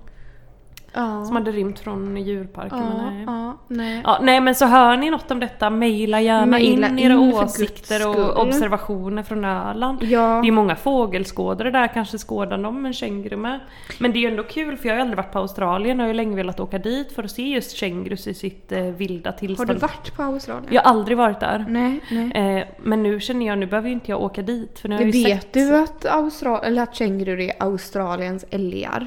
Ja. 0.95 1.25
Som 1.25 1.37
hade 1.37 1.51
rymt 1.53 1.79
från 1.79 2.17
djurparken. 2.17 2.79
ja, 2.79 2.85
men 3.11 3.15
nej. 3.15 3.25
ja, 3.27 3.57
nej. 3.69 4.01
Ja, 4.05 4.19
nej 4.23 4.41
men 4.41 4.55
så 4.55 4.67
hör 4.67 4.97
ni 4.97 5.11
något 5.11 5.31
om 5.31 5.41
detta, 5.41 5.71
mejla 5.71 6.21
gärna 6.21 6.47
Mejla 6.47 6.89
in 6.89 6.99
era 6.99 7.13
in 7.13 7.19
åsikter 7.35 8.09
och 8.09 8.43
observationer 8.43 9.23
från 9.23 9.45
Öland. 9.45 10.03
Ja. 10.03 10.41
Det 10.43 10.49
är 10.49 10.53
många 10.53 10.77
fågelskådare 10.77 11.71
där, 11.71 11.89
kanske 11.89 12.19
skådar 12.19 12.59
de 12.59 12.87
en 12.87 12.93
känguru 12.93 13.37
med. 13.37 13.61
Men 13.99 14.13
det 14.13 14.19
är 14.19 14.21
ju 14.21 14.29
ändå 14.29 14.43
kul 14.43 14.77
för 14.77 14.89
jag 14.89 14.95
har 14.95 14.97
ju 14.99 15.03
aldrig 15.03 15.17
varit 15.17 15.33
på 15.33 15.39
Australien 15.39 16.01
och 16.01 16.03
jag 16.03 16.09
har 16.09 16.13
ju 16.13 16.17
länge 16.17 16.37
velat 16.37 16.61
åka 16.61 16.79
dit 16.79 17.13
för 17.13 17.23
att 17.25 17.31
se 17.31 17.43
just 17.49 17.77
kängurus 17.77 18.27
i 18.27 18.35
sitt 18.35 18.73
eh, 18.73 18.83
vilda 18.83 19.31
Har 19.31 19.37
tillstånd. 19.39 19.69
du 19.71 19.75
varit 19.75 20.17
på 20.17 20.23
Australien? 20.23 20.69
Jag 20.75 20.83
har 20.83 20.91
aldrig 20.91 21.17
varit 21.19 21.41
där. 21.41 21.65
Nej, 21.69 22.01
nej. 22.11 22.57
Eh, 22.59 22.65
men 22.83 23.03
nu 23.03 23.21
känner 23.21 23.47
jag, 23.47 23.59
nu 23.59 23.67
behöver 23.67 23.89
ju 23.89 23.95
inte 23.95 24.11
jag 24.11 24.23
åka 24.23 24.43
dit 24.43 24.79
för 24.79 24.89
nu 24.89 24.95
har 24.95 25.03
Det 25.05 25.09
jag 25.09 25.15
ju 25.17 25.25
vet 25.25 25.43
sett... 25.43 25.53
du 25.53 25.77
att, 25.77 26.05
Austral- 26.07 26.65
eller 26.65 26.83
att 26.83 26.95
kängurur 26.95 27.41
är 27.41 27.53
Australiens 27.63 28.45
älgar? 28.51 29.07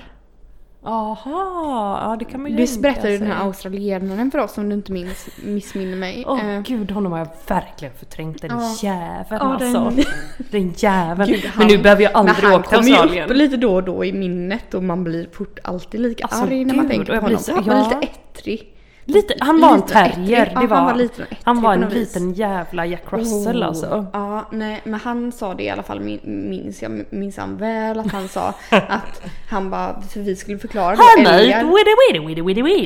Aha, 0.86 2.00
ja 2.04 2.16
det 2.20 2.26
kan 2.26 2.42
man 2.42 2.52
ju 2.52 2.58
tänka 2.68 2.82
berättade 2.82 3.12
ju 3.12 3.18
den 3.18 3.28
här 3.32 3.46
australienaren 3.46 4.32
för 4.32 4.40
oss 4.40 4.58
om 4.58 4.70
du 4.70 4.76
inte 4.76 4.92
minns, 4.92 5.28
missminner 5.44 5.98
mig. 5.98 6.24
Åh 6.28 6.50
Eh, 6.56 6.62
gud, 6.62 6.92
honom 6.92 7.12
har 7.12 7.20
jag 7.20 7.28
verkligen 7.48 7.94
förträngt. 7.94 8.42
Den 8.42 8.52
Ja. 8.60 8.76
jäveln 8.84 9.60
den- 9.60 9.76
alltså. 9.76 10.12
Den 10.52 10.74
jäveln. 10.78 11.30
Gud, 11.32 11.42
men 11.44 11.52
han- 11.52 11.68
nu 11.68 11.78
behöver 11.78 12.04
jag 12.04 12.12
aldrig 12.16 12.36
men 12.44 12.52
han 12.52 12.60
åka 12.60 12.70
till 12.70 12.78
kommer 12.78 12.90
ju 12.90 12.96
Australien. 12.96 13.30
upp 13.30 13.36
lite 13.38 13.58
då 13.58 13.74
och 13.76 13.84
då 13.84 14.06
i 14.06 14.14
minnet 14.14 14.74
och 14.74 14.84
man 14.84 15.04
blir 15.04 15.28
fort 15.34 15.60
alltid 15.64 16.02
lika 16.02 16.24
Alltså, 16.24 16.44
arg 16.44 16.66
när 16.66 16.76
man 16.76 16.86
gud, 16.88 16.92
tänker 16.96 17.20
på 17.20 17.26
blir 17.26 17.38
honom. 17.38 17.56
Han 17.56 17.64
var 17.66 17.76
ja. 17.94 18.00
lite 18.02 18.12
ettrig. 18.12 18.75
Lite, 19.08 19.34
han 19.40 19.62
var 19.62 19.74
en 19.74 19.82
terrier. 19.82 20.52
Ja, 20.56 20.62
det 20.62 20.68
var 20.68 20.78
han 20.78 20.86
var 20.86 20.96
liten 20.96 21.26
Han 21.44 21.62
var 21.62 21.74
en 21.74 21.90
liten 21.90 22.34
jävla 22.34 22.86
Jack 22.86 23.04
Russell 23.10 23.62
Oh. 23.64 23.68
alltså. 23.68 24.06
Ja, 24.14 24.48
nej, 24.52 24.82
men 24.84 25.00
han 25.00 25.32
sa 25.32 25.54
det 25.54 25.64
i 25.64 25.70
alla 25.70 25.84
fall, 25.84 26.00
min- 26.00 26.20
minns 26.50 26.82
jag 26.82 27.06
minns 27.10 27.38
han 27.38 27.58
väl, 27.58 28.00
att 28.00 28.12
han 28.12 28.28
sa 28.28 28.54
att 28.70 29.22
han 29.50 29.70
bara, 29.70 30.02
för 30.02 30.20
vi 30.20 30.36
skulle 30.36 30.58
förklara 30.58 30.96
då 30.96 31.02
älgar. 31.20 31.64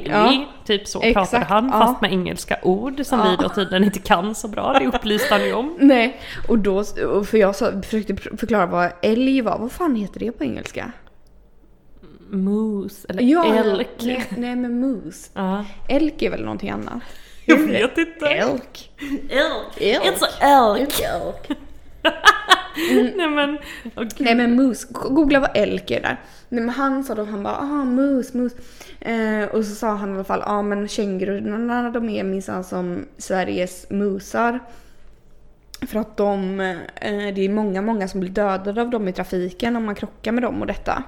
Ja. 0.09 0.45
Typ 0.65 0.87
så 0.87 1.01
Exakt, 1.01 1.31
pratade 1.31 1.45
han, 1.53 1.69
ja. 1.73 1.79
fast 1.79 2.01
med 2.01 2.11
engelska 2.11 2.57
ord 2.63 3.05
som 3.05 3.21
vi 3.23 3.43
då 3.43 3.49
tydligen 3.49 3.83
inte 3.83 3.99
kan 3.99 4.35
så 4.35 4.47
bra. 4.47 4.73
Det 4.79 4.85
upplyste 4.87 5.33
han 5.33 5.45
ju 5.45 5.53
om. 5.53 5.75
Nej, 5.79 6.19
och 6.47 6.59
då, 6.59 6.83
för 7.25 7.37
jag 7.37 7.55
försökte 7.57 8.15
förklara 8.37 8.65
vad 8.65 8.91
älg 9.01 9.41
var, 9.41 9.57
vad 9.59 9.71
fan 9.71 9.95
heter 9.95 10.19
det 10.19 10.31
på 10.31 10.43
engelska? 10.43 10.91
Moose, 12.31 13.07
eller 13.09 13.57
elk. 13.57 13.89
Nej, 14.03 14.25
nej 14.37 14.55
men 14.55 14.79
mus. 14.79 15.29
Ja. 15.33 15.65
Elk 15.87 16.21
är 16.21 16.29
väl 16.29 16.41
någonting 16.43 16.69
annat? 16.69 17.01
Jag 17.45 17.57
vet 17.57 17.97
inte. 17.97 18.27
Elk. 18.27 18.91
Elk. 19.29 19.81
Elk. 19.81 20.03
It's 20.03 20.25
elk. 20.41 20.99
Elk. 20.99 21.59
Nej 23.15 23.29
men, 23.29 23.57
gud. 23.95 24.13
Nej 24.17 24.35
men 24.35 24.55
mus, 24.55 24.85
googla 24.89 25.39
vad 25.39 25.49
elk 25.53 25.91
är 25.91 26.01
där. 26.01 26.21
Nej 26.49 26.63
men 26.63 26.69
han 26.69 27.03
sa 27.03 27.15
då, 27.15 27.23
han 27.23 27.43
bara 27.43 27.57
ah 27.57 27.85
mus, 27.85 28.33
mus. 28.33 28.53
Eh, 28.99 29.43
och 29.43 29.65
så 29.65 29.75
sa 29.75 29.95
han 29.95 30.11
i 30.11 30.13
alla 30.13 30.23
fall, 30.23 30.43
ja 30.45 30.51
ah, 30.51 30.61
men 30.61 30.87
kängururna 30.87 31.89
de 31.91 32.09
är 32.09 32.23
minsann 32.23 32.63
som 32.63 33.05
Sveriges 33.17 33.89
musar. 33.89 34.59
För 35.87 35.99
att 35.99 36.17
de, 36.17 36.59
eh, 36.59 37.33
det 37.35 37.45
är 37.45 37.49
många, 37.49 37.81
många 37.81 38.07
som 38.07 38.19
blir 38.19 38.29
dödade 38.29 38.81
av 38.81 38.89
dem 38.89 39.07
i 39.07 39.13
trafiken 39.13 39.75
om 39.75 39.85
man 39.85 39.95
krockar 39.95 40.31
med 40.31 40.43
dem 40.43 40.61
och 40.61 40.67
detta. 40.67 41.03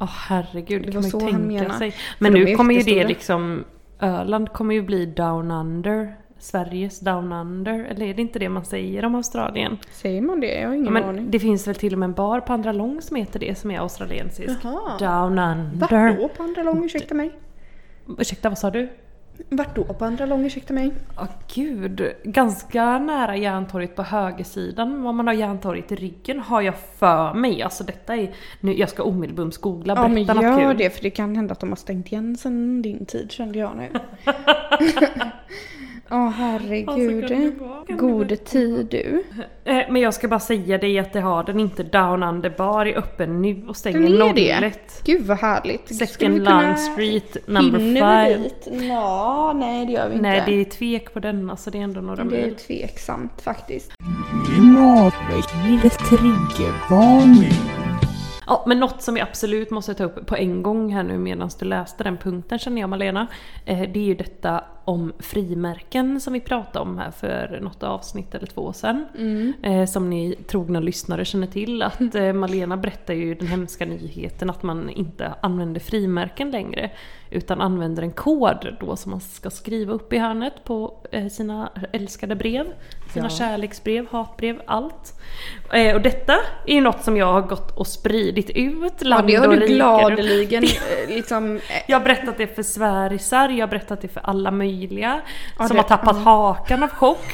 Åh 0.00 0.08
herregud, 0.28 0.82
det 0.82 0.86
Det 0.86 0.92
kan 0.92 1.00
man 1.02 1.10
ju 1.10 1.18
tänka 1.20 1.38
menar. 1.64 1.78
sig. 1.78 1.94
Men 2.18 2.32
nu 2.32 2.54
kommer 2.56 2.74
ju 2.74 2.80
det 2.82 3.04
liksom, 3.04 3.64
Öland 4.00 4.52
kommer 4.52 4.74
ju 4.74 4.82
bli 4.82 5.06
down 5.06 5.50
under. 5.50 6.16
Sveriges 6.38 7.00
down 7.00 7.32
under, 7.32 7.84
eller 7.84 8.06
är 8.06 8.14
det 8.14 8.22
inte 8.22 8.38
det 8.38 8.48
man 8.48 8.64
säger 8.64 9.04
om 9.04 9.14
Australien? 9.14 9.78
Säger 9.90 10.22
man 10.22 10.40
det? 10.40 10.60
Jag 10.60 10.68
har 10.68 10.74
ingen 10.74 10.84
Ja, 10.86 10.90
men 10.92 11.04
aning. 11.04 11.30
det 11.30 11.38
finns 11.40 11.68
väl 11.68 11.74
till 11.74 11.92
och 11.92 11.98
med 11.98 12.06
en 12.06 12.12
bar 12.12 12.40
på 12.40 12.52
Andra 12.52 12.72
Lång 12.72 13.02
som 13.02 13.16
heter 13.16 13.40
det 13.40 13.58
som 13.58 13.70
är 13.70 13.78
australiensisk. 13.78 14.56
Jaha. 14.64 14.98
Down 14.98 15.36
Vart 15.78 15.92
under. 15.92 16.16
då 16.16 16.28
på 16.28 16.42
andra 16.42 16.62
lång, 16.62 16.84
ursäkta 16.84 17.14
mig? 17.14 17.32
Ursäkta, 18.18 18.48
vad 18.48 18.58
sa 18.58 18.70
du? 18.70 18.88
Vart 19.48 19.76
då 19.76 19.84
på 19.84 20.04
andra 20.04 20.26
lång, 20.26 20.46
ursäkta 20.46 20.74
mig? 20.74 20.92
Åh 21.18 21.28
gud, 21.54 22.12
ganska 22.24 22.98
nära 22.98 23.36
Järntorget 23.36 23.96
på 23.96 24.02
högersidan. 24.02 25.06
Om 25.06 25.16
man 25.16 25.26
har 25.26 25.34
Järntorget 25.34 25.92
i 25.92 25.94
ryggen 25.96 26.40
har 26.40 26.62
jag 26.62 26.74
för 26.98 27.34
mig. 27.34 27.62
Alltså 27.62 27.84
detta 27.84 28.16
är, 28.16 28.34
nu, 28.60 28.78
jag 28.78 28.88
ska 28.88 29.02
omedelbums 29.02 29.58
googla, 29.58 29.94
Ja 29.94 30.08
men 30.08 30.24
gör 30.24 30.68
kul. 30.70 30.78
det 30.78 30.90
för 30.90 31.02
det 31.02 31.10
kan 31.10 31.36
hända 31.36 31.52
att 31.52 31.60
de 31.60 31.68
har 31.68 31.76
stängt 31.76 32.12
igen 32.12 32.36
sen 32.36 32.82
din 32.82 33.06
tid 33.06 33.32
kände 33.32 33.58
jag 33.58 33.76
nu. 33.76 33.90
Åh 36.10 36.28
herregud. 36.28 37.24
Alltså, 37.24 37.94
Gode 37.96 38.36
tid 38.36 38.86
du. 38.90 39.24
Eh, 39.64 39.76
Men 39.90 40.02
jag 40.02 40.14
ska 40.14 40.28
bara 40.28 40.40
säga 40.40 40.78
dig 40.78 40.98
att 40.98 41.12
det 41.12 41.20
har 41.20 41.44
den 41.44 41.60
inte. 41.60 41.82
Down 41.82 42.22
Under 42.22 42.50
Bar 42.50 42.86
är 42.86 42.98
öppen 42.98 43.42
nu 43.42 43.64
och 43.68 43.76
stänger 43.76 44.00
Den 44.00 44.22
är 44.22 44.34
det? 44.34 44.66
01. 44.66 45.02
Gud 45.04 45.26
vad 45.26 45.38
härligt. 45.38 45.96
Second 45.96 46.44
Long 46.44 46.76
Street 46.76 47.36
number 47.48 47.78
Hinner 47.78 48.28
vi 48.28 48.32
5. 48.34 48.42
dit? 48.42 48.68
Ja, 48.88 49.52
nej 49.56 49.86
det 49.86 49.92
gör 49.92 50.08
vi 50.08 50.14
inte. 50.14 50.22
Nej 50.22 50.42
det 50.46 50.60
är 50.60 50.64
tvek 50.64 51.12
på 51.14 51.20
den, 51.20 51.50
alltså 51.50 51.70
det 51.70 51.78
är 51.78 51.82
ändå 51.82 52.00
några 52.00 52.24
det 52.24 52.36
är 52.40 52.46
mil. 52.46 52.54
tveksamt 52.54 53.42
faktiskt. 53.42 53.92
Klimatväckande 54.46 55.90
triggervarning. 55.90 57.85
Ja 58.46 58.64
men 58.66 58.80
något 58.80 59.02
som 59.02 59.14
vi 59.14 59.20
absolut 59.20 59.70
måste 59.70 59.94
ta 59.94 60.04
upp 60.04 60.26
på 60.26 60.36
en 60.36 60.62
gång 60.62 60.94
här 60.94 61.02
nu 61.02 61.18
medan 61.18 61.50
du 61.58 61.64
läste 61.64 62.04
den 62.04 62.16
punkten 62.16 62.58
känner 62.58 62.80
jag 62.80 62.90
Malena. 62.90 63.26
Eh, 63.64 63.90
det 63.92 64.00
är 64.00 64.04
ju 64.04 64.14
detta 64.14 64.64
om 64.84 65.12
frimärken 65.18 66.20
som 66.20 66.32
vi 66.32 66.40
pratade 66.40 66.78
om 66.78 66.98
här 66.98 67.10
för 67.10 67.60
något 67.62 67.82
avsnitt 67.82 68.34
eller 68.34 68.46
två 68.46 68.72
sedan. 68.72 69.06
Eh, 69.62 69.86
som 69.86 70.10
ni 70.10 70.34
trogna 70.46 70.80
lyssnare 70.80 71.24
känner 71.24 71.46
till 71.46 71.82
att 71.82 72.14
eh, 72.14 72.32
Malena 72.32 72.76
berättar 72.76 73.14
ju 73.14 73.34
den 73.34 73.48
hemska 73.48 73.86
nyheten 73.86 74.50
att 74.50 74.62
man 74.62 74.90
inte 74.90 75.34
använder 75.40 75.80
frimärken 75.80 76.50
längre. 76.50 76.90
Utan 77.30 77.60
använder 77.60 78.02
en 78.02 78.12
kod 78.12 78.76
då 78.80 78.96
som 78.96 79.10
man 79.10 79.20
ska 79.20 79.50
skriva 79.50 79.92
upp 79.92 80.12
i 80.12 80.18
hörnet 80.18 80.64
på 80.64 81.06
sina 81.30 81.70
älskade 81.92 82.34
brev. 82.34 82.66
Sina 83.16 83.28
kärleksbrev, 83.30 84.06
hatbrev, 84.10 84.60
allt. 84.66 85.20
Eh, 85.72 85.94
och 85.94 86.00
detta 86.00 86.32
är 86.66 86.74
ju 86.74 86.80
något 86.80 87.04
som 87.04 87.16
jag 87.16 87.32
har 87.32 87.40
gått 87.42 87.76
och 87.78 87.86
spridit 87.86 88.50
ut 88.50 88.92
Ja 88.98 89.08
land 89.08 89.26
det 89.26 89.34
har 89.34 89.48
du 89.48 89.66
gladeligen 89.66 90.64
eh, 90.64 90.70
liksom... 91.14 91.60
jag 91.86 91.98
har 91.98 92.04
berättat 92.04 92.34
det 92.38 92.54
för 92.54 92.62
svärisar, 92.62 93.48
jag 93.48 93.66
har 93.66 93.70
berättat 93.70 94.00
det 94.00 94.08
för 94.08 94.20
alla 94.24 94.50
möjliga 94.50 95.20
Ja, 95.58 95.66
som 95.66 95.76
det- 95.76 95.82
har 95.82 95.88
tappat 95.88 96.16
hakan 96.16 96.82
av 96.82 96.88
chock. 96.88 97.26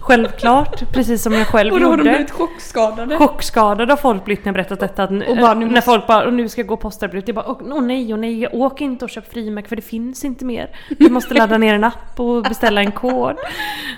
Självklart, 0.00 0.92
precis 0.92 1.22
som 1.22 1.32
jag 1.32 1.46
själv 1.46 1.72
Och 1.74 1.80
då 1.80 1.86
har 1.86 1.96
de 1.96 1.98
gjorde. 2.02 2.10
blivit 2.10 2.30
chockskadade. 2.30 3.16
Chockskadade 3.16 3.92
har 3.92 3.96
folk 3.96 4.24
blivit 4.24 4.44
när 4.44 4.48
jag 4.48 4.54
berättat 4.54 4.80
detta. 4.80 5.02
Att, 5.02 5.10
Och 5.10 5.36
bara, 5.36 5.54
nu 5.54 5.64
när 5.66 5.72
måste- 5.72 5.82
folk 5.82 6.06
bara, 6.06 6.26
och 6.26 6.32
nu 6.32 6.48
ska 6.48 6.60
jag 6.60 6.68
gå 6.68 6.76
postarbrevet. 6.76 7.28
Jag 7.28 7.34
bara, 7.34 7.50
åh 7.50 7.58
åh 7.70 7.82
nej, 7.82 8.12
åh 8.14 8.18
nej, 8.18 8.48
åk 8.52 8.80
inte 8.80 9.04
och 9.04 9.10
köp 9.10 9.32
frimärke 9.32 9.68
för 9.68 9.76
det 9.76 9.82
finns 9.82 10.24
inte 10.24 10.44
mer. 10.44 10.76
Du 10.98 11.08
måste 11.10 11.34
ladda 11.34 11.58
ner 11.58 11.74
en 11.74 11.84
app 11.84 12.20
och 12.20 12.42
beställa 12.42 12.80
en 12.80 12.92
kod. 12.92 13.36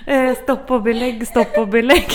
Eh, 0.07 0.35
stopp 0.35 0.71
och 0.71 0.83
belägg, 0.83 1.22
stopp 1.27 1.59
och 1.59 1.69
belägg. 1.69 2.09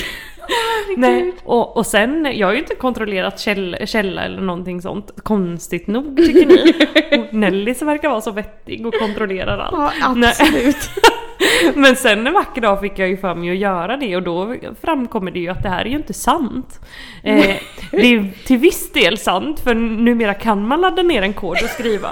Nej, 0.98 1.34
och, 1.44 1.78
och 1.78 1.86
sen, 1.86 2.32
jag 2.34 2.48
har 2.48 2.54
ju 2.54 2.60
inte 2.60 2.76
kontrollerat 2.76 3.40
käll, 3.40 3.78
källa 3.86 4.24
eller 4.24 4.42
någonting 4.42 4.82
sånt. 4.82 5.12
Konstigt 5.24 5.88
nog 5.88 6.18
tycker 6.18 6.46
ni. 6.46 6.74
Och 7.28 7.34
Nelly 7.34 7.74
som 7.74 7.88
verkar 7.88 8.10
vara 8.10 8.22
så 8.22 8.32
vettig 8.32 8.86
och 8.86 8.94
kontrollerar 8.94 9.58
allt. 9.58 9.74
Ja 9.74 9.92
absolut. 10.02 10.90
Men 11.76 11.96
sen 11.96 12.28
en 12.28 12.34
vacker 12.34 12.62
dag 12.62 12.82
fick 12.82 13.00
jag 13.00 13.10
ju 13.10 13.18
för 13.18 13.36
mig 13.36 13.52
att 13.52 13.58
göra 13.58 13.98
det 13.98 14.16
och 14.16 14.24
då 14.24 14.56
framkommer 14.82 15.32
det 15.32 15.40
ju 15.40 15.50
att 15.50 15.64
det 15.64 15.70
här 15.70 15.82
är 15.86 15.90
ju 15.90 15.96
inte 15.96 16.14
sant. 16.14 16.80
Eh, 17.24 17.56
det 17.92 18.14
är 18.14 18.46
till 18.46 18.58
viss 18.58 18.92
del 18.92 19.18
sant 19.18 19.60
för 19.60 19.74
numera 19.76 20.34
kan 20.34 20.68
man 20.68 20.82
ladda 20.82 21.04
ner 21.04 21.22
en 21.22 21.34
kod 21.34 21.64
och 21.64 21.70
skriva. 21.70 22.10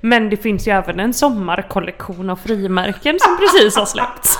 Men 0.00 0.30
det 0.30 0.36
finns 0.36 0.68
ju 0.68 0.72
även 0.72 1.00
en 1.00 1.12
sommarkollektion 1.12 2.30
av 2.30 2.36
frimärken 2.36 3.18
som 3.20 3.38
precis 3.38 3.76
har 3.76 3.86
släppts. 3.86 4.38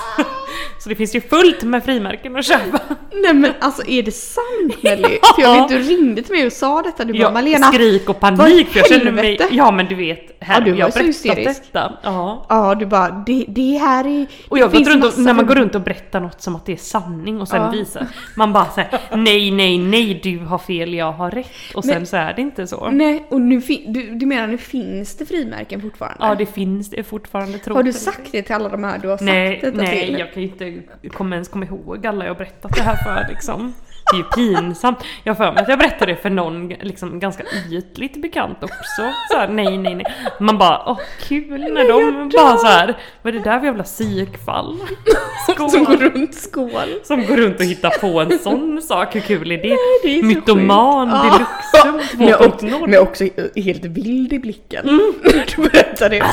Så 0.79 0.89
det 0.89 0.95
finns 0.95 1.15
ju 1.15 1.21
fullt 1.21 1.63
med 1.63 1.83
frimärken 1.83 2.35
att 2.35 2.45
köpa. 2.45 2.79
Nej 3.23 3.33
men 3.33 3.51
alltså 3.59 3.87
är 3.87 4.03
det 4.03 4.11
sant 4.11 4.83
Nelly? 4.83 5.03
För 5.35 5.41
jag 5.41 5.53
vet 5.61 5.69
du 5.69 5.77
ringde 5.95 6.21
till 6.21 6.35
mig 6.35 6.45
och 6.45 6.51
sa 6.53 6.81
detta, 6.81 7.05
du 7.05 7.13
bara 7.13 7.19
Ja, 7.21 7.31
Malena. 7.31 7.71
skrik 7.71 8.09
och 8.09 8.19
panik 8.19 8.67
för 8.69 8.79
jag 8.79 8.87
känner 8.89 9.11
mig... 9.11 9.39
Ja 9.51 9.71
men 9.71 9.85
du 9.85 9.95
vet, 9.95 10.37
här, 10.39 10.59
Ja, 10.59 10.65
du 10.65 10.75
jag 10.79 10.85
har 10.85 10.91
berättat 11.33 11.63
detta. 11.63 11.93
Ja. 12.03 12.45
Ja 12.49 12.75
du 12.75 12.85
bara, 12.85 13.23
det, 13.27 13.45
det 13.47 13.77
här 13.77 14.07
är... 14.07 14.27
Och 14.49 14.57
jag 14.59 14.71
finns 14.71 14.87
runt 14.87 15.05
och, 15.05 15.19
när 15.19 15.33
man 15.33 15.45
går 15.45 15.55
runt 15.55 15.75
och 15.75 15.81
berättar 15.81 16.19
något 16.19 16.41
som 16.41 16.55
att 16.55 16.65
det 16.65 16.71
är 16.73 16.77
sanning 16.77 17.41
och 17.41 17.47
sen 17.47 17.61
Ja. 17.61 17.69
visar 17.69 18.07
man 18.35 18.53
bara 18.53 18.65
säger 18.65 18.99
nej, 19.15 19.51
nej, 19.51 19.77
nej, 19.77 20.19
du 20.23 20.39
har 20.39 20.57
fel, 20.57 20.93
jag 20.93 21.11
har 21.11 21.31
rätt 21.31 21.47
och 21.75 21.85
sen 21.85 21.93
Men- 21.93 22.05
så 22.07 22.17
är 22.17 22.33
det 22.33 22.41
inte 22.41 22.67
så. 22.67 22.89
Nej, 22.91 23.25
och 23.29 23.41
nu 23.41 23.59
du, 23.87 24.09
du 24.15 24.25
menar 24.25 24.47
nu 24.47 24.57
finns 24.57 25.17
det 25.17 25.25
frimärken 25.25 25.81
fortfarande? 25.81 26.17
Ja, 26.25 26.35
det 26.35 26.45
finns 26.45 26.89
det 26.89 27.03
fortfarande 27.03 27.59
Har 27.67 27.83
du 27.83 27.93
sagt 27.93 28.31
det 28.31 28.41
till 28.41 28.55
alla 28.55 28.69
de 28.69 28.83
här 28.83 28.97
du 28.99 29.07
har 29.07 29.17
sagt 29.17 29.25
Nej, 29.25 29.59
detta 29.63 29.77
nej, 29.77 30.05
till? 30.07 30.19
jag 30.19 30.33
kan 30.33 30.43
ju 30.43 30.50
inte 30.51 30.83
kommer 31.09 31.35
ens 31.35 31.49
komma 31.49 31.65
ihåg 31.65 32.07
alla 32.07 32.25
jag 32.25 32.37
berättat 32.37 32.75
det 32.75 32.81
här 32.81 32.95
för 32.95 33.25
liksom. 33.29 33.73
Det 34.11 34.17
är 34.17 34.17
ju 34.17 34.23
pinsamt. 34.23 35.03
Jag 35.23 35.37
för 35.37 35.51
mig 35.51 35.63
att 35.63 35.69
jag 35.69 35.79
berättade 35.79 36.11
det 36.11 36.17
för 36.17 36.29
någon 36.29 36.67
liksom 36.69 37.19
ganska 37.19 37.43
ytligt 37.71 38.21
bekant 38.21 38.63
också. 38.63 39.01
Så 39.31 39.37
här, 39.37 39.47
nej, 39.47 39.77
nej, 39.77 39.95
nej. 39.95 40.05
Man 40.39 40.57
bara, 40.57 40.83
åh 40.85 40.99
kul 41.27 41.59
när 41.59 41.87
de 41.87 42.29
bara 42.29 42.57
så 42.57 42.67
här. 42.67 42.97
vad 43.21 43.35
är 43.35 43.37
det 43.39 43.43
där 43.43 43.59
för 43.59 43.65
jävla 43.65 43.83
psykfall? 43.83 44.77
Som 45.45 45.69
Skål. 45.69 45.85
går 45.85 45.97
runt 45.97 46.35
skål. 46.35 46.99
Som 47.03 47.25
går 47.25 47.37
runt 47.37 47.59
och 47.59 47.65
hittar 47.65 47.89
på 47.89 48.19
en 48.19 48.39
sån 48.39 48.81
sak, 48.81 49.15
hur 49.15 49.21
kul 49.21 49.51
är 49.51 49.57
det? 49.57 49.77
det 50.03 50.19
är 50.19 50.23
Mytoman 50.23 51.09
deluxe 51.09 52.01
Men, 52.17 52.33
också, 52.33 52.65
2.0. 52.65 52.87
men 52.87 52.99
också 52.99 53.23
helt 53.55 53.85
vild 53.85 54.33
i 54.33 54.39
blicken. 54.39 54.85
När 55.23 55.55
du 55.55 55.69
berättar 55.69 56.09
det. 56.09 56.23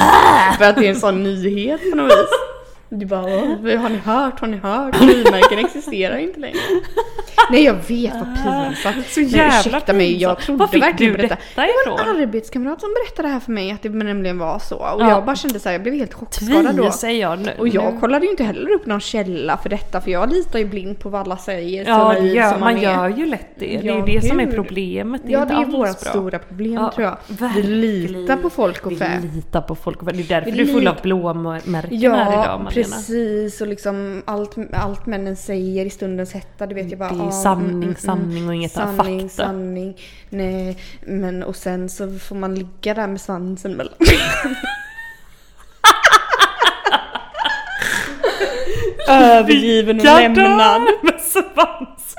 För 0.59 0.65
att 0.65 0.77
det 0.77 0.87
är 0.87 0.91
en 0.91 1.01
sån 1.01 1.23
nyhet 1.23 1.91
på 1.91 1.97
något 1.97 2.11
vis. 2.13 2.58
Du 2.89 3.07
bara, 3.07 3.21
har 3.79 3.89
ni 3.89 3.97
hört, 3.97 4.41
har 4.41 4.49
ni 4.49 4.57
hört? 4.57 4.97
Frimärken 4.97 5.59
existerar 5.59 6.17
inte 6.17 6.41
längre. 6.41 6.59
Nej 7.51 7.65
jag 7.65 7.75
vet 7.89 8.15
vad 8.15 8.35
pinsamt. 8.35 9.07
Så 9.09 9.21
Men 9.21 9.29
jävla 9.29 9.59
ursäkta 9.61 9.93
mig, 9.93 10.17
jag 10.23 10.39
trodde 10.39 10.59
Var 10.61 10.67
fick 10.67 10.83
verkligen 10.83 11.13
du 11.13 11.23
detta. 11.23 11.35
detta 11.35 11.63
Det 11.63 11.69
var 11.87 11.95
ifrån? 11.97 12.17
en 12.17 12.23
arbetskamrat 12.23 12.81
som 12.81 12.95
berättade 12.95 13.29
det 13.29 13.33
här 13.33 13.41
för 13.41 13.53
mig 13.53 13.71
att 13.71 13.83
det 13.83 13.89
nämligen 13.89 14.39
var 14.39 14.59
så. 14.59 14.77
Och 14.77 15.03
Ja. 15.03 15.09
jag 15.11 15.25
bara 15.25 15.37
kände 15.37 15.61
så 15.61 15.69
här, 15.69 15.75
jag 15.75 15.83
blev 15.83 15.95
helt 15.95 16.15
chockskadad 16.15 16.77
då. 16.77 16.91
Säger 16.91 17.21
jag 17.21 17.39
nu. 17.39 17.53
Och 17.59 17.69
jag 17.69 17.95
nu. 17.95 18.01
kollade 18.01 18.25
ju 18.25 18.31
inte 18.31 18.45
heller 18.45 18.71
upp 18.71 18.87
någon 18.87 19.01
källa 19.01 19.57
för 19.57 19.69
detta 19.69 20.01
för 20.01 20.11
jag 20.11 20.33
litar 20.33 20.59
ju 20.59 20.65
blind 20.65 20.99
på 20.99 21.09
vad 21.09 21.21
alla 21.21 21.37
säger. 21.37 21.85
så 21.85 21.91
Ja, 21.91 22.15
det 22.21 22.27
gör, 22.29 22.51
som 22.53 22.61
man 22.61 22.77
är. 22.77 22.83
gör 22.83 23.09
ju 23.09 23.27
lätt 23.27 23.47
det. 23.59 23.67
Det 23.67 23.77
är 23.77 23.83
Ja, 23.83 24.07
ju 24.07 24.15
det 24.21 24.27
som 24.29 24.41
är 24.41 24.47
problemet. 24.53 25.21
Det 25.25 25.29
är 25.35 25.39
Ja, 25.39 25.45
det 25.45 25.55
är 25.55 25.65
vårt 25.65 25.99
stora 26.01 26.39
problem 26.39 26.73
Ja, 26.75 26.93
tror 26.95 27.07
jag. 27.07 27.17
Vi 27.29 27.35
verkligen. 27.35 27.81
litar 27.81 28.37
på 28.37 28.51
folk 28.51 28.87
och 28.87 28.93
fä. 28.99 29.19
Vi 29.23 29.29
litar 29.37 29.61
på 29.61 29.75
folk 29.75 30.03
och 30.03 30.09
fä. 30.09 30.13
Det 30.15 30.23
är 30.23 30.29
därför 30.29 30.51
Vi 30.51 30.57
du 30.65 30.71
är 30.71 30.75
full 30.75 30.89
av 30.89 30.97
blåmärken 31.03 31.75
här 31.75 31.89
Ja, 31.91 32.33
idag 32.33 32.61
Malena. 32.61 32.71
precis. 32.71 33.61
Och 33.61 33.67
liksom 33.67 34.23
allt, 34.25 34.57
allt 34.73 35.07
männen 35.07 35.37
säger 35.37 35.87
i 35.87 35.91
stundens 35.91 36.33
hetta, 36.35 36.67
det 36.67 36.75
vet 36.75 36.91
jag 36.91 36.99
bara. 36.99 37.09
Det 37.29 37.33
är 37.33 37.39
ah, 37.39 37.43
sanning, 37.43 37.97
sanning 37.97 38.49
och 38.49 38.55
inget 38.55 38.73
sanning, 38.73 39.21
fakta. 39.29 39.43
Sanning, 39.45 39.97
Nej, 40.29 40.79
men 41.01 41.43
och 41.43 41.57
sen 41.57 41.89
så 41.89 42.19
får 42.19 42.37
man 42.37 42.55
ligga 42.55 42.95
där 42.95 43.07
med 43.07 43.21
svansen 43.21 43.73
mellan 43.73 43.95
Övergiven 49.09 49.99
och 49.99 50.05
lämnad. 50.05 50.83
med 51.03 51.21
svans. 51.21 52.15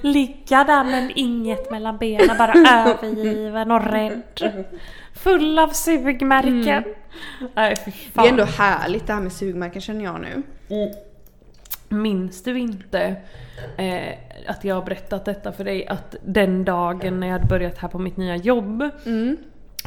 Ligga 0.02 0.64
där 0.64 0.84
men 0.84 1.10
inget 1.14 1.70
mellan 1.70 1.98
benen, 1.98 2.38
bara 2.38 2.52
övergiven 2.90 3.70
och 3.70 3.84
rädd. 3.92 4.52
Full 5.14 5.58
av 5.58 5.68
sugmärken. 5.68 6.84
Nej 7.54 7.76
fy 7.84 7.92
Det 8.12 8.20
är 8.20 8.28
ändå 8.28 8.44
härligt 8.44 9.06
det 9.06 9.12
här 9.12 9.20
med 9.20 9.32
sugmärken 9.32 9.82
känner 9.82 10.04
jag 10.04 10.20
nu. 10.20 10.42
Minns 11.92 12.42
du 12.42 12.58
inte 12.58 13.16
eh, 13.76 14.18
att 14.46 14.64
jag 14.64 14.74
har 14.74 14.82
berättat 14.82 15.24
detta 15.24 15.52
för 15.52 15.64
dig? 15.64 15.86
Att 15.86 16.16
den 16.24 16.64
dagen 16.64 17.20
när 17.20 17.26
jag 17.26 17.32
hade 17.34 17.46
börjat 17.46 17.78
här 17.78 17.88
på 17.88 17.98
mitt 17.98 18.16
nya 18.16 18.36
jobb 18.36 18.88
Mm. 19.06 19.36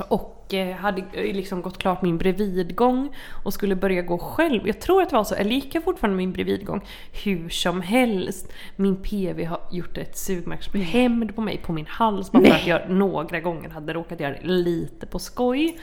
och 0.08 0.43
eh, 0.50 0.76
hade 0.76 1.04
eh, 1.14 1.36
liksom 1.36 1.62
gått 1.62 1.78
klart 1.78 2.02
min 2.02 2.18
bredvidgång 2.18 3.16
och 3.44 3.54
skulle 3.54 3.76
börja 3.76 4.02
gå 4.02 4.18
själv. 4.18 4.68
Jag 4.68 4.82
tror 4.82 5.02
att 5.02 5.10
det 5.10 5.16
var 5.16 5.24
så, 5.24 5.36
eller 5.36 5.52
gick 5.52 5.76
jag 5.76 5.84
fortfarande 5.84 6.18
min 6.18 6.32
bredvidgång? 6.32 6.82
Hur 7.24 7.50
som 7.50 7.82
helst. 7.82 8.52
Min 8.76 8.96
PV 8.96 9.46
har 9.46 9.60
gjort 9.72 9.98
ett 9.98 10.18
sugmärkshämnd 10.18 11.36
på 11.36 11.42
mig 11.42 11.58
på 11.58 11.74
min 11.74 11.86
hals 11.86 12.32
bara 12.32 12.44
för 12.44 12.52
att 12.52 12.68
jag 12.68 12.90
några 12.90 13.40
gånger 13.40 13.70
hade 13.70 13.94
råkat 13.94 14.20
göra 14.20 14.34
det 14.34 14.48
lite 14.48 15.06
på 15.06 15.20
skoj. 15.20 15.78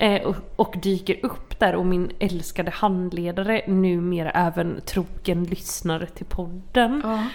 Eh, 0.00 0.22
och, 0.22 0.36
och 0.56 0.74
dyker 0.82 1.16
upp 1.22 1.58
där 1.58 1.74
och 1.74 1.86
min 1.86 2.10
älskade 2.18 2.70
handledare, 2.70 3.62
numera 3.66 4.30
även 4.30 4.80
trogen 4.86 5.44
lyssnare 5.44 6.06
till 6.06 6.26
podden. 6.26 7.00
Ja. 7.04 7.26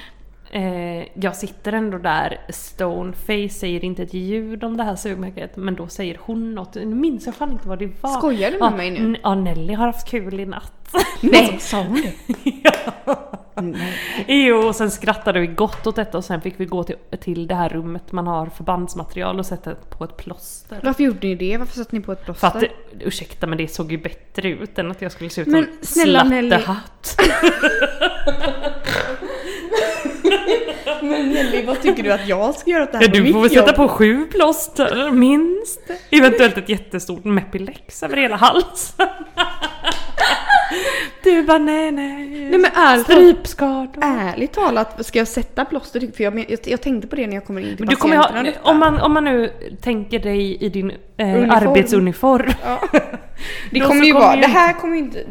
Eh, 0.52 1.08
jag 1.14 1.36
sitter 1.36 1.74
ändå 1.74 1.98
där, 1.98 2.42
stoneface, 2.50 3.50
säger 3.50 3.86
inte 3.86 4.04
ett 4.04 4.14
ljud 4.14 4.64
om 4.64 4.78
det 4.78 4.84
här 4.84 4.96
sugmärket 4.96 5.56
men 5.56 5.76
då 5.76 5.88
säger 5.88 6.20
hon 6.22 6.56
något, 6.56 6.76
nu 6.76 6.96
minns 6.96 7.26
jag 7.26 7.36
fan 7.36 7.52
inte 7.52 7.68
vad 7.68 7.80
det 7.80 7.90
var. 8.02 8.18
Skojar 8.18 8.52
du 8.52 8.60
med 8.60 8.74
mig 8.74 8.92
nu? 8.92 9.20
Ja, 9.24 9.36
Nelly 9.36 9.74
har 9.74 9.86
haft 9.86 10.10
kul 10.10 10.40
i 10.40 10.46
natt. 10.46 10.94
Nej, 11.22 11.58
sa 11.60 11.84
hon 11.84 12.02
det? 12.02 12.14
Jo, 14.28 14.58
och 14.58 14.76
sen 14.76 14.92
skrattade 14.92 15.40
vi 15.40 15.48
gott 15.48 15.88
åt 15.88 15.96
detta 15.96 16.18
och 16.18 16.26
sen 16.26 16.42
fick 16.42 16.60
vi 16.60 16.66
gå 16.66 16.84
till, 16.84 16.96
till 17.20 17.48
det 17.48 17.56
här 17.56 17.70
rummet 17.70 18.12
man 18.12 18.28
har 18.28 18.46
förbandsmaterial 18.46 19.40
och 19.40 19.46
sätta 19.46 19.76
på 19.76 20.04
ett 20.04 20.18
plåster. 20.18 20.80
Varför 20.84 21.04
gjorde 21.04 21.28
ni 21.28 21.36
det? 21.36 21.58
Varför 21.58 21.76
satte 21.76 21.96
ni 21.96 22.02
på 22.02 22.12
ett 22.12 22.26
plåster? 22.26 22.50
För 22.50 22.58
att, 22.58 22.64
ursäkta 23.00 23.48
men 23.48 23.58
det 23.58 23.68
såg 23.68 23.92
ju 23.92 23.98
bättre 23.98 24.50
ut 24.50 24.80
än 24.80 24.92
att 24.92 25.02
jag 25.02 25.12
skulle 25.12 25.30
se 25.30 25.42
ut 25.42 25.48
Men 25.48 25.64
som 25.64 25.74
snälla 25.82 26.24
Nelly. 26.24 26.56
Men 31.02 31.30
Nelly, 31.30 31.66
vad 31.66 31.82
tycker 31.82 32.04
du 32.04 32.12
att 32.12 32.28
jag 32.28 32.56
ska 32.56 32.72
göra 32.72 32.84
åt 32.84 32.92
det 32.92 32.98
här 32.98 33.06
Ja, 33.06 33.12
du 33.24 33.34
får 33.34 33.42
väl 33.42 33.50
sätta 33.50 33.74
på 33.74 33.88
sju 33.88 34.26
plåster, 34.26 35.12
minst. 35.12 35.82
Eventuellt 36.10 36.58
ett 36.58 36.70
jättestort 36.70 37.24
Mepilex 37.26 38.04
över 38.04 38.18
hela 38.18 38.36
halsen. 38.36 39.08
Du 41.24 41.44
bara 41.44 41.58
nej 41.58 41.92
nej. 41.92 42.28
Nej 42.28 42.60
men 42.60 42.72
ärligt, 42.76 43.06
Strypskador. 43.06 44.04
ärligt 44.04 44.54
talat, 44.54 45.06
ska 45.06 45.20
jag 45.20 45.28
sätta 45.28 45.66
plåster? 45.66 46.00
För 46.16 46.24
jag, 46.24 46.40
jag, 46.50 46.60
jag 46.66 46.82
tänkte 46.82 47.08
på 47.08 47.16
det 47.16 47.28
när 47.28 47.34
jag 47.34 47.46
kommer 47.46 47.62
in 47.62 47.78
till 47.78 47.86
du 47.86 47.96
kommer 47.96 48.16
ha, 48.16 48.30
om, 48.62 48.78
man, 48.80 49.00
om 49.00 49.14
man 49.14 49.24
nu 49.26 49.52
tänker 49.82 50.20
dig 50.20 50.58
i 50.64 50.70
din 50.70 50.92
eh, 51.18 51.28
Uniform. 51.28 51.50
arbetsuniform. 51.52 52.50
Ja. 52.66 52.80
Det 53.72 53.80
kommer 53.80 54.06
ju 54.06 54.12
kommer 54.14 54.26
vara, 54.26 54.36
ju- 54.36 54.42
det 54.42 54.48
här 54.48 54.74
kommer 54.74 54.96
ju 54.96 55.02
inte... 55.02 55.26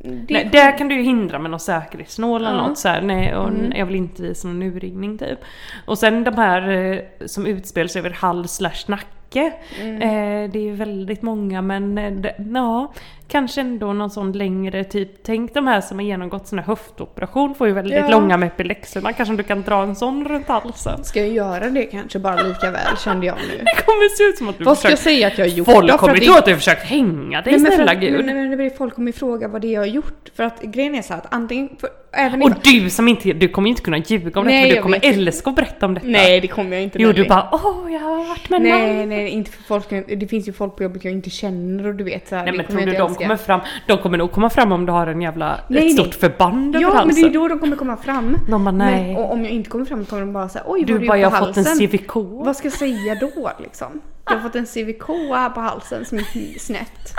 Det, 0.00 0.34
Nej, 0.34 0.48
där 0.52 0.78
kan 0.78 0.88
du 0.88 0.94
ju 0.94 1.02
hindra 1.02 1.38
med 1.38 1.50
någon 1.50 1.60
säkerhetsnål 1.60 2.44
eller 2.44 2.56
Ja. 2.56 2.66
något 2.68 2.78
så 2.78 2.88
här, 2.88 3.00
nej 3.02 3.36
och 3.36 3.48
Mm. 3.48 3.72
jag 3.76 3.86
vill 3.86 3.96
inte 3.96 4.22
visa 4.22 4.48
någon 4.48 4.62
urringning 4.62 5.18
typ. 5.18 5.38
Och 5.86 5.98
sen 5.98 6.24
de 6.24 6.34
här 6.34 6.68
eh, 6.70 6.98
som 7.26 7.46
utspelar 7.46 7.88
sig 7.88 7.98
över 8.00 8.10
hals 8.10 8.52
slash 8.52 8.84
nacke. 8.86 9.52
Mm. 9.80 9.94
Eh, 10.02 10.50
det 10.50 10.58
är 10.58 10.62
ju 10.62 10.74
väldigt 10.74 11.22
många 11.22 11.62
men 11.62 11.98
eh, 11.98 12.30
ja, 12.54 12.92
kanske 13.28 13.60
ändå 13.60 13.92
någon 13.92 14.10
sån 14.10 14.32
längre 14.32 14.84
typ. 14.84 15.22
Tänk 15.22 15.54
de 15.54 15.66
här 15.66 15.80
som 15.80 15.98
har 15.98 16.04
genomgått 16.04 16.46
sån 16.48 16.58
här 16.58 16.66
höftoperation 16.66 17.54
får 17.54 17.66
ju 17.66 17.72
väldigt 17.72 17.94
Ja. 17.98 18.08
långa 18.10 18.36
med 18.36 18.46
epilexerna. 18.46 19.12
Kanske 19.12 19.36
du 19.36 19.42
kan 19.42 19.62
dra 19.62 19.82
en 19.82 19.94
sån 19.96 20.28
runt 20.28 20.48
halsen. 20.48 21.04
Ska 21.04 21.20
jag 21.20 21.28
göra 21.28 21.70
det 21.70 21.82
kanske 21.84 22.18
bara 22.18 22.42
lika 22.42 22.70
väl 22.70 22.96
kände 23.04 23.26
jag 23.26 23.36
nu. 23.36 23.58
Det 23.64 23.82
kommer 23.84 24.16
se 24.16 24.24
ut 24.24 24.38
som 24.38 24.48
att 24.48 24.58
du 24.58 24.64
Vad 24.64 24.78
ska 24.78 24.90
jag 24.90 24.98
säga 24.98 25.26
att 25.26 25.38
jag 25.38 25.44
har 25.46 25.50
gjort 25.50 25.66
Folk 25.66 25.96
kommer 25.98 26.16
tro 26.16 26.34
att 26.34 26.44
du 26.44 26.50
har 26.50 26.58
försökt 26.58 26.82
hänga 26.84 27.40
dig 27.42 27.58
Nej, 27.58 27.72
snälla 27.72 27.94
gud. 27.94 28.24
Men, 28.26 28.50
men 28.56 28.70
folk 28.70 28.94
kommer 28.94 29.12
fråga 29.12 29.48
vad 29.48 29.60
det 29.62 29.68
är 29.68 29.72
jag 29.72 29.80
har 29.80 29.86
gjort. 29.86 30.28
För 30.34 30.42
att 30.44 30.62
grejen 30.62 30.94
är 30.94 31.02
så 31.02 31.14
att 31.14 31.34
antingen... 31.34 31.68
För, 31.80 31.90
även 32.12 32.42
Och 32.42 32.48
ifall- 32.50 32.60
du 32.82 32.90
som 32.90 33.08
inte, 33.08 33.32
du 33.32 33.48
kommer 33.48 33.70
inte 33.70 33.82
kunna 33.82 33.98
ljuga 33.98 34.40
om 34.40 34.46
Nej, 34.46 34.62
detta 34.62 34.68
för 34.70 34.76
du 34.76 34.82
kommer 34.82 35.00
älska 35.26 35.50
att 35.50 35.56
berätta 35.56 35.86
om 35.86 35.94
detta. 35.94 36.06
Nej 36.06 36.40
det 36.40 36.46
kommer 36.48 36.72
jag 36.76 36.82
inte 36.82 36.98
Jo 37.02 37.12
du 37.12 37.24
bara 37.24 37.48
åh 37.52 37.92
jag 37.92 38.00
har 38.00 38.28
varit 38.28 38.50
med 38.50 38.62
Nej, 38.62 38.96
någon. 38.96 39.08
nej, 39.08 39.28
inte 39.28 39.50
för 39.50 39.62
folk. 39.62 39.90
Det 39.90 40.26
finns 40.30 40.48
ju 40.48 40.52
folk 40.52 40.76
på 40.76 40.82
jobbet 40.82 41.04
jag 41.04 41.12
inte 41.12 41.30
känner 41.30 41.86
och 41.86 41.94
du 41.94 42.04
vet 42.04 42.28
så 42.28 42.36
här, 42.36 42.44
Nej 42.44 42.52
men 42.56 42.66
tror 42.66 42.80
du 42.86 42.92
de. 42.92 43.14
Kommer 43.18 43.36
fram? 43.36 43.60
De 43.86 43.98
kommer 43.98 44.18
nog 44.18 44.32
komma 44.32 44.50
fram 44.50 44.72
om 44.72 44.86
du 44.86 44.92
har 44.92 45.06
en 45.06 45.20
jävla, 45.22 45.60
Nej, 45.68 45.86
ett 45.86 45.92
stort 45.92 46.06
nej. 46.06 46.12
förband 46.20 46.74
över 46.76 46.82
Ja 46.82 46.88
men 46.88 46.96
halsen. 46.98 47.22
det 47.22 47.28
är 47.28 47.32
då 47.32 47.48
de 47.48 47.58
kommer 47.58 47.76
komma 47.76 47.96
fram. 47.96 48.36
De 48.50 48.64
bara 48.64 48.70
nej. 48.72 49.06
Men, 49.06 49.16
och 49.16 49.32
om 49.32 49.42
jag 49.44 49.50
inte 49.52 49.70
kommer 49.70 49.84
fram 49.84 50.04
kommer 50.04 50.20
de 50.22 50.32
bara 50.32 50.48
säga 50.48 50.64
oj 50.66 50.80
vad 50.80 50.86
du 50.86 50.92
har 50.92 51.00
bara 51.06 51.16
gjort 51.16 51.22
jag 51.22 51.30
har 51.30 51.46
fått 51.46 51.56
en 51.56 51.64
halsen?" 51.64 51.88
CVK. 51.88 52.14
Vad 52.14 52.56
ska 52.56 52.66
jag 52.66 52.72
säga 52.72 53.14
då 53.20 53.50
liksom? 53.58 54.00
Jag 54.24 54.32
har 54.32 54.40
fått 54.40 54.54
en 54.54 54.66
CVK 54.66 55.08
här 55.34 55.50
på 55.50 55.60
halsen 55.60 56.04
som 56.04 56.18
är 56.18 56.58
snett. 56.58 57.14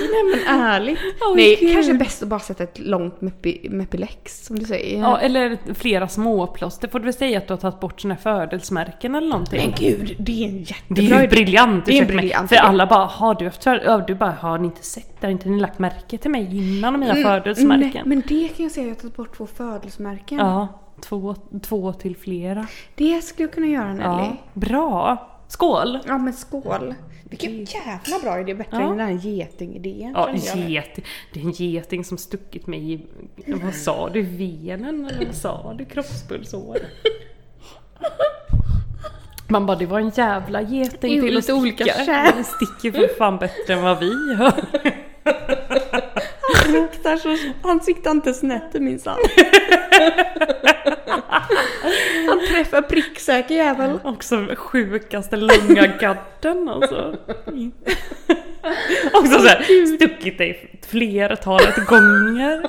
Nej 0.00 0.24
men 0.30 0.60
ärligt. 0.60 0.98
Åh, 1.20 1.36
Nej, 1.36 1.56
gud. 1.60 1.72
kanske 1.72 1.94
bäst 1.94 2.22
att 2.22 2.28
bara 2.28 2.40
sätta 2.40 2.64
ett 2.64 2.78
långt 2.78 3.20
mepi, 3.20 3.68
Mepilex 3.70 4.46
som 4.46 4.58
du 4.58 4.64
säger. 4.64 5.00
Ja 5.00 5.18
eller 5.18 5.58
flera 5.74 6.08
småplåster. 6.08 6.88
Får 6.88 6.98
du 6.98 7.04
väl 7.04 7.14
säga 7.14 7.38
att 7.38 7.46
du 7.48 7.52
har 7.52 7.58
tagit 7.58 7.80
bort 7.80 8.04
här 8.04 8.16
födelsmärken 8.16 9.14
eller 9.14 9.28
någonting? 9.28 9.60
Men 9.60 9.74
gud, 9.78 10.16
det 10.18 10.44
är 10.44 10.48
en 10.48 10.62
jättebra 10.62 11.04
Det 11.04 11.14
är 11.14 11.22
ju 11.22 11.28
briljant, 11.28 11.86
Det 11.86 11.98
är 11.98 12.02
en 12.02 12.08
briljant 12.08 12.48
För 12.48 12.56
alla 12.56 12.86
bara, 12.86 13.04
har 13.04 13.34
du 13.34 13.44
haft 13.44 13.66
ja, 13.66 14.04
Du 14.06 14.14
bara, 14.14 14.30
har 14.30 14.58
ni 14.58 14.66
inte 14.66 14.82
sett? 14.82 15.22
Har 15.22 15.28
inte 15.28 15.48
ni 15.48 15.60
lagt 15.60 15.78
märke 15.78 16.18
till 16.18 16.30
mig 16.30 16.56
innan 16.56 17.00
mina 17.00 17.14
födelsmärken? 17.14 17.90
Nej, 17.94 18.02
men 18.04 18.22
det 18.28 18.48
kan 18.48 18.62
jag 18.62 18.72
säga, 18.72 18.86
jag 18.86 18.94
har 18.94 19.00
tagit 19.00 19.16
bort 19.16 19.36
två 19.36 19.46
födelsemärken. 19.46 20.38
Ja, 20.38 20.68
två, 21.00 21.34
två 21.62 21.92
till 21.92 22.16
flera. 22.16 22.66
Det 22.94 23.22
skulle 23.22 23.44
jag 23.48 23.54
kunna 23.54 23.66
göra 23.66 23.92
Nelly. 23.92 24.02
Ja, 24.02 24.36
bra! 24.52 25.28
Skål! 25.52 25.98
men 26.06 26.32
skål. 26.32 26.94
Vilken 27.24 27.64
jävla 27.64 28.18
bra 28.22 28.40
idé, 28.40 28.54
bättre 28.54 28.76
Ja. 28.76 28.82
än 28.82 28.96
den 28.96 29.06
här 29.06 29.12
getingidén. 29.12 30.12
Ja, 30.16 30.30
geting. 30.54 31.04
Det 31.32 31.40
är 31.40 31.44
en 31.44 31.50
geting 31.50 32.04
som 32.04 32.18
stuckit 32.18 32.66
mig 32.66 32.92
i, 32.92 33.00
vad 33.46 33.74
sa 33.74 34.08
du, 34.08 34.22
venen 34.22 35.06
eller 35.06 35.26
vad 35.26 35.34
sa 35.34 35.74
du, 35.78 35.84
kroppspulsår? 35.84 36.78
Man 39.48 39.66
bara, 39.66 39.76
det 39.76 39.86
var 39.86 40.00
en 40.00 40.10
jävla 40.10 40.62
geting 40.62 41.20
till 41.20 41.36
att 41.38 41.50
olika 41.50 41.84
sticka. 41.84 41.98
kärl. 42.06 42.34
Den 42.34 42.44
sticker 42.44 42.92
för 42.92 43.14
fan 43.18 43.38
bättre 43.38 43.74
än 43.74 43.82
vad 43.82 43.98
vi 43.98 44.06
gör. 44.06 44.64
Han 47.04 47.18
siktar 47.18 47.36
så, 47.36 47.52
han 47.62 47.80
siktar 47.80 48.10
inte 48.10 48.34
snett 48.34 48.74
minsann. 48.74 49.18
han 52.28 52.40
träffar 52.48 52.82
pricksäker 52.82 53.54
jävel. 53.54 53.98
Också 54.04 54.46
sjukaste 54.56 55.36
långa 55.36 55.86
gadden 55.86 56.68
alltså. 56.68 57.16
Också 59.12 59.38
såhär, 59.38 59.86
stuckit 59.96 60.38
dig 60.38 60.80
flertalet 60.90 61.86
gånger. 61.86 62.62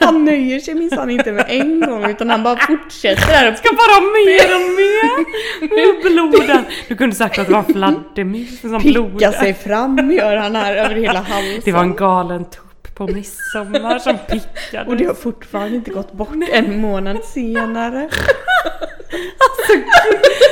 Han 0.00 0.24
nöjer 0.24 0.60
sig 0.60 0.74
minsann 0.74 1.10
inte 1.10 1.32
med 1.32 1.46
en 1.48 1.80
gång 1.80 2.10
utan 2.10 2.30
han 2.30 2.42
bara 2.42 2.56
fortsätter 2.56 3.26
där 3.26 3.54
Ska 3.54 3.68
bara 3.68 4.00
mer 4.00 4.54
och 4.54 4.70
mer! 4.80 5.24
Med 5.60 6.02
bloden. 6.12 6.64
Du 6.88 6.96
kunde 6.96 7.16
sagt 7.16 7.38
att 7.38 7.46
det 7.46 7.52
var 7.52 7.64
en 7.68 7.74
fladdermus 7.74 8.60
som 8.60 8.80
picka 8.82 9.00
blodade. 9.00 9.32
sig 9.32 9.54
fram 9.54 10.10
gör 10.10 10.36
han 10.36 10.56
här 10.56 10.76
över 10.76 10.94
hela 10.94 11.20
halsen. 11.20 11.62
Det 11.64 11.72
var 11.72 11.82
en 11.82 11.96
galen 11.96 12.44
tupp 12.44 12.67
på 12.98 13.06
midsommar 13.06 13.98
som 13.98 14.18
pickade. 14.18 14.90
Och 14.90 14.96
det 14.96 15.04
har 15.04 15.14
fortfarande 15.14 15.76
inte 15.76 15.90
gått 15.90 16.12
bort 16.12 16.36
en 16.52 16.80
månad 16.80 17.24
senare. 17.24 18.08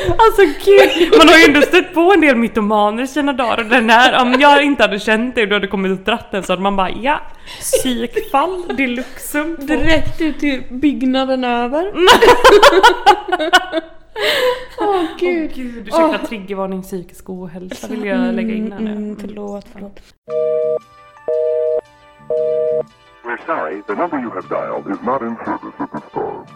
Alltså 0.09 0.43
gud! 0.43 1.19
Man 1.19 1.29
har 1.29 1.39
ju 1.39 1.45
ändå 1.45 1.63
stött 1.63 1.95
på 1.95 2.13
en 2.15 2.21
del 2.21 2.37
mytomaner 2.37 3.07
sina 3.07 3.33
dagar 3.33 3.59
och 3.59 3.71
den 3.71 3.91
här, 3.91 4.23
om 4.23 4.41
jag 4.41 4.63
inte 4.63 4.83
hade 4.83 4.99
känt 4.99 5.35
det 5.35 5.43
och 5.43 5.49
du 5.49 5.55
hade 5.55 5.67
kommit 5.67 5.93
och 5.99 6.05
dratt 6.05 6.31
den 6.31 6.43
så 6.43 6.53
hade 6.53 6.63
man 6.63 6.77
bara 6.77 6.91
ja, 6.91 7.21
psykfall 7.61 8.77
deluxum. 8.77 9.57
Direkt 9.61 10.21
ut 10.21 10.39
till 10.39 10.63
byggnaden 10.71 11.45
över. 11.45 11.93
Åh 14.79 15.05
gud. 15.19 15.51
Åh 15.51 15.57
gud, 15.57 15.89
ursäkta 15.89 16.19
triggervarning 16.29 16.83
psykisk 16.83 17.31
ohälsa 17.31 17.89
vill 17.89 18.05
jag 18.05 18.35
lägga 18.35 18.55
in 18.55 18.73
här 18.73 18.81
nu. 18.81 18.91
Mm, 18.91 19.17
förlåt, 19.21 19.67
förlåt. 19.73 20.01
We're 23.25 23.47
sorry, 23.47 23.83
the 23.87 23.95
number 23.95 24.19
you 24.19 24.31
have 24.31 24.49
dialed 24.49 24.87
is 24.91 25.03
not 25.03 25.23
in 25.23 25.37
service 25.45 25.75
at 25.79 25.93
this 25.93 26.11
time. 26.13 26.47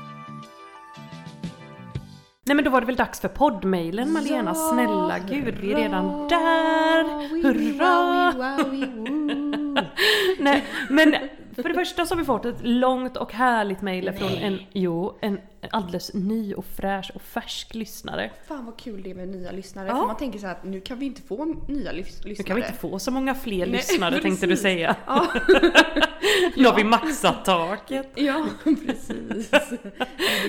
Nej 2.46 2.54
men 2.54 2.64
då 2.64 2.70
var 2.70 2.80
det 2.80 2.86
väl 2.86 2.96
dags 2.96 3.20
för 3.20 3.28
poddmailen 3.28 4.12
Malena, 4.12 4.54
snälla 4.54 5.18
gud 5.18 5.58
vi 5.60 5.72
är 5.72 5.76
redan 5.76 6.28
där! 6.28 7.04
Hurra! 7.42 8.32
Nej 10.38 10.64
men 10.90 11.14
för 11.62 11.68
det 11.68 11.74
första 11.74 12.06
så 12.06 12.14
har 12.14 12.18
vi 12.18 12.24
fått 12.24 12.44
ett 12.44 12.56
långt 12.62 13.16
och 13.16 13.32
härligt 13.32 13.82
mail 13.82 14.12
från 14.12 14.28
en, 14.32 14.58
jo, 14.72 15.18
en 15.20 15.40
alldeles 15.70 16.14
ny 16.14 16.54
och 16.54 16.64
fräsch 16.64 17.10
och 17.14 17.22
färsk 17.22 17.74
lyssnare. 17.74 18.30
Fan 18.48 18.64
vad 18.66 18.76
kul 18.78 19.02
det 19.02 19.10
är 19.10 19.14
med 19.14 19.28
nya 19.28 19.50
lyssnare. 19.50 19.88
Ja. 19.88 19.96
För 19.96 20.06
man 20.06 20.16
tänker 20.16 20.38
så 20.38 20.46
här 20.46 20.54
att 20.54 20.64
nu 20.64 20.80
kan 20.80 20.98
vi 20.98 21.06
inte 21.06 21.22
få 21.22 21.44
nya 21.68 21.92
lys- 21.92 21.94
lyssnare. 22.26 22.34
Nu 22.38 22.44
kan 22.44 22.56
vi 22.56 22.62
inte 22.62 22.74
få 22.78 22.98
så 22.98 23.10
många 23.10 23.34
fler 23.34 23.58
Nej, 23.66 23.68
lyssnare 23.68 24.20
tänkte 24.22 24.46
du 24.46 24.50
precis. 24.50 24.62
säga. 24.62 24.96
Ja. 25.06 25.26
Nu 26.56 26.66
har 26.66 26.76
vi 26.76 26.84
maxat 26.84 27.44
taket. 27.44 28.12
Ja, 28.14 28.46
precis. 28.86 29.50
Det 29.50 29.56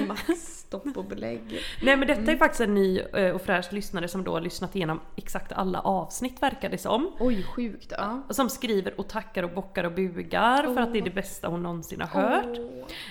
är 0.01 0.07
Max 0.07 0.60
stopp 0.71 0.97
och 0.97 1.05
belägg. 1.05 1.41
Nej 1.81 1.97
men 1.97 2.07
detta 2.07 2.31
är 2.31 2.37
faktiskt 2.37 2.61
en 2.61 2.73
ny 2.73 2.99
eh, 2.99 3.35
och 3.35 3.41
fräsch 3.41 3.73
lyssnare 3.73 4.07
som 4.07 4.23
då 4.23 4.33
har 4.33 4.41
lyssnat 4.41 4.75
igenom 4.75 4.99
exakt 5.15 5.51
alla 5.51 5.79
avsnitt 5.79 6.41
verkar 6.41 6.69
det 6.69 6.77
som. 6.77 7.11
Oj, 7.19 7.43
sjukt. 7.43 7.93
Ja. 7.97 8.21
Som 8.29 8.49
skriver 8.49 8.99
och 8.99 9.07
tackar 9.09 9.43
och 9.43 9.51
bockar 9.51 9.83
och 9.83 9.91
bugar 9.91 10.63
för 10.73 10.81
att 10.81 10.93
det 10.93 10.99
är 10.99 11.03
det 11.03 11.15
bästa 11.15 11.47
hon 11.47 11.63
någonsin 11.63 12.01
har 12.01 12.21
hört. 12.21 12.57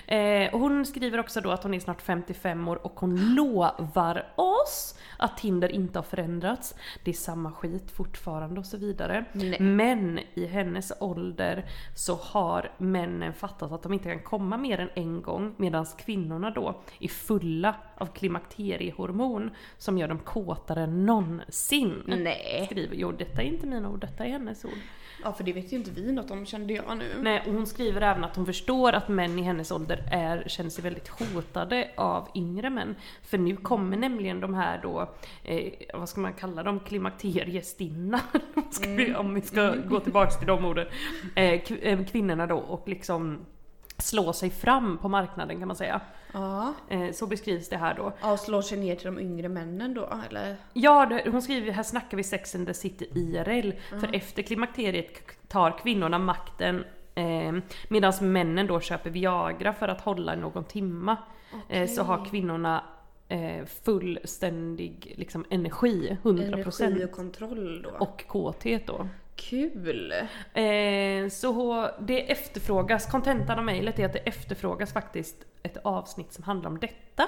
Eh, 0.07 0.53
och 0.53 0.59
hon 0.59 0.85
skriver 0.85 1.19
också 1.19 1.41
då 1.41 1.51
att 1.51 1.63
hon 1.63 1.73
är 1.73 1.79
snart 1.79 2.01
55 2.01 2.67
år 2.67 2.85
och 2.85 2.99
hon 2.99 3.35
lovar 3.35 4.33
oss 4.35 4.97
att 5.17 5.37
Tinder 5.37 5.71
inte 5.71 5.99
har 5.99 6.03
förändrats. 6.03 6.75
Det 7.03 7.11
är 7.11 7.15
samma 7.15 7.51
skit 7.51 7.91
fortfarande 7.91 8.59
och 8.59 8.65
så 8.65 8.77
vidare. 8.77 9.25
Nej. 9.31 9.59
Men 9.59 10.19
i 10.33 10.45
hennes 10.45 10.93
ålder 10.99 11.65
så 11.95 12.15
har 12.15 12.71
männen 12.77 13.33
fattat 13.33 13.71
att 13.71 13.83
de 13.83 13.93
inte 13.93 14.09
kan 14.09 14.23
komma 14.23 14.57
mer 14.57 14.79
än 14.79 14.89
en 14.95 15.21
gång 15.21 15.55
medan 15.57 15.85
kvinnorna 15.97 16.51
då 16.51 16.81
är 16.99 17.07
fulla 17.07 17.50
av 17.97 18.05
klimakteriehormon 18.05 19.51
som 19.77 19.97
gör 19.97 20.07
dem 20.07 20.19
kåtare 20.19 20.83
än 20.83 21.05
någonsin. 21.05 22.03
Nej. 22.05 22.65
Skriver, 22.71 22.95
jo 22.95 23.11
detta 23.11 23.41
är 23.41 23.45
inte 23.45 23.67
mina 23.67 23.89
ord, 23.89 23.99
detta 23.99 24.25
är 24.25 24.29
hennes 24.29 24.65
ord. 24.65 24.71
Ja, 25.23 25.33
för 25.33 25.43
det 25.43 25.53
vet 25.53 25.73
ju 25.73 25.77
inte 25.77 25.91
vi 25.91 26.11
något 26.11 26.31
om 26.31 26.45
kände 26.45 26.73
jag 26.73 26.97
nu. 26.97 27.05
Nej, 27.21 27.43
och 27.47 27.53
hon 27.53 27.67
skriver 27.67 28.01
även 28.01 28.23
att 28.23 28.35
hon 28.35 28.45
förstår 28.45 28.93
att 28.93 29.07
män 29.07 29.39
i 29.39 29.41
hennes 29.41 29.71
ålder 29.71 30.03
är, 30.11 30.43
känner 30.47 30.69
sig 30.69 30.83
väldigt 30.83 31.07
hotade 31.07 31.91
av 31.97 32.27
yngre 32.35 32.69
män. 32.69 32.95
För 33.23 33.37
nu 33.37 33.55
kommer 33.57 33.97
nämligen 33.97 34.39
de 34.39 34.53
här 34.53 34.79
då, 34.83 35.09
eh, 35.43 35.71
vad 35.93 36.09
ska 36.09 36.21
man 36.21 36.33
kalla 36.33 36.63
dem, 36.63 36.79
klimakteriestinna, 36.79 38.19
vi- 38.97 39.15
om 39.15 39.33
vi 39.33 39.41
ska 39.41 39.75
gå 39.75 39.99
tillbaks 39.99 40.37
till 40.37 40.47
de 40.47 40.65
orden. 40.65 40.87
Eh, 41.35 41.43
eh, 41.81 42.05
kvinnorna 42.05 42.47
då 42.47 42.57
och 42.57 42.87
liksom 42.87 43.45
slå 44.01 44.33
sig 44.33 44.49
fram 44.49 44.97
på 44.97 45.09
marknaden 45.09 45.59
kan 45.59 45.67
man 45.67 45.77
säga. 45.77 46.01
Ja. 46.33 46.73
Eh, 46.89 47.11
så 47.11 47.27
beskrivs 47.27 47.69
det 47.69 47.77
här 47.77 47.95
då. 47.95 48.13
Ja, 48.21 48.37
slår 48.37 48.61
sig 48.61 48.77
ner 48.77 48.95
till 48.95 49.05
de 49.05 49.19
yngre 49.19 49.49
männen 49.49 49.93
då, 49.93 50.09
eller? 50.29 50.55
Ja, 50.73 51.05
det, 51.05 51.31
hon 51.31 51.41
skriver 51.41 51.71
här 51.71 51.83
snackar 51.83 52.17
vi 52.17 52.23
Sex 52.23 52.55
and 52.55 52.67
the 52.67 52.73
City 52.73 53.09
IRL. 53.15 53.71
För 53.99 54.15
efter 54.15 54.43
klimakteriet 54.43 55.07
tar 55.47 55.77
kvinnorna 55.77 56.19
makten 56.19 56.83
eh, 57.15 57.53
medan 57.89 58.13
männen 58.21 58.67
då 58.67 58.79
köper 58.79 59.09
Viagra 59.09 59.73
för 59.73 59.87
att 59.87 60.01
hålla 60.01 60.35
någon 60.35 60.63
timma. 60.63 61.17
Eh, 61.69 61.89
så 61.89 62.03
har 62.03 62.25
kvinnorna 62.25 62.83
eh, 63.27 63.65
fullständig 63.83 65.13
liksom, 65.17 65.45
energi, 65.49 66.17
100% 66.23 66.83
Energi 66.83 67.05
och 67.05 67.11
kontroll 67.11 67.81
då. 67.81 67.89
och 67.89 68.27
kåthet 68.27 68.87
då. 68.87 69.07
Kul! 69.49 70.11
Eh, 70.53 71.29
så 71.29 71.89
det 71.99 72.31
efterfrågas, 72.31 73.05
kontentan 73.05 73.59
av 73.59 73.65
mejlet 73.65 73.99
är 73.99 74.05
att 74.05 74.13
det 74.13 74.19
efterfrågas 74.19 74.93
faktiskt 74.93 75.37
ett 75.63 75.77
avsnitt 75.83 76.33
som 76.33 76.43
handlar 76.43 76.69
om 76.69 76.79
detta. 76.79 77.23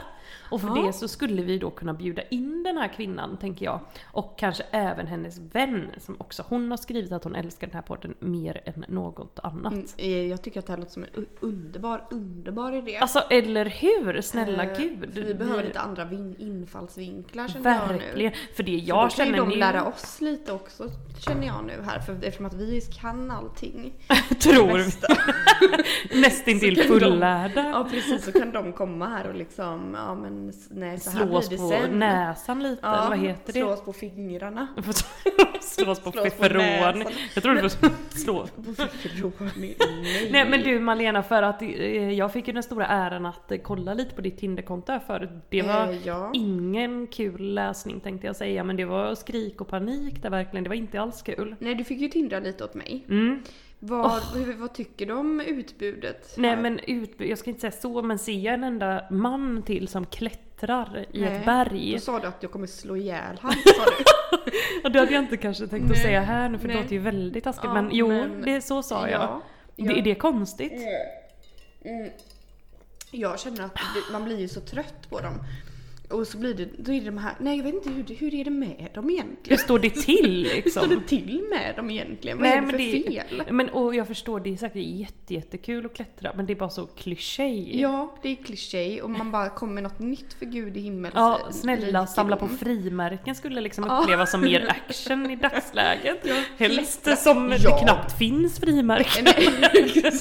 Och 0.52 0.62
för 0.62 0.68
Ja. 0.68 0.74
det 0.86 0.94
så 0.94 1.08
skulle 1.08 1.42
vi 1.42 1.58
då 1.58 1.70
kunna 1.70 1.94
bjuda 1.94 2.22
in 2.22 2.64
den 2.64 2.78
här 2.78 2.88
kvinnan, 2.88 3.38
tänker 3.38 3.66
jag. 3.66 3.80
Och 4.06 4.40
kanske 4.40 4.64
även 4.72 5.08
hennes 5.08 5.40
vän, 5.40 5.88
som 5.98 6.16
också 6.20 6.44
hon 6.48 6.70
har 6.72 6.78
skrivit 6.78 7.12
att 7.12 7.24
hon 7.24 7.36
älskar 7.36 7.68
den 7.68 7.74
här 7.76 7.82
podden 7.82 8.14
mer 8.20 8.62
än 8.66 8.86
något 8.88 9.40
annat. 9.44 9.74
Mm, 9.74 9.86
eh, 9.98 10.26
Jag 10.28 10.42
tycker 10.42 10.60
att 10.60 10.66
det 10.66 10.72
här 10.74 10.78
låter 10.80 10.92
som 10.92 11.04
en 11.04 11.26
underbar, 11.40 12.06
underbar 12.12 12.72
idé. 12.76 12.98
Alltså 12.98 13.20
eller 13.20 13.66
hur? 13.66 14.22
Snälla 14.22 14.64
Eh, 14.64 14.78
gud. 14.78 15.14
för 15.14 15.22
Vi 15.22 15.34
behöver 15.34 15.64
lite 15.64 15.80
andra 15.80 16.06
vin- 16.06 16.36
infallsvinklar 16.40 17.48
känner 17.48 17.70
jag 17.76 17.88
nu. 17.92 17.98
Verkligen. 17.98 18.34
För 18.56 18.64
det 18.64 18.72
Jag 18.72 18.82
jag 18.98 19.10
då 19.10 19.16
kan 19.16 19.26
ju 19.26 19.32
känner 19.32 19.46
de 19.46 19.50
nu... 19.50 19.56
lära 19.56 19.86
oss 19.86 20.22
lite 20.22 20.52
också 20.54 20.90
känner 21.20 21.48
jag 21.48 21.64
nu 21.66 21.82
här 21.86 22.00
för 22.00 22.14
eftersom 22.14 22.46
att 22.46 22.54
vi 22.54 22.82
kan 23.02 23.32
allting. 23.32 23.94
tror 24.40 24.78
vi. 24.78 24.92
Nästintill 26.22 26.76
de- 26.76 26.84
fullärda. 26.84 27.70
Ja 27.70 27.88
precis, 27.92 28.23
så 28.24 28.32
kan 28.32 28.52
de 28.52 28.74
komma 28.74 29.08
här 29.08 29.28
och 29.28 29.36
liksom, 29.36 29.94
ja 29.98 30.16
men 30.16 30.54
nej 30.70 31.00
så 31.00 31.10
här 31.10 31.26
Slås 31.28 31.50
blir 31.50 31.58
det 31.58 31.64
på 31.64 31.70
sen. 31.70 32.00
näsan 32.00 32.64
lite, 32.64 32.88
eller 32.88 33.10
vad 33.10 33.20
heter 33.20 33.54
det? 33.54 33.60
Slås 33.60 33.82
på 33.86 33.94
fingrarna. 33.94 34.68
Slås 35.62 36.00
på 36.00 36.12
på 36.12 36.20
näsan. 36.20 37.04
Jag 37.34 37.44
tror 37.44 37.56
du 37.56 37.70
får 37.70 37.90
slå. 38.20 38.48
På 39.38 39.44
nej. 39.56 39.78
Nej 40.32 40.50
men 40.50 40.62
du 40.62 40.80
Malena, 40.80 41.24
för 41.24 41.44
att 41.44 41.62
eh, 41.62 42.12
jag 42.12 42.34
fick 42.34 42.48
ju 42.48 42.54
den 42.54 42.64
stora 42.64 42.88
äran 42.88 43.26
att 43.26 43.52
eh, 43.52 43.58
kolla 43.58 43.94
lite 43.94 44.16
på 44.16 44.22
ditt 44.22 44.38
Tinderkonto 44.38 45.00
förut. 45.08 45.30
Det 45.50 45.62
var 45.62 45.88
Eh, 45.88 46.08
ja. 46.08 46.30
ingen 46.34 47.08
kul 47.08 47.54
läsning 47.54 48.00
tänkte 48.00 48.28
jag 48.28 48.36
säga, 48.36 48.64
men 48.64 48.76
det 48.76 48.86
var 48.86 49.16
skrik 49.16 49.62
och 49.62 49.68
panik 49.68 50.22
där 50.24 50.30
verkligen. 50.30 50.64
Det 50.64 50.70
var 50.70 50.76
inte 50.76 51.02
alls 51.02 51.22
kul. 51.22 51.56
Nej 51.60 51.76
du 51.76 51.84
fick 51.84 52.00
ju 52.00 52.08
tindra 52.08 52.40
lite 52.40 52.64
åt 52.64 52.74
mig. 52.74 53.06
Mm. 53.10 53.44
Vad, 53.86 54.22
hur, 54.36 54.54
vad 54.54 54.74
tycker 54.74 55.06
du 55.06 55.14
om 55.14 55.42
utbudet? 55.42 56.34
Nej 56.38 56.58
men 56.58 56.80
ut, 56.80 57.12
jag 57.18 57.38
ska 57.38 57.50
inte 57.50 57.62
säga 57.62 57.72
så, 57.72 58.02
men 58.02 58.20
ser 58.20 58.40
jag 58.40 58.54
en 58.54 58.64
enda 58.64 59.06
man 59.12 59.64
till 59.64 59.88
som 59.88 60.06
klättrar 60.06 61.06
i 61.12 61.22
Nej, 61.22 61.36
ett 61.38 61.46
berg. 61.46 61.94
Då 61.94 62.00
sa 62.00 62.20
du 62.20 62.28
att 62.28 62.44
jag 62.44 62.52
kommer 62.52 62.68
slå 62.68 62.96
ihjäl 62.98 63.38
han, 63.42 63.52
sa 63.66 63.86
du. 63.86 64.04
Och 64.84 64.92
det 64.92 65.00
hade 65.00 65.14
jag 65.14 65.24
inte 65.24 65.38
kanske 65.38 65.68
tänkt 65.68 65.84
att 65.84 65.90
Nej. 65.90 66.00
säga 66.02 66.22
här 66.22 66.50
nu 66.50 66.58
för 66.58 66.68
det 66.68 66.74
Nej. 66.74 66.84
låter 66.84 66.96
ju 66.96 67.02
väldigt 67.02 67.44
taskigt. 67.44 67.64
Ja, 67.66 67.74
men 67.74 67.90
jo, 67.94 68.08
men- 68.08 68.42
det, 68.42 68.62
så 68.62 68.84
sa 68.84 69.10
jag. 69.10 69.22
Ja, 69.22 69.42
Det, 69.76 69.84
ja. 69.84 69.92
är 69.92 70.02
det 70.02 70.16
konstigt? 70.16 70.74
Mm. 71.86 72.10
Jag 73.12 73.40
känner 73.40 73.64
att 73.66 73.74
det 73.76 74.12
man 74.14 74.24
blir 74.26 74.40
ju 74.40 74.48
så 74.48 74.62
trött 74.62 75.10
på 75.10 75.20
dem. 75.20 75.34
Och 76.14 76.28
så 76.28 76.38
blir 76.38 76.54
det, 76.54 76.66
då 76.78 76.92
är 76.94 77.00
det 77.00 77.06
de 77.06 77.18
här, 77.18 77.34
nej 77.40 77.58
jag 77.58 77.64
vet 77.64 77.74
inte 77.74 77.90
hur, 77.90 78.04
det- 78.04 78.14
hur 78.14 78.34
är 78.34 78.44
det 78.44 78.50
med 78.52 78.88
dem 78.94 79.04
Hur 79.04 79.12
egentligen? 79.12 79.58
står 79.60 79.80
det 79.80 79.90
till 79.90 80.46
Hur 80.50 80.56
liksom? 80.56 80.84
står 80.86 80.96
det 80.96 81.08
till 81.08 81.44
med 81.50 81.76
dem 81.76 81.90
egentligen? 81.90 82.38
Vad 82.38 82.48
är 82.48 82.62
det 82.62 82.68
för 82.68 82.78
fel? 83.12 83.44
Men 83.50 83.70
och 83.70 83.96
jag 83.96 84.08
förstår, 84.08 84.40
det 84.40 84.54
är 84.54 84.58
säkert 84.58 84.76
jätte, 84.86 85.34
jättekul 85.34 85.86
att 85.86 85.94
klättra 85.94 86.32
men 86.36 86.46
det 86.46 86.54
är 86.54 86.56
bara 86.56 86.70
så 86.70 86.86
kliché. 86.86 87.80
Ja, 87.80 88.16
det 88.22 88.30
är 88.30 88.36
kliché 88.36 89.02
och 89.02 89.10
man 89.10 89.32
bara 89.32 89.50
kommer 89.50 89.74
med 89.74 89.84
något 89.84 90.00
nytt 90.00 90.34
för 90.34 90.46
gud 90.46 90.78
i 90.78 90.80
himmel. 90.80 91.12
Ja, 91.16 91.40
snälla 91.52 92.08
samla 92.08 92.36
på 92.36 92.48
frimärken 92.48 93.36
skulle 93.36 93.62
liksom 93.62 93.84
upplevas 93.92 94.32
som 94.32 94.42
mer 94.42 94.68
action 94.88 95.32
i 95.32 95.36
dagsläget. 95.36 96.20
Ja, 96.24 96.36
Helst 96.58 97.18
som 97.18 97.50
Ja. 97.52 97.58
det 97.78 97.84
knappt 97.84 98.18
finns 98.18 98.60
frimärken. 98.60 99.24
Nej. 99.26 100.12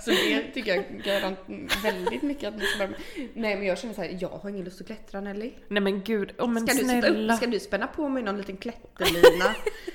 Så 0.00 0.10
det 0.10 0.42
tycker 0.54 0.74
jag 0.74 0.84
garant 1.04 1.38
väldigt 1.84 2.22
mycket 2.22 2.48
att 2.48 2.54
ni 2.58 2.64
ska 2.64 2.78
börja 2.78 2.90
med. 2.90 3.28
Nej 3.34 3.56
men 3.56 3.66
jag 3.66 3.78
känner 3.78 3.94
så 3.94 4.00
här, 4.02 4.18
jag 4.20 4.28
har 4.28 4.50
ingen 4.50 4.64
lust 4.64 4.80
att 4.80 4.86
klättra 4.86 5.05
Nelly. 5.12 5.52
Nej 5.68 5.82
men 5.82 6.02
gud, 6.02 6.32
oh, 6.38 6.48
men 6.48 6.66
Ska 6.66 6.74
du, 6.76 6.88
sitta 6.88 6.96
upp, 7.08 7.14
snälla. 7.14 7.36
ska 7.36 7.46
du 7.46 7.60
spänna 7.60 7.86
på 7.86 8.08
mig 8.08 8.22
någon 8.22 8.36
liten 8.36 8.56
klätterlina? 8.56 9.44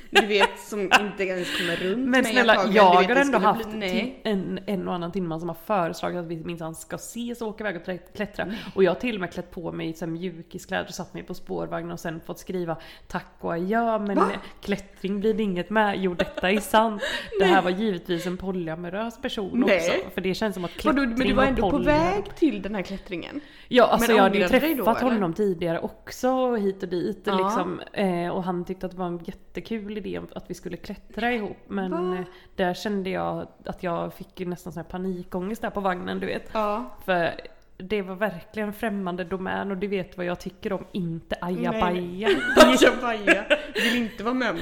Du 0.10 0.26
vet 0.26 0.60
som 0.60 0.82
inte 0.82 1.24
ens 1.24 1.58
kommer 1.58 1.76
runt 1.76 2.10
Men 2.10 2.26
snälla, 2.26 2.54
antagligen. 2.54 2.86
jag 2.86 3.08
Du 3.08 3.14
har 3.14 3.22
ändå 3.22 3.38
haft 3.38 3.70
bli- 3.70 4.16
en, 4.24 4.60
en 4.66 4.88
och 4.88 4.94
annan 4.94 5.12
timme 5.12 5.40
som 5.40 5.50
har 5.50 5.58
föreslagit 5.66 6.20
att 6.20 6.26
vi 6.26 6.36
minsann 6.36 6.76
ska 6.76 6.96
ses 6.96 7.42
och 7.42 7.48
åka 7.48 7.64
iväg 7.70 7.76
och 7.76 8.16
klättra. 8.16 8.54
Och 8.76 8.84
jag 8.84 8.92
har 8.92 9.00
till 9.00 9.16
och 9.16 9.22
med 9.22 9.34
klätt 9.34 9.52
på 9.52 9.72
mig 9.72 9.94
så 9.94 10.06
här 10.06 10.12
mjukiskläder 10.12 10.86
och 10.88 10.94
satt 10.94 11.14
mig 11.14 11.24
på 11.24 11.34
spårvagn 11.34 11.92
och 11.92 12.00
sen 12.00 12.20
fått 12.26 12.40
skriva 12.40 12.78
tack 13.08 13.26
och 13.40 13.54
adjö 13.54 14.00
men 14.00 14.20
klättring 14.62 15.20
blir 15.20 15.34
det 15.34 15.44
inget 15.44 15.70
med. 15.70 15.96
Jo 16.00 16.14
detta 16.14 16.52
är 16.52 16.60
sant. 16.60 17.02
Det 17.40 17.46
här 17.46 17.62
var 17.62 17.72
givetvis 17.72 18.26
en 18.28 18.38
polyamorös 18.38 19.22
person 19.22 19.64
Nej. 19.68 19.78
också. 19.78 20.10
För 20.14 20.22
det 20.22 20.34
känns 20.34 20.54
som 20.54 20.66
att 20.66 20.86
Vadå, 20.86 20.96
klättring 21.02 21.18
men 21.18 21.28
du 21.28 21.34
var 21.34 21.44
ändå 21.44 21.72
på 21.72 21.78
väg 21.78 22.36
till 22.36 22.62
den 22.62 22.76
här 22.76 22.82
klättringen? 22.82 23.42
Ja, 23.68 23.84
alltså 23.86 24.08
Men 24.08 24.16
jag 24.16 24.24
hade 24.24 24.68
ju 24.68 24.76
då, 24.76 24.84
träffat 24.94 25.02
eller? 25.08 25.12
honom 25.14 25.34
tidigare 25.34 25.80
också 25.80 26.56
hit 26.56 26.84
och 26.84 26.90
dit 26.90 27.22
Ja. 27.24 27.38
liksom. 27.38 27.80
Eh, 27.94 28.30
och 28.30 28.44
han 28.44 28.66
tyckte 28.66 28.86
att 28.86 28.92
det 28.92 28.98
var 28.98 29.08
en 29.08 29.20
jättekul 29.24 29.98
idé 29.98 30.22
att 30.36 30.50
vi 30.50 30.54
skulle 30.54 30.78
klättra 30.78 31.34
ihop. 31.34 31.58
Men 31.68 31.92
Va? 32.12 32.16
eh, 32.18 32.26
där 32.56 32.74
kände 32.74 33.10
jag 33.10 33.48
att 33.66 33.84
jag 33.84 34.14
fick 34.14 34.40
nästan 34.40 34.74
sån 34.74 34.84
här 34.84 34.90
panikångest 34.90 35.62
där 35.62 35.70
på 35.70 35.80
vagnen 35.80 36.20
du 36.20 36.26
vet. 36.28 36.50
Ja. 36.54 36.98
För 37.06 37.32
det 37.78 38.02
var 38.02 38.16
verkligen 38.16 38.68
en 38.68 38.74
främmande 38.74 39.24
domän 39.24 39.72
och 39.72 39.78
du 39.78 39.88
vet 39.88 40.18
vad 40.18 40.26
jag 40.26 40.40
tycker 40.40 40.74
om 40.74 40.86
inte 40.92 41.36
ajabaja. 41.42 42.28
Ajabaja. 42.66 43.46
Vill 43.74 43.96
inte 43.98 44.24
vara 44.24 44.34
med 44.34 44.50
om 44.52 44.60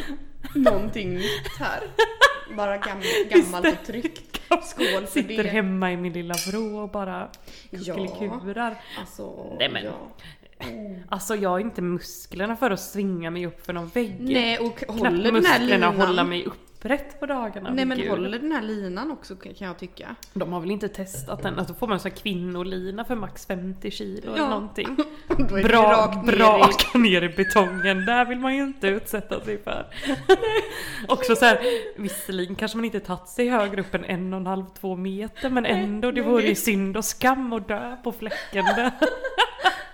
någonting 0.56 1.14
nytt 1.14 1.58
här. 1.60 1.80
Bara 2.58 2.78
gam, 2.78 3.02
gammalt 3.30 3.66
och 3.80 3.86
tryggt. 3.88 4.42
Skål 4.64 4.86
för 4.86 5.06
Sitter 5.08 5.44
det. 5.44 5.50
hemma 5.50 5.92
i 5.92 5.98
min 5.98 6.14
lilla 6.14 6.34
vrå 6.52 6.78
och 6.80 6.90
bara 6.90 7.30
Ja. 7.70 7.96
kuckelikurar. 7.96 8.76
Alltså, 9.00 9.56
Nej, 9.60 9.70
men- 9.70 9.84
ja. 9.86 9.92
Alltså 11.10 11.36
jag 11.36 11.50
har 11.50 11.60
inte 11.60 11.82
musklerna 11.82 12.56
för 12.56 12.72
att 12.72 12.80
svinga 12.80 13.30
mig 13.32 13.46
upp 13.46 13.66
för 13.66 13.74
någon 13.74 13.88
vägg. 13.88 14.16
Nej 14.20 14.58
och 14.60 14.78
Knappt 14.78 15.00
håller 15.00 15.32
den 15.32 15.46
här 15.46 15.60
linan. 15.60 15.96
hålla 16.02 16.24
mig 16.24 16.46
upprätt 16.46 17.20
på 17.20 17.26
dagarna. 17.26 17.70
Nej 17.74 17.86
men 17.86 17.98
Gud. 17.98 18.10
håller 18.10 18.40
den 18.40 18.52
här 18.52 18.62
linan 18.62 19.12
också 19.12 19.36
kan 19.36 19.54
jag 19.68 19.78
tycka. 19.80 20.16
De 20.34 20.54
har 20.54 20.60
väl 20.60 20.72
inte 20.72 20.90
testat 20.90 21.44
den? 21.44 21.60
Alltså 21.60 21.74
får 21.74 21.88
man 21.88 21.94
en 21.94 22.00
sån 22.00 22.12
här 22.12 22.18
kvinnolina 22.18 23.06
för 23.06 23.16
max 23.16 23.46
50 23.48 23.92
kilo 23.92 24.28
eller 24.34 24.38
Ja. 24.44 24.50
någonting. 24.50 24.88
Är 25.30 25.36
det 25.56 25.64
Bra, 25.64 26.14
ner 26.26 26.32
bra 26.38 26.58
i- 26.58 26.62
raka 26.62 26.98
ner 26.98 27.22
i 27.22 27.30
betongen, 27.30 28.06
där 28.06 28.26
vill 28.26 28.40
man 28.40 28.56
ju 28.56 28.64
inte 28.64 28.88
utsätta 28.88 29.42
sig 29.42 29.64
för. 29.64 29.86
Också 31.08 31.36
så 31.36 31.46
här, 31.46 31.60
visserligen 32.02 32.56
kanske 32.56 32.78
man 32.78 32.86
inte 32.86 33.00
tagit 33.00 33.28
sig 33.28 33.50
högre 33.50 33.82
upp 33.82 33.96
än 33.96 34.06
en 34.06 34.34
och 34.34 34.40
en 34.40 34.48
halv, 34.48 34.66
två 34.80 34.96
meter 34.96 35.50
men 35.50 35.66
ändå, 35.66 36.12
det 36.12 36.22
vore 36.22 36.44
ju 36.44 36.56
synd 36.56 36.98
och 36.98 37.06
skam 37.06 37.54
att 37.54 37.68
dö 37.68 37.96
på 38.04 38.12
fläcken 38.12 38.66
där. 38.66 38.92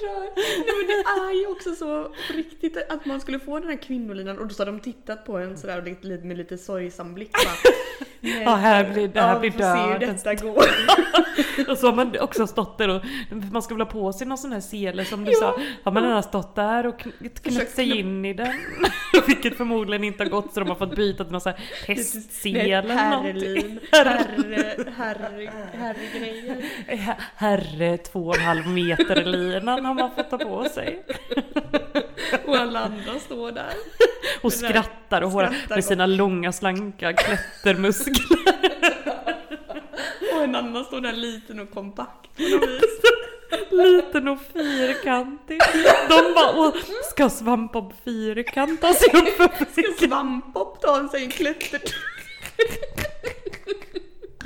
dör. 0.00 0.30
Nej 0.36 0.74
men 0.78 0.86
det 0.86 1.26
är 1.26 1.40
ju 1.40 1.46
också 1.46 1.74
så 1.74 2.04
på 2.04 2.32
riktigt 2.32 2.76
att 2.88 3.04
man 3.06 3.20
skulle 3.20 3.38
få 3.38 3.58
den 3.58 3.68
här 3.68 3.76
kvinnolinan 3.76 4.38
och 4.38 4.46
då 4.46 4.54
så 4.54 4.60
har 4.60 4.66
de 4.66 4.80
tittat 4.80 5.24
på 5.24 5.38
en 5.38 5.58
sådär 5.58 5.82
lite, 5.82 6.06
lite, 6.06 6.24
med 6.24 6.36
lite 6.36 6.58
sorgsam 6.58 7.14
blick 7.14 7.32
bara. 7.32 7.72
Ja, 8.20 8.54
här 8.54 8.92
blir, 8.92 9.08
det 9.08 9.20
här 9.20 9.32
ja, 9.34 9.38
blir 9.38 9.50
döden. 9.50 10.00
detta 10.00 10.34
går. 10.34 10.64
Och 11.68 11.78
så 11.78 11.86
har 11.86 11.94
man 11.94 12.20
också 12.20 12.46
stått 12.46 12.78
där 12.78 12.88
och 12.88 13.02
man 13.52 13.62
ska 13.62 13.74
väl 13.74 13.80
ha 13.80 13.90
på 13.92 14.12
sig 14.12 14.26
någon 14.26 14.38
sån 14.38 14.52
här 14.52 14.60
sele 14.60 15.04
som 15.04 15.24
du 15.24 15.32
sa. 15.32 15.60
Har 15.82 15.92
man 15.92 16.02
redan 16.02 16.22
stått 16.22 16.54
där 16.54 16.86
och 16.86 17.00
kn- 17.00 17.12
knäckt 17.18 17.42
Försökt 17.42 17.74
sig 17.74 17.98
in 17.98 18.24
i 18.24 18.34
den. 18.34 18.52
Vilket 19.26 19.56
förmodligen 19.56 20.04
inte 20.04 20.22
har 20.24 20.30
gått 20.30 20.54
så 20.54 20.60
de 20.60 20.68
har 20.68 20.76
fått 20.76 20.96
byta 20.96 21.24
till 21.24 21.32
någon 21.32 21.40
sån 21.40 21.52
här 21.52 21.64
hästsel 21.86 22.56
eller 22.56 23.10
någonting. 23.10 23.34
Herrelin, 23.34 23.80
herre, 23.92 24.76
herre, 24.96 25.50
herregrejer. 25.72 26.56
Herre 27.36 27.96
två 27.98 28.26
och 28.26 28.36
en 28.36 28.42
halv 28.42 28.68
meter 28.68 29.24
linan 29.24 29.86
har 29.88 29.94
man 29.94 30.10
fått 30.14 30.30
ta 30.30 30.38
på 30.38 30.64
sig. 30.64 31.04
Och 32.46 32.56
alla 32.56 32.80
andra 32.80 33.18
står 33.20 33.52
där. 33.52 33.72
Och 34.42 34.50
där- 34.50 34.56
skrattar 34.68 35.22
och 35.22 35.32
skrattar 35.32 35.74
med 35.74 35.84
sina 35.84 36.06
långa 36.06 36.52
slanka 36.52 37.12
klättermuskler. 37.12 38.54
Och 40.34 40.42
en 40.44 40.54
annan 40.54 40.84
står 40.84 41.00
där 41.00 41.12
liten 41.12 41.60
och 41.60 41.70
kompakt 41.70 42.36
på 42.36 42.42
något 42.42 42.68
vis. 42.68 43.00
Liten 43.70 44.28
och 44.28 44.38
fyrkantig. 44.52 45.60
De 46.08 46.34
bara 46.34 46.52
åh, 46.56 46.74
ska 47.10 47.30
svampbob 47.30 47.92
fyrkanta 48.04 48.92
sig 48.94 49.08
upp 49.14 49.28
för 49.28 49.48
Ska 49.82 50.06
Svampbob 50.06 50.80
ta 50.80 51.08
sig 51.08 51.24
en 51.24 51.30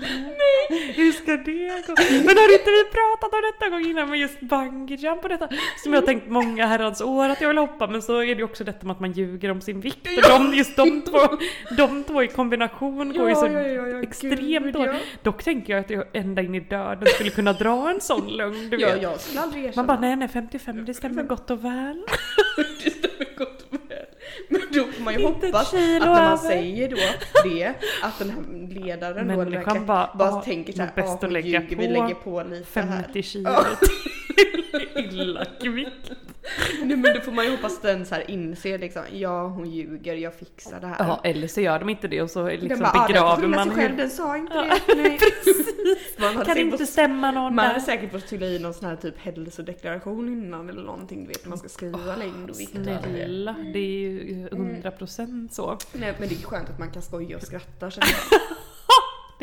klätter... 0.02 0.92
Hur 0.96 1.12
ska 1.12 1.36
det 1.36 1.86
gå? 1.86 1.94
Men 2.26 2.36
har 2.36 2.52
inte 2.52 2.70
vi 2.70 2.84
pratat 2.84 3.32
om 3.32 3.40
detta 3.52 3.70
gång 3.70 3.84
innan 3.90 4.10
med 4.10 4.18
just 4.18 4.40
bungyjump 4.40 5.22
och 5.22 5.28
detta? 5.28 5.48
Som 5.82 5.92
jag 5.92 6.06
tänkt 6.06 6.28
många 6.28 6.66
herrans 6.66 7.00
år 7.00 7.28
att 7.28 7.40
jag 7.40 7.48
vill 7.48 7.58
hoppa 7.58 7.86
men 7.86 8.02
så 8.02 8.22
är 8.22 8.34
det 8.34 8.44
också 8.44 8.64
detta 8.64 8.86
med 8.86 8.94
att 8.94 9.00
man 9.00 9.12
ljuger 9.12 9.50
om 9.50 9.60
sin 9.60 9.80
vikt. 9.80 10.08
Och 10.16 10.22
de, 10.22 10.54
just 10.54 10.76
de 10.76 11.02
två, 11.02 11.18
de 11.76 12.04
två 12.04 12.22
i 12.22 12.28
kombination 12.28 13.12
går 13.12 13.28
ju 13.28 13.34
så 13.34 13.46
Ja, 13.46 13.60
ja, 13.62 13.88
ja, 13.88 14.02
extremt 14.02 14.72
dåligt. 14.72 14.92
Dock 15.22 15.42
tänker 15.42 15.72
jag 15.72 15.80
att 15.80 15.90
jag 15.90 16.04
ända 16.12 16.42
in 16.42 16.54
i 16.54 16.60
döden 16.60 17.08
skulle 17.14 17.30
kunna 17.30 17.52
dra 17.52 17.90
en 17.90 18.00
sån 18.00 18.28
lögn 18.28 18.70
du 18.70 18.80
Ja, 18.80 19.12
vet. 19.54 19.76
Man 19.76 19.86
bara 19.86 20.00
nej 20.00 20.16
nej 20.16 20.28
55 20.28 20.84
det 20.86 20.94
stämmer 20.94 21.22
gott 21.22 21.50
och 21.50 21.64
väl. 21.64 22.02
Det 22.84 22.90
stämmer 22.90 23.36
gott. 23.38 23.51
Men 24.48 24.60
då 24.72 24.84
får 24.84 25.02
man 25.02 25.14
ju 25.14 25.20
Inte 25.20 25.46
hoppas 25.46 25.70
kilo 25.70 25.96
att 25.96 26.00
när 26.00 26.08
man 26.08 26.32
över. 26.32 26.36
säger 26.36 26.88
då 26.88 26.96
det, 27.44 27.66
att 28.02 28.18
den 28.18 28.30
här 28.30 28.68
ledaren 28.84 29.28
då, 29.28 29.34
bara, 29.86 30.10
bara 30.14 30.28
"Ah, 30.32 30.42
tänker 30.42 30.72
såhär, 30.72 30.90
bäst 30.96 31.08
ah, 31.08 31.14
att 31.14 31.20
hon 31.22 31.32
lägga 31.32 31.46
ljuger, 31.60 31.76
vi 31.76 31.86
på 31.86 31.92
lägger 31.92 32.14
på 32.14 32.42
lite 32.42 32.80
här. 32.80 33.02
50 33.02 33.22
kilo 33.22 33.50
till 33.80 34.11
illa 34.94 35.44
kvickt. 35.44 36.10
Nej 36.82 36.96
men 36.96 37.14
då 37.14 37.20
får 37.20 37.32
man 37.32 37.44
ju 37.44 37.50
hoppas 37.50 37.80
den 37.80 38.06
så 38.06 38.14
här 38.14 38.30
inser 38.30 38.78
liksom, 38.78 39.02
ja 39.12 39.46
hon 39.48 39.70
ljuger, 39.70 40.14
jag 40.14 40.34
fixar 40.34 40.80
det 40.80 40.86
här. 40.86 40.96
Ja 40.98 41.20
eller 41.24 41.46
så 41.48 41.60
gör 41.60 41.78
de 41.78 41.88
inte 41.88 42.08
det 42.08 42.22
och 42.22 42.30
så 42.30 42.46
liksom 42.48 42.78
bara, 42.78 42.92
ah, 42.94 43.06
begraver 43.06 43.46
man 43.46 43.68
sig 43.68 43.76
själv, 43.76 43.96
den 43.96 44.10
sa 44.10 44.36
inte 44.36 44.54
det. 44.54 44.78
Nej. 44.96 45.18
Man 46.18 46.36
hade 46.36 46.44
Kan 46.46 46.58
inte 46.58 46.78
fått- 46.78 46.88
stämma 46.88 47.30
någon 47.30 47.54
Man 47.54 47.66
hade 47.66 47.80
säkert 47.80 48.12
fått 48.12 48.22
fylla 48.22 48.46
i 48.46 48.58
någon 48.58 48.74
sån 48.74 48.88
här 48.88 48.96
typ 48.96 49.18
hälsodeklaration 49.18 50.28
innan 50.28 50.68
eller 50.70 50.82
någonting, 50.82 51.20
du 51.22 51.28
vet 51.28 51.46
man 51.46 51.58
ska 51.58 51.68
skriva 51.68 52.16
längd 52.16 52.50
och 52.50 52.60
vikt. 52.60 52.70
Snälla, 52.72 53.54
det 53.72 53.78
är 53.78 53.98
ju 54.00 54.48
100% 54.48 55.48
så. 55.52 55.78
Nej 55.92 56.14
men 56.18 56.28
det 56.28 56.34
är 56.34 56.38
skönt 56.46 56.70
att 56.70 56.78
man 56.78 56.90
kan 56.90 57.02
skoja 57.02 57.36
och 57.36 57.42
skratta 57.42 57.90
känner 57.90 58.08
jag. 58.30 58.40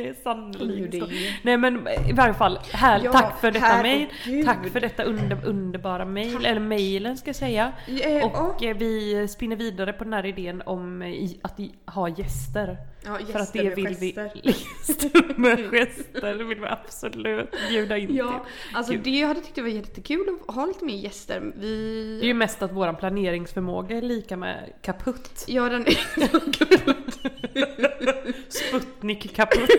Det 0.03 0.09
är 0.09 0.13
sannolikt 0.23 0.93
så. 0.97 1.05
är. 1.05 1.39
Nej 1.43 1.57
men 1.57 1.87
i 2.09 2.13
varje 2.13 2.33
fall, 2.33 2.59
här, 2.71 3.01
Ja, 3.03 3.11
tack 3.11 3.39
för 3.41 3.51
detta 3.51 3.83
gud. 4.25 4.45
Tack 4.45 4.67
för 4.69 4.79
detta 4.79 5.03
under, 5.03 5.37
underbara 5.45 6.05
mail, 6.05 6.45
eller 6.45 6.59
mailen 6.61 7.17
ska 7.17 7.27
jag 7.29 7.35
säga. 7.35 7.71
Eh, 8.03 8.25
Och 8.25 8.63
eh, 8.63 8.77
vi 8.77 9.27
spinner 9.27 9.55
vidare 9.55 9.93
på 9.93 10.03
den 10.03 10.13
här 10.13 10.25
idén 10.25 10.61
om 10.65 11.01
eh, 11.01 11.09
i- 11.09 11.39
att 11.41 11.59
i- 11.59 11.71
ha 11.85 12.09
gäster. 12.09 12.77
Ja, 13.05 13.15
För 13.31 13.39
att 13.39 13.55
gäster 13.55 13.59
det 13.63 13.65
med 13.69 13.75
vill 13.75 13.87
gester. 13.87 14.31
vi... 14.43 14.49
Gäster 14.49 15.39
med 15.39 15.71
gester 15.71 16.33
vill 16.43 16.59
vi 16.59 16.65
absolut 16.67 17.49
bjuda 17.69 17.97
in 17.97 18.15
Ja, 18.15 18.27
till. 18.27 18.77
alltså 18.77 18.93
Gud. 18.93 19.01
det 19.03 19.09
jag 19.19 19.27
hade 19.27 19.41
tyckt 19.41 19.55
det 19.55 19.61
var 19.61 19.69
jättekul 19.69 20.25
att 20.47 20.55
ha 20.55 20.65
lite 20.65 20.85
mer 20.85 20.95
gäster. 20.97 21.51
Vi... 21.59 22.17
Det 22.19 22.25
är 22.25 22.27
ju 22.27 22.33
mest 22.33 22.61
att 22.61 22.71
våran 22.71 22.95
planeringsförmåga 22.95 23.97
är 23.97 24.01
lika 24.01 24.37
med 24.37 24.73
kaputt. 24.81 25.45
Ja, 25.47 25.69
den 25.69 25.85
Sputnik 28.49 29.35
kaputt. 29.35 29.69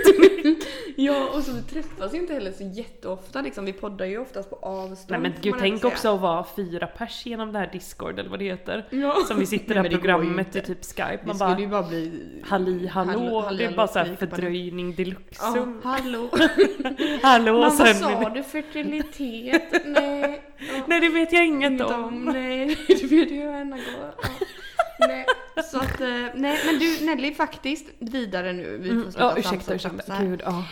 ja, 0.96 1.28
och 1.34 1.42
så 1.42 1.52
vi 1.52 1.62
träffas 1.62 2.14
ju 2.14 2.18
inte 2.18 2.34
heller 2.34 2.52
så 2.52 2.64
jätteofta 2.64 3.40
liksom. 3.40 3.64
Vi 3.64 3.72
poddar 3.72 4.06
ju 4.06 4.18
oftast 4.18 4.50
på 4.50 4.56
avstånd. 4.56 4.98
Nej 5.08 5.20
men 5.20 5.32
gud 5.40 5.54
tänk 5.58 5.80
säga. 5.80 5.92
också 5.92 6.14
att 6.14 6.20
vara 6.20 6.46
fyra 6.56 6.86
pers 6.86 7.26
genom 7.26 7.52
det 7.52 7.58
här 7.58 7.70
discord 7.72 8.18
eller 8.18 8.30
vad 8.30 8.38
det 8.38 8.44
heter. 8.44 8.86
Ja. 8.90 9.16
Som 9.28 9.38
vi 9.38 9.46
sitter 9.46 9.74
men 9.74 9.84
det 9.84 9.90
ju 9.90 9.96
programmet 9.96 10.56
i 10.56 10.60
typ 10.60 10.84
skype. 10.84 11.20
Man 11.24 11.38
bara 11.38 11.60
ju 11.60 11.66
bara 11.66 11.82
bli... 11.82 12.22
halli 12.44 12.86
hallå. 12.86 13.12
Hall- 13.12 13.44
halli, 13.44 13.58
det 13.58 13.64
är 13.64 13.66
hallå, 13.66 13.76
bara 13.76 13.88
så 13.88 13.98
här 13.98 14.06
flik 14.06 14.18
på 14.18 14.24
det. 14.24 14.30
fördröjning 14.30 14.94
deluxe. 14.94 15.42
Ja, 15.42 15.66
hallå. 15.82 16.28
Hallå 17.22 17.58
vad 17.58 17.72
sen... 17.74 17.94
sa 17.94 18.30
du? 18.30 18.42
Fertilitet? 18.42 19.86
Nej. 19.86 20.42
Ja. 20.58 20.82
Nej 20.86 21.00
det 21.00 21.08
vet 21.08 21.32
jag 21.32 21.46
inget 21.46 21.70
Inte 21.70 21.84
om. 21.84 22.24
Nej, 22.24 22.78
det 22.88 23.06
vet 23.06 23.30
jag 23.30 23.68
går. 23.68 23.78
Ja. 24.22 24.28
Nej, 25.08 25.26
så 25.70 25.78
att, 25.78 26.00
eh, 26.00 26.08
nej 26.34 26.60
men 26.66 26.78
du 26.78 27.06
Nelly 27.06 27.34
faktiskt, 27.34 27.86
vidare 27.98 28.52
nu. 28.52 28.76
Vi 28.78 28.88
får 28.88 28.96
Mm, 28.96 29.12
sluta 29.12 29.38
ursäkta 29.38 29.50
framstå 29.50 29.78
som 29.78 29.90
så 29.90 29.96
ursäkta. 29.96 30.12
här. 30.12 30.24
Gud 30.26 30.42
ja. 30.44 30.64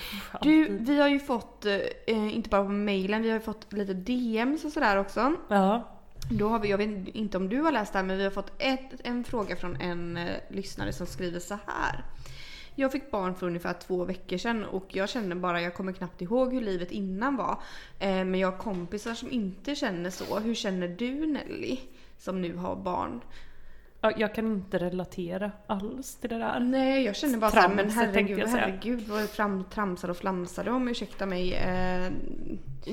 Du, 0.42 0.78
vi 0.80 1.00
har 1.00 1.08
ju 1.08 1.20
fått, 1.20 1.64
eh, 1.66 2.36
inte 2.36 2.50
bara 2.50 2.62
på 2.64 2.68
mailen, 2.68 3.22
vi 3.22 3.28
har 3.28 3.36
ju 3.36 3.42
fått 3.44 3.72
lite 3.72 3.94
DMs 3.94 4.64
och 4.64 4.72
sådär 4.72 4.96
också. 4.96 5.32
Ja. 5.48 5.94
Då 6.30 6.48
har 6.48 6.58
vi, 6.58 6.68
jag 6.70 6.78
vet 6.78 7.08
inte 7.08 7.36
om 7.36 7.48
du 7.48 7.60
har 7.60 7.72
läst 7.72 7.92
det 7.92 7.98
här, 7.98 8.06
men 8.06 8.18
vi 8.18 8.24
har 8.24 8.30
fått 8.30 8.52
ett, 8.58 8.90
en 9.04 9.24
fråga 9.24 9.56
från 9.56 9.76
en 9.76 10.16
eh, 10.16 10.34
lyssnare 10.50 10.92
som 10.92 11.06
skriver 11.06 11.40
så 11.40 11.58
här. 11.66 12.04
Jag 12.74 12.92
fick 12.92 13.10
barn 13.10 13.34
för 13.34 13.46
ungefär 13.46 13.72
två 13.72 14.04
veckor 14.04 14.36
sedan 14.36 14.64
och 14.64 14.84
jag 14.88 15.08
känner 15.08 15.36
bara, 15.36 15.62
jag 15.62 15.74
kommer 15.74 15.92
knappt 15.92 16.22
ihåg 16.22 16.52
hur 16.54 16.60
livet 16.60 16.90
innan 16.90 17.36
var. 17.36 17.62
Eh, 17.98 18.08
men 18.08 18.34
jag 18.34 18.50
har 18.50 18.58
kompisar 18.58 19.14
som 19.14 19.30
inte 19.30 19.74
känner 19.74 20.10
så. 20.10 20.38
Hur 20.38 20.54
känner 20.54 20.88
du 20.88 21.26
Nelly? 21.26 21.78
Som 22.18 22.42
nu 22.42 22.56
har 22.56 22.76
barn. 22.76 23.20
Ja, 24.00 24.12
jag 24.16 24.34
kan 24.34 24.46
inte 24.46 24.78
relatera 24.78 25.50
alls 25.66 26.16
till 26.16 26.30
det 26.30 26.38
där. 26.38 26.60
Nej 26.60 27.04
jag 27.04 27.16
känner 27.16 27.38
bara 27.38 27.68
men 27.68 27.76
Tramset 27.76 28.14
tänkte 28.14 28.34
herregud, 28.34 28.38
jag 28.38 28.48
herregud 28.48 29.00
vad 29.08 29.22
jag 29.22 29.30
fram, 29.30 29.64
tramsade 29.64 30.10
och 30.10 30.16
flamsade 30.16 30.70
om, 30.70 30.88
ursäkta 30.88 31.26
mig. 31.26 31.54
Eh, 31.54 32.12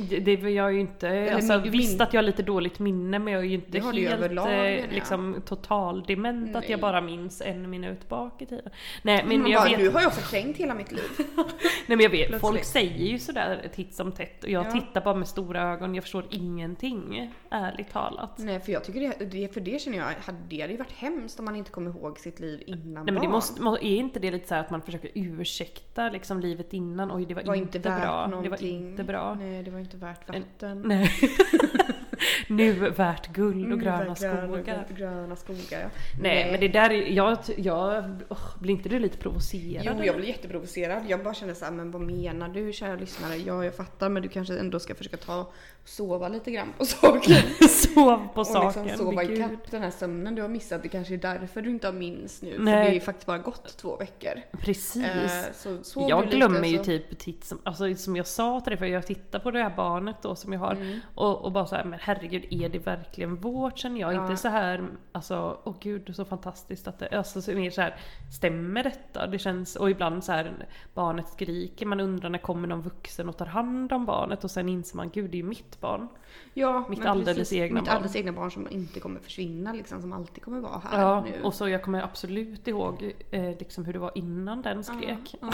Det, 0.10 0.20
det 0.20 0.32
jag 0.50 0.74
ju 0.74 0.80
inte, 0.80 1.32
alltså, 1.36 1.60
min- 1.60 1.72
visst 1.72 1.92
min- 1.94 2.02
att 2.02 2.14
jag 2.14 2.18
har 2.22 2.26
lite 2.26 2.44
dåligt 2.44 2.80
minne 2.80 3.20
men 3.20 3.34
jag 3.34 3.42
är 3.42 3.46
ju 3.48 3.54
inte 3.56 3.80
helt 3.80 3.98
överlag, 4.14 4.50
eh, 4.50 4.56
jag. 4.80 4.92
liksom 4.94 5.42
totaldement 5.46 6.56
att 6.56 6.70
jag 6.70 6.80
bara 6.80 7.02
minns 7.02 7.42
en 7.42 7.70
minut 7.70 8.10
bak 8.10 8.42
i 8.42 8.46
tiden. 8.46 8.70
Nej 9.02 9.26
men 9.28 9.42
man 9.42 9.52
jag 9.52 9.62
bara, 9.62 9.70
vet, 9.70 9.80
Du 9.80 9.90
har 9.90 10.06
också 10.08 10.22
kränkt 10.22 10.60
hela 10.60 10.74
mitt 10.74 10.92
liv. 10.92 11.04
nej, 11.18 11.46
men 11.88 12.00
jag 12.00 12.10
vet 12.10 12.42
folk 12.42 12.64
säger 12.64 13.06
ju 13.06 13.20
sådär 13.20 13.70
titt 13.76 13.94
som 13.96 14.12
tätt 14.12 14.44
och 14.44 14.50
jag 14.50 14.66
Ja. 14.66 14.72
tittar 14.72 15.02
bara 15.02 15.16
med 15.16 15.28
stora 15.28 15.62
ögon, 15.62 15.96
jag 15.96 16.04
förstår 16.04 16.26
ingenting. 16.30 17.32
Ärligt 17.50 17.92
talat. 17.92 18.38
Nej 18.38 18.60
för 18.60 18.72
jag 18.72 18.84
tycker 18.84 19.26
det, 19.26 19.54
för 19.54 19.62
det 19.62 19.82
känner 19.82 19.98
jag, 19.98 20.06
hade- 20.06 20.68
det 20.68 20.78
varit 20.78 20.92
hemskt 20.98 21.40
om 21.40 21.46
man 21.46 21.56
inte 21.56 21.72
kommer 21.72 21.90
ihåg 21.92 22.20
sitt 22.20 22.40
liv 22.40 22.64
innan 22.66 23.06
Nej 23.06 23.14
men 23.14 23.24
det 23.24 23.30
måste, 23.30 23.62
må- 23.62 23.76
är 23.78 23.82
inte 23.96 24.20
det 24.20 24.32
lite 24.32 24.48
så 24.48 24.56
att 24.56 24.70
man 24.70 24.82
försöker 24.82 25.10
ursäkta 25.14 26.10
liksom 26.10 26.40
livet 26.40 26.74
innan? 26.74 27.12
Oj 27.12 27.26
det 27.26 27.34
var, 27.34 27.44
var 27.44 27.56
inte, 27.56 27.78
inte 27.78 27.90
värt 27.90 28.02
bra. 28.02 28.28
någonting. 28.28 28.52
Det 28.52 28.84
var 28.84 28.90
inte 28.90 29.04
bra. 29.04 29.34
Nej 29.34 29.64
det 29.64 29.72
var 29.72 29.80
inte 29.80 29.98
värt 29.98 30.30
vatten. 30.30 30.82
Nej. 30.86 31.12
nu 32.48 32.74
värt 32.90 33.34
guld 33.34 33.56
och 33.56 33.64
Mm, 33.66 33.80
gröna 33.80 34.04
gröna- 34.04 34.16
skogar. 34.16 34.88
Gröna 34.98 35.36
skogar 35.36 35.80
ja. 35.82 35.88
Nej, 36.22 36.52
men 36.52 36.60
det 36.60 36.68
där 36.68 36.90
är, 36.90 37.12
jag, 37.12 37.38
jag, 37.58 38.04
åh, 38.30 38.58
blir 38.60 38.74
inte 38.76 38.90
du 38.90 39.00
lite 39.00 39.18
provocerad? 39.18 39.96
Jo, 40.00 40.04
jag 40.06 40.16
blir 40.16 40.28
jätteprovocerad. 40.28 41.04
Jag 41.08 41.24
bara 41.24 41.34
känner 41.34 41.54
såhär, 41.54 41.72
men 41.72 41.92
vad 41.92 42.02
menar 42.02 42.50
du 42.50 42.74
kära 42.74 42.96
lyssnare? 42.96 43.36
Ja, 43.36 43.64
jag 43.66 43.76
fattar, 43.76 44.10
men 44.10 44.24
du 44.24 44.30
kanske 44.30 44.58
ändå 44.60 44.80
ska 44.80 44.96
försöka 44.96 45.18
ta 45.18 45.52
sova 45.86 46.28
lite 46.28 46.52
grann 46.52 46.74
på 46.78 46.86
saken. 46.86 47.42
Sov 47.70 48.28
på 48.34 48.40
och 48.42 48.48
saken. 48.48 48.84
liksom 48.86 49.06
sova 49.06 49.24
ikapp 49.24 49.72
den 49.72 49.82
här 49.82 49.90
sömnen 49.92 50.36
du 50.36 50.42
har 50.42 50.50
missat. 50.50 50.84
Det 50.84 50.90
kanske 50.90 51.14
är 51.14 51.18
därför 51.18 51.62
du 51.62 51.70
inte 51.70 51.88
har 51.88 51.94
minns 51.94 52.42
nu. 52.42 52.56
För 52.56 52.62
Nej. 52.64 52.84
det 52.84 52.90
är 52.90 52.94
ju 52.94 53.00
faktiskt 53.00 53.26
bara 53.28 53.38
gått 53.38 53.78
två 53.78 53.98
veckor. 53.98 54.32
Precis. 54.60 55.06
Eh, 55.06 55.52
så 55.54 55.84
sov 55.84 56.10
jag 56.10 56.20
du 56.22 56.26
lite 56.26 56.38
glömmer 56.38 56.68
ju 56.68 56.78
så- 56.78 56.84
typ 56.84 57.20
titt 57.20 57.44
som, 57.44 57.60
alltså 57.64 57.96
som 57.96 58.16
jag 58.16 58.28
sa 58.28 58.60
till 58.60 58.70
dig, 58.72 58.78
för 58.78 58.86
jag 58.86 59.06
tittar 59.08 59.40
på 59.40 59.52
det 59.52 59.64
här 59.64 59.74
barnet 59.76 60.16
då 60.22 60.36
som 60.36 60.54
jag 60.54 60.60
har 60.60 60.72
Mm. 60.76 61.00
och, 61.16 61.42
och 61.46 61.52
bara 61.52 61.66
så 61.66 61.76
här, 61.76 61.84
men 61.84 62.00
herregud 62.02 62.46
är 62.50 62.70
det 62.70 62.80
verkligen 62.80 63.36
vårt 63.36 63.78
känner 63.78 64.00
jag? 64.02 64.14
Ja. 64.14 64.22
Inte 64.22 64.38
så 64.38 64.48
här, 64.48 64.88
alltså 65.12 65.60
åh 65.64 65.76
gud 65.80 66.16
så 66.16 66.26
fantastiskt 66.26 66.88
att 66.88 67.00
det, 67.00 67.10
alltså 67.18 67.42
så 67.42 67.52
mer 67.52 67.70
så 67.70 67.82
här, 67.82 67.96
stämmer 68.38 68.84
detta? 68.84 69.28
Det 69.28 69.40
känns, 69.40 69.76
och 69.76 69.90
ibland 69.90 70.24
så 70.24 70.32
här, 70.32 70.68
barnet 70.94 71.30
skriker, 71.30 71.86
man 71.86 72.00
undrar 72.00 72.30
när 72.30 72.40
kommer 72.40 72.68
någon 72.68 72.82
vuxen 72.82 73.30
och 73.30 73.38
tar 73.38 73.46
hand 73.46 73.94
om 73.94 74.06
barnet 74.06 74.44
och 74.44 74.52
sen 74.52 74.70
inser 74.70 74.98
man, 74.98 75.10
gud 75.10 75.32
det 75.32 75.36
är 75.38 75.40
ju 75.40 75.44
mitt 75.44 75.75
barn. 75.82 76.08
Ja, 76.54 76.86
Mitt 76.90 77.06
alldeles 77.06 77.38
precis. 77.38 77.58
egna 77.58 77.74
Mitt 77.80 77.86
barn. 77.86 77.96
alldeles 77.96 78.16
egna 78.16 78.32
barn 78.32 78.52
som 78.52 78.68
inte 78.72 79.00
kommer 79.00 79.20
försvinna 79.20 79.74
liksom, 79.74 80.02
som 80.02 80.14
alltid 80.14 80.44
kommer 80.44 80.60
vara 80.60 80.82
här 80.90 81.02
Ja, 81.02 81.22
nu. 81.26 81.42
och 81.44 81.54
så 81.54 81.70
jag 81.70 81.84
kommer 81.84 82.02
absolut 82.04 82.68
ihåg 82.68 83.14
eh, 83.32 83.58
liksom 83.60 83.86
hur 83.86 83.94
det 83.94 84.00
var 84.00 84.12
innan 84.16 84.62
den 84.62 84.84
skrek. 84.84 85.36
Ja. 85.42 85.50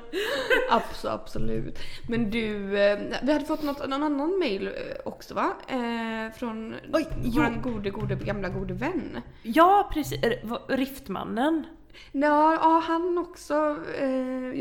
Abso, 0.72 1.08
absolut. 1.08 1.80
Men 2.10 2.30
du, 2.30 2.80
eh, 2.80 3.00
vi 3.24 3.34
hade 3.34 3.46
fått 3.46 3.64
något, 3.64 3.90
någon 3.90 4.04
annan 4.04 4.40
mail 4.40 4.68
eh, 4.68 4.74
också 5.06 5.34
va? 5.34 5.54
Eh, 5.68 6.34
från 6.38 6.76
Oj, 6.94 7.08
vår 7.36 7.62
gode, 7.62 7.90
gode, 7.90 8.16
gamla 8.16 8.50
gode 8.50 8.74
vän. 8.74 9.22
Ja 9.44 9.90
precis, 9.94 10.20
Riftmannen. 10.68 11.64
Ja, 12.12 12.54
ja 12.54 12.84
han 12.88 13.18
också. 13.18 13.78
Eh, 14.00 14.10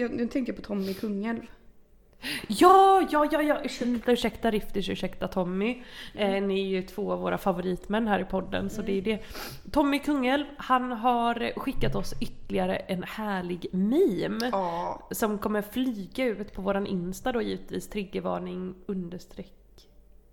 jag, 0.01 0.11
nu 0.11 0.27
tänkte 0.27 0.53
jag 0.53 0.57
på 0.57 0.63
Tommy 0.63 0.95
Kungälv. 0.95 1.41
Ja, 2.49 3.03
ja, 3.11 3.27
ja, 3.33 3.43
ja, 3.43 3.61
ursäkta, 3.65 4.13
ursäkta 4.13 4.51
Rifters, 4.51 4.89
ursäkta 4.89 5.29
Tommy. 5.29 5.83
Eh, 6.15 6.43
ni 6.43 6.61
är 6.61 6.67
ju 6.69 6.83
två 6.83 7.13
av 7.13 7.21
våra 7.21 7.39
favoritmän 7.39 8.09
här 8.09 8.21
i 8.21 8.25
podden 8.25 8.71
så 8.71 8.83
det 8.83 8.99
är 8.99 9.03
det. 9.03 9.19
Tommy 9.73 9.99
Kungälv, 9.99 10.45
han 10.57 10.93
har 10.93 11.53
skickat 11.59 11.95
oss 11.95 12.15
ytterligare 12.21 12.77
en 12.77 13.03
härlig 13.03 13.67
meme. 13.73 14.49
Ja, 14.53 15.09
Som 15.11 15.39
kommer 15.39 15.63
flyga 15.63 16.25
ut 16.25 16.53
på 16.53 16.63
våran 16.63 16.87
Insta 16.87 17.33
då 17.33 17.43
givetvis, 17.43 17.89
triggervarning 17.89 18.75
understreck 18.87 19.53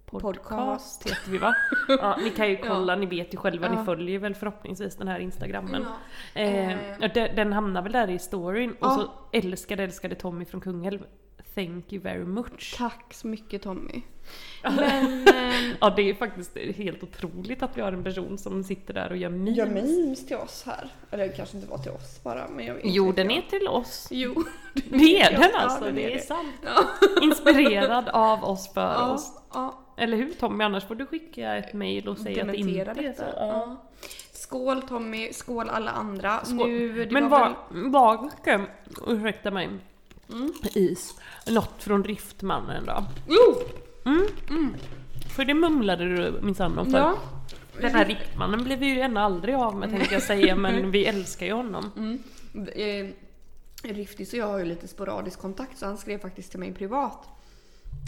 podcast, 0.05 1.09
heter 1.09 1.31
vi 1.31 1.38
va? 1.38 1.55
Ja, 1.88 2.17
ni 2.23 2.29
kan 2.29 2.49
ju 2.49 2.57
kolla, 2.57 2.95
ni 2.95 3.05
vet 3.05 3.33
ju 3.33 3.38
själva, 3.38 3.65
Ja. 3.67 3.79
ni 3.79 3.85
följer 3.85 4.19
väl 4.19 4.35
förhoppningsvis 4.35 4.95
den 4.95 5.07
här 5.07 5.19
instagrammen. 5.19 5.85
Ja. 6.33 6.41
Eh, 6.41 6.71
Eh. 6.71 6.77
ja, 6.99 7.07
den, 7.13 7.35
den 7.35 7.53
hamnar 7.53 7.81
väl 7.81 7.91
där 7.91 8.09
i 8.09 8.19
storyn 8.19 8.71
och 8.71 8.77
Ja. 8.81 8.89
så 8.95 9.09
älskade, 9.38 9.83
älskade 9.83 10.15
Tommy 10.15 10.45
från 10.45 10.61
Kungälv. 10.61 10.99
Thank 11.66 11.93
you 11.93 12.01
very 12.03 12.26
much. 12.26 12.76
tack 12.78 13.14
så 13.14 13.28
mycket 13.28 13.62
Tommy. 13.62 14.01
Men 14.64 15.28
eh, 15.28 15.76
Ja 15.82 15.93
det 15.95 16.10
är 16.10 16.14
faktiskt 16.14 16.58
helt 16.58 17.03
otroligt 17.03 17.64
att 17.64 17.78
vi 17.78 17.82
har 17.82 17.91
en 17.91 18.03
person 18.03 18.38
som 18.38 18.64
sitter 18.64 18.93
där 18.93 19.10
och 19.12 19.18
gör 19.18 19.30
memes. 19.30 19.58
gör 19.58 19.66
memes 19.66 20.26
till 20.28 20.36
oss 20.38 20.64
här. 20.66 20.89
Eller 21.12 21.28
det 21.28 21.34
kanske 21.34 21.58
inte 21.58 21.70
var 21.70 21.78
till 21.78 21.91
oss 21.91 22.24
bara, 22.24 22.47
men 22.47 22.66
jag 22.66 22.74
vet 22.74 22.84
Jo 22.86 23.12
den 23.12 23.30
jag. 23.30 23.38
är 23.38 23.41
till 23.49 23.68
oss. 23.68 24.08
Jo. 24.12 24.43
Det 24.74 25.22
är 25.22 25.32
den 25.32 25.41
Ja, 25.53 25.60
alltså, 25.60 25.84
den 25.86 25.95
det 25.95 26.12
är 26.12 26.16
det. 26.16 26.22
sant. 26.22 26.53
Ja. 26.66 26.84
Inspirerad 27.22 28.10
av 28.10 28.43
oss 28.43 28.74
för 28.74 28.82
Ja, 28.93 29.14
oss. 29.14 29.32
ja. 29.53 29.80
Eller 29.97 30.18
hur 30.18 30.34
Tommy? 30.34 30.64
Annars 30.64 30.84
får 30.88 30.95
du 30.95 31.05
skicka 31.05 31.55
ett 31.55 31.74
mail 31.74 32.08
och 32.08 32.18
säga 32.18 32.41
att 32.41 32.51
det 32.51 32.58
inte 32.58 32.72
Dementera 32.72 33.10
är 33.10 33.14
så. 33.14 33.24
Ja. 33.24 33.34
Ja. 33.38 33.84
Skål 34.32 34.82
Tommy, 34.82 35.34
skål 35.34 35.70
alla 35.70 35.91
andra. 35.91 36.45
Skål. 36.45 36.70
Nu, 36.70 37.08
Men 37.12 37.30
var 37.30 37.55
var, 37.70 38.30
väl- 38.45 38.62
ursäkta 39.08 39.51
mig, 39.51 39.70
Mm. 40.30 40.53
is, 40.73 41.15
något 41.47 41.84
från 41.84 42.03
Riftmannen 42.03 42.86
då? 42.86 43.05
Jo! 43.28 43.55
För 45.36 45.45
det 45.45 45.53
mumlade 45.53 46.15
du 46.15 46.39
minsann 46.41 46.80
om 46.80 46.91
för. 46.91 46.97
Ja. 46.97 47.17
Den 47.82 47.91
här 47.91 48.05
Riftmannen 48.05 48.63
blev 48.63 48.80
vi 48.80 48.86
ju 48.86 49.01
ännu 49.01 49.19
aldrig 49.19 49.55
av 49.55 49.75
med 49.75 49.89
tänkte 49.89 50.13
jag 50.13 50.23
säga 50.23 50.55
men 50.55 50.91
vi 50.91 51.05
älskar 51.05 51.45
ju 51.45 51.53
honom. 51.53 51.91
Mm. 51.97 52.23
Eh, 52.75 53.13
Riftis 53.84 54.34
och 54.34 54.39
jag 54.39 54.47
har 54.47 54.59
ju 54.59 54.65
lite 54.65 54.88
sporadisk 54.88 55.39
kontakt 55.39 55.78
så 55.78 55.86
han 55.86 55.97
skrev 55.97 56.19
faktiskt 56.19 56.51
till 56.51 56.59
mig 56.59 56.73
privat. 56.73 57.28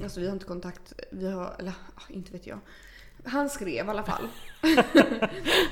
Alltså 0.04 0.20
vi 0.20 0.26
har 0.26 0.34
inte 0.34 0.46
kontakt, 0.46 0.94
vi 1.12 1.32
har, 1.32 1.56
eller 1.60 1.74
ah, 1.96 2.02
inte 2.10 2.32
vet 2.32 2.48
jag. 2.48 2.60
Han 3.30 3.50
skrev 3.50 3.86
i 3.86 3.90
alla 3.90 4.04
fall. 4.04 4.28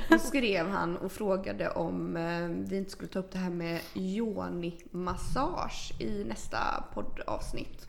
Då 0.09 0.19
skrev 0.19 0.69
han 0.69 0.97
och 0.97 1.11
frågade 1.11 1.69
om 1.69 2.17
eh, 2.17 2.47
vi 2.69 2.77
inte 2.77 2.91
skulle 2.91 3.09
ta 3.09 3.19
upp 3.19 3.31
det 3.31 3.37
här 3.37 3.49
med 3.49 3.81
yoni-massage 3.93 6.01
i 6.01 6.23
nästa 6.23 6.83
poddavsnitt. 6.93 7.87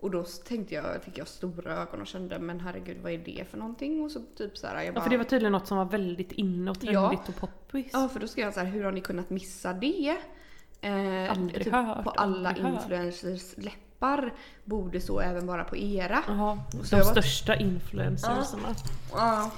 Och 0.00 0.10
då 0.10 0.24
tänkte 0.24 0.74
jag, 0.74 1.02
fick 1.02 1.18
jag 1.18 1.28
stora 1.28 1.72
ögon 1.72 2.00
och 2.00 2.06
kände 2.06 2.38
men 2.38 2.60
herregud 2.60 2.96
vad 3.02 3.12
är 3.12 3.18
det 3.18 3.44
för 3.50 3.58
någonting? 3.58 4.00
Och 4.00 4.10
så 4.10 4.20
typ 4.36 4.58
så 4.58 4.66
här, 4.66 4.74
jag 4.74 4.84
Ja 4.86 4.92
bara, 4.92 5.02
för 5.02 5.10
det 5.10 5.16
var 5.16 5.24
tydligen 5.24 5.52
något 5.52 5.66
som 5.66 5.76
var 5.76 5.84
väldigt 5.84 6.32
inne 6.32 6.70
och 6.70 6.80
trendigt 6.80 7.28
och 7.28 7.36
poppis. 7.36 7.90
Ja, 7.92 8.08
för 8.08 8.20
då 8.20 8.26
skrev 8.26 8.44
jag 8.44 8.54
så 8.54 8.60
här, 8.60 8.66
hur 8.66 8.84
har 8.84 8.92
ni 8.92 9.00
kunnat 9.00 9.30
missa 9.30 9.72
det? 9.72 10.16
Eh, 10.80 11.30
Aldrig 11.30 11.64
typ 11.64 11.72
hört, 11.72 12.04
på 12.04 12.10
alla 12.10 12.56
influencers 12.56 13.54
läppar 13.56 13.78
borde 14.64 15.00
så 15.00 15.20
även 15.20 15.46
vara 15.46 15.64
på 15.64 15.76
era. 15.76 16.22
Jaha, 16.28 16.58
de 16.72 16.96
var- 16.96 17.02
största 17.10 17.56
influencersarna. 17.56 18.74
Ja. 19.12 19.50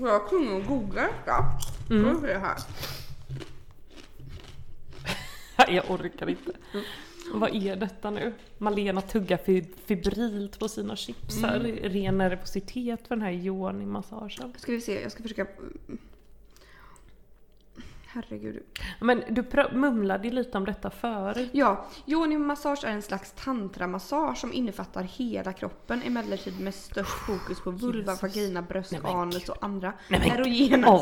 Och 0.00 0.08
jag 0.08 0.28
kunde 0.28 0.50
nog 0.50 0.66
googla 0.66 1.02
detta. 1.02 1.44
Mm. 1.90 2.08
Mm. 2.08 2.22
Det 2.22 2.38
här. 2.38 2.56
Jag 5.74 5.90
orkar 5.90 6.28
inte. 6.30 6.52
Vad 7.34 7.54
är 7.54 7.76
detta 7.76 8.10
nu? 8.10 8.32
Malena 8.58 9.00
tuggar 9.00 9.36
fi- 9.36 9.68
febrilt 9.86 10.58
på 10.58 10.68
sina 10.68 10.96
chips 10.96 11.42
här. 11.42 11.58
Ren 11.82 12.18
nervositet 12.18 13.08
för 13.08 13.16
den 13.16 13.22
här 13.22 13.32
yoni-massagen. 13.32 14.52
Ska 14.56 14.72
vi 14.72 14.80
se, 14.80 15.02
jag 15.02 15.12
ska 15.12 15.22
försöka... 15.22 15.46
Herregud. 18.12 18.62
Men 19.00 19.22
du 19.28 19.44
mumlade 19.72 20.28
ju 20.28 20.34
lite 20.34 20.58
om 20.58 20.64
detta 20.64 20.90
förut. 20.90 21.50
Ja, 21.52 21.86
yoni-massage 22.06 22.84
är 22.84 22.92
en 22.92 23.02
slags 23.02 23.32
tantramassage 23.32 24.38
som 24.38 24.52
innefattar 24.52 25.02
hela 25.02 25.52
kroppen 25.52 26.02
emellertid 26.02 26.60
med 26.60 26.74
störst 26.74 27.10
fokus 27.26 27.60
på 27.60 27.70
vulva, 27.70 28.12
Jesus. 28.12 28.22
vagina, 28.22 28.62
bröst, 28.62 28.92
Nej, 28.92 29.00
anus 29.04 29.48
och 29.48 29.56
andra 29.60 29.92
Nej, 30.08 30.32
erogena 30.36 30.98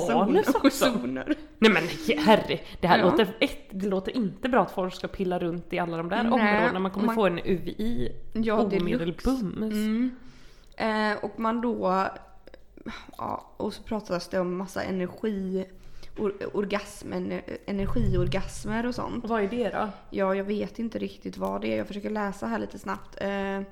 zoner. 0.70 1.34
Nej 1.59 1.72
men 1.72 1.82
herre, 2.18 2.61
det 2.80 2.86
här 2.86 2.98
Ja. 2.98 3.04
låter, 3.04 3.36
ett, 3.40 3.68
det 3.70 3.88
låter 3.88 4.16
inte 4.16 4.48
bra 4.48 4.62
att 4.62 4.70
folk 4.72 4.94
ska 4.94 5.09
pilla 5.09 5.38
runt 5.38 5.72
i 5.72 5.78
alla 5.78 5.96
de 5.96 6.09
där 6.09 6.22
Nej, 6.22 6.32
områdena. 6.32 6.78
Man 6.78 6.90
kommer 6.90 7.06
man- 7.06 7.14
få 7.14 7.26
en 7.26 7.38
UVI 7.38 8.12
Ja, 8.32 8.54
omedelbums. 8.62 9.56
Mm. 9.72 10.11
Eh, 10.76 11.24
och 11.24 11.40
man 11.40 11.61
då... 11.61 12.06
Ja, 13.18 13.52
och 13.56 13.74
så 13.74 13.82
pratades 13.82 14.28
det 14.28 14.40
om 14.40 14.56
massa 14.56 14.82
energi 14.82 15.66
or, 16.18 16.32
orgasm, 16.52 17.12
en, 17.12 17.40
energiorgasmer 17.66 18.86
och 18.86 18.94
sånt. 18.94 19.24
Vad 19.28 19.42
är 19.42 19.48
det 19.48 19.70
då? 19.70 19.88
Ja, 20.10 20.34
jag 20.34 20.44
vet 20.44 20.78
inte 20.78 20.98
riktigt 20.98 21.36
vad 21.36 21.60
det 21.60 21.72
är. 21.72 21.76
Jag 21.76 21.86
försöker 21.86 22.10
läsa 22.10 22.46
här 22.46 22.58
lite 22.58 22.78
snabbt. 22.78 23.16
Eh, 23.20 23.28
men 23.28 23.64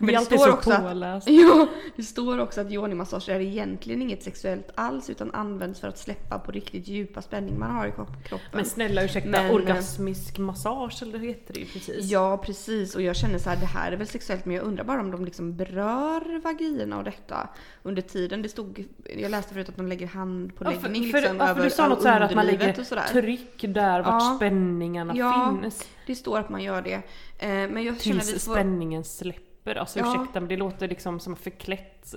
det 0.00 0.18
står 0.18 0.36
så 0.36 0.52
också 0.52 0.72
att, 0.72 1.22
ja, 1.26 1.66
det 1.96 2.02
står 2.02 2.38
också 2.38 2.60
att 2.60 2.70
yoni-massage 2.70 3.28
är 3.28 3.40
egentligen 3.40 4.02
inget 4.02 4.22
sexuellt 4.22 4.70
alls 4.74 5.10
utan 5.10 5.30
används 5.34 5.80
för 5.80 5.88
att 5.88 5.98
släppa 5.98 6.38
på 6.38 6.52
riktigt 6.52 6.88
djupa 6.88 7.22
spänning 7.22 7.58
man 7.58 7.70
har 7.70 7.86
i 7.86 7.90
kro- 7.90 8.22
kroppen. 8.24 8.48
Men 8.52 8.64
snälla 8.64 9.04
ursäkta, 9.04 9.30
Men, 9.30 9.46
eh, 9.46 9.52
orgasmisk 9.54 10.38
massage 10.38 11.02
eller 11.02 11.18
hur 11.18 11.28
heter 11.28 11.54
det 11.54 11.60
ju 11.60 11.66
precis? 11.66 12.10
Ja 12.10 12.38
precis 12.38 12.94
och 12.94 13.02
jag 13.02 13.16
känner 13.16 13.38
så 13.38 13.50
här, 13.50 13.56
det 13.56 13.66
här 13.66 13.92
är 13.92 13.96
väl 13.96 14.06
sexuellt 14.06 14.44
men 14.44 14.56
jag 14.56 14.64
undrar 14.64 14.84
bara 14.84 15.00
om 15.00 15.10
de 15.10 15.24
liksom 15.24 15.56
berör 15.56 16.40
vagina 16.42 16.98
och 16.98 17.04
detta 17.04 17.48
under 17.82 18.02
tiden. 18.02 18.42
Det 18.42 18.48
stod, 18.48 18.84
jag 19.18 19.30
läste 19.30 19.54
förut 19.54 19.68
att 19.68 19.76
de 19.76 19.86
lägger 19.86 20.06
hand 20.06 20.56
på 20.56 20.64
Ja, 20.64 20.70
läggning 20.70 21.10
för, 21.12 21.20
liksom 21.20 21.38
för, 21.38 21.46
ja, 21.46 21.54
för 21.54 21.64
du 21.64 21.70
sa 21.84 21.94
något 21.94 22.02
så 22.02 22.08
här 22.08 22.20
att 22.20 22.34
man 22.34 22.46
lägger 22.46 22.72
tryck 23.12 23.64
där 23.68 24.00
vart 24.02 24.22
Ja. 24.22 24.34
spänningarna 24.36 25.16
Ja. 25.16 25.56
finns. 25.62 25.88
Det 26.06 26.14
står 26.14 26.38
att 26.38 26.48
man 26.48 26.62
gör 26.62 26.82
det. 26.82 26.94
Eh, 27.38 27.48
men 27.48 27.84
jag 27.84 28.00
känner 28.00 28.20
vi 28.20 28.26
Tills 28.26 28.44
får 28.44 28.52
spänningen 28.52 29.04
släpper. 29.04 29.74
Alltså 29.76 29.98
Ja. 29.98 30.14
ursäkta 30.16 30.40
men 30.40 30.48
det 30.48 30.56
låter 30.56 30.88
liksom 30.88 31.20
som 31.20 31.36
förklätt. 31.36 32.14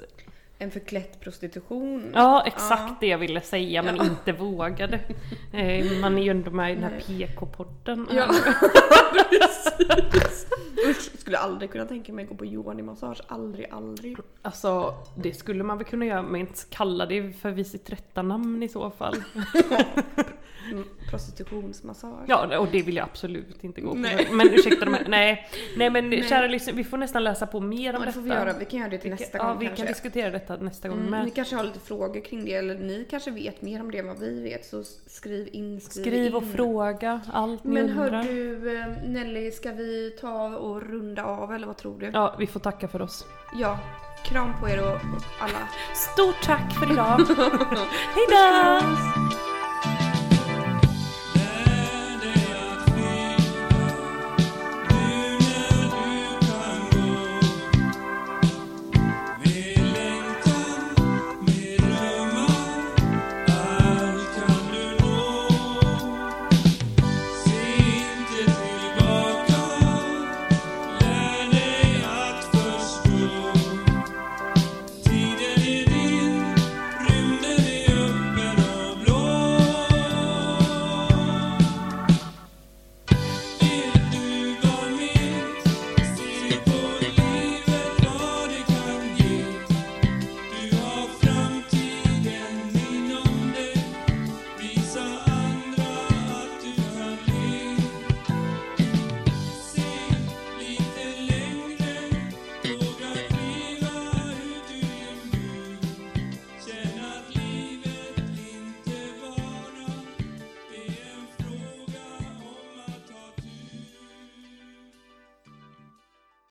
En 0.60 0.72
förklätt 0.72 1.20
prostitution. 1.20 2.12
Ja 2.16 2.44
exakt 2.46 2.84
Ja. 2.90 2.96
det 3.00 3.08
jag 3.08 3.18
ville 3.18 3.42
säga 3.42 3.84
men 3.84 3.96
Ja. 3.96 4.04
inte 4.06 4.32
vågade. 4.32 5.00
Eh, 5.54 6.00
Man 6.02 6.18
är 6.18 6.24
ju 6.24 6.30
ändå 6.30 6.52
med 6.52 6.72
i 6.72 6.76
den 6.76 6.84
här 6.84 7.00
PK-podden. 7.08 8.08
Ja, 8.16 8.28
precis. 9.30 10.48
Usch, 10.90 11.20
skulle 11.20 11.38
aldrig 11.38 11.72
kunna 11.72 11.86
tänka 11.86 12.14
mig 12.14 12.24
att 12.24 12.30
gå 12.30 12.36
på 12.36 12.46
yoni-massage. 12.46 13.22
Aldrig, 13.28 13.68
aldrig. 13.72 14.18
Alltså 14.42 14.96
det 15.16 15.34
skulle 15.34 15.64
man 15.64 15.78
väl 15.78 15.88
kunna 15.88 16.06
göra 16.06 16.22
men 16.22 16.42
inte 16.42 16.60
kalla 16.70 17.06
det 17.06 17.34
för 17.42 17.52
vid 17.52 17.68
sitt 17.68 17.90
rätta 17.90 18.22
namn 18.22 18.64
i 18.64 18.70
så 18.70 18.90
fall. 18.90 19.16
Prostitutionsmassage. 21.10 22.26
Ja 22.28 22.58
och 22.60 22.68
det 22.72 22.82
vill 22.82 22.96
jag 22.96 23.04
absolut 23.04 23.64
inte 23.64 23.82
gå 23.82 23.90
på. 23.92 23.98
Nej. 23.98 24.28
Men 24.32 24.50
ursäkta 24.54 24.86
de 24.86 24.94
här, 24.94 25.06
nej. 25.08 25.48
Nej 25.78 25.90
men 25.90 26.10
Nej. 26.10 26.24
kära 26.24 26.48
lyssnare, 26.48 26.76
vi 26.76 26.84
får 26.84 26.98
nästan 26.98 27.24
läsa 27.24 27.48
på 27.48 27.60
mer 27.60 27.90
om 27.90 27.94
Ja, 27.94 28.00
det 28.00 28.06
detta. 28.06 28.12
får 28.12 28.22
vi 28.22 28.30
göra. 28.30 28.54
Vi 28.60 28.66
kan 28.66 28.80
göra 28.80 28.90
det 28.90 28.98
till 28.98 29.12
Vi 29.12 29.18
nästa 29.20 29.38
ja, 29.38 29.44
gång 29.48 29.60
vi 29.60 29.66
kanske. 29.66 29.84
kan 29.84 29.94
diskutera 29.94 30.30
detta 30.32 30.56
nästa 30.58 30.90
gång 30.90 30.98
Mm, 30.98 31.12
med. 31.12 31.26
ni 31.26 31.32
kanske 31.32 31.56
har 31.56 31.64
lite 31.64 31.80
frågor 31.80 32.22
kring 32.22 32.46
det 32.46 32.54
eller 32.54 32.76
ni 32.80 33.08
kanske 33.10 33.32
vet 33.32 33.62
mer 33.62 33.82
om 33.82 33.92
det 33.92 33.98
än 33.98 34.08
vad 34.08 34.20
vi 34.20 34.44
vet 34.44 34.66
så 34.66 34.84
skriv 35.08 35.50
in, 35.52 35.82
skriv, 35.82 36.04
Skriv 36.04 36.36
och 36.36 36.44
in. 36.44 36.50
fråga 36.54 37.22
allt 37.34 37.64
ni 37.64 37.74
Men 37.74 37.90
hör 37.90 38.24
du 38.24 38.78
eh, 38.80 38.88
Nelly, 39.08 39.52
ska 39.52 39.72
vi 39.72 40.12
ta 40.22 40.48
och 40.58 40.82
runda 40.82 41.24
av 41.26 41.54
eller 41.54 41.68
vad 41.68 41.78
tror 41.78 42.00
du? 42.00 42.10
Ja, 42.14 42.36
vi 42.40 42.48
får 42.48 42.60
tacka 42.60 42.88
för 42.88 43.02
oss. 43.02 43.26
Ja. 43.60 43.80
Kram 44.26 44.60
på 44.60 44.70
er 44.70 44.80
och 44.84 45.00
alla. 45.40 45.68
Stort 45.96 46.42
tack 46.44 46.74
för 46.80 46.92
idag! 46.92 47.20
Hejdå! 48.16 49.27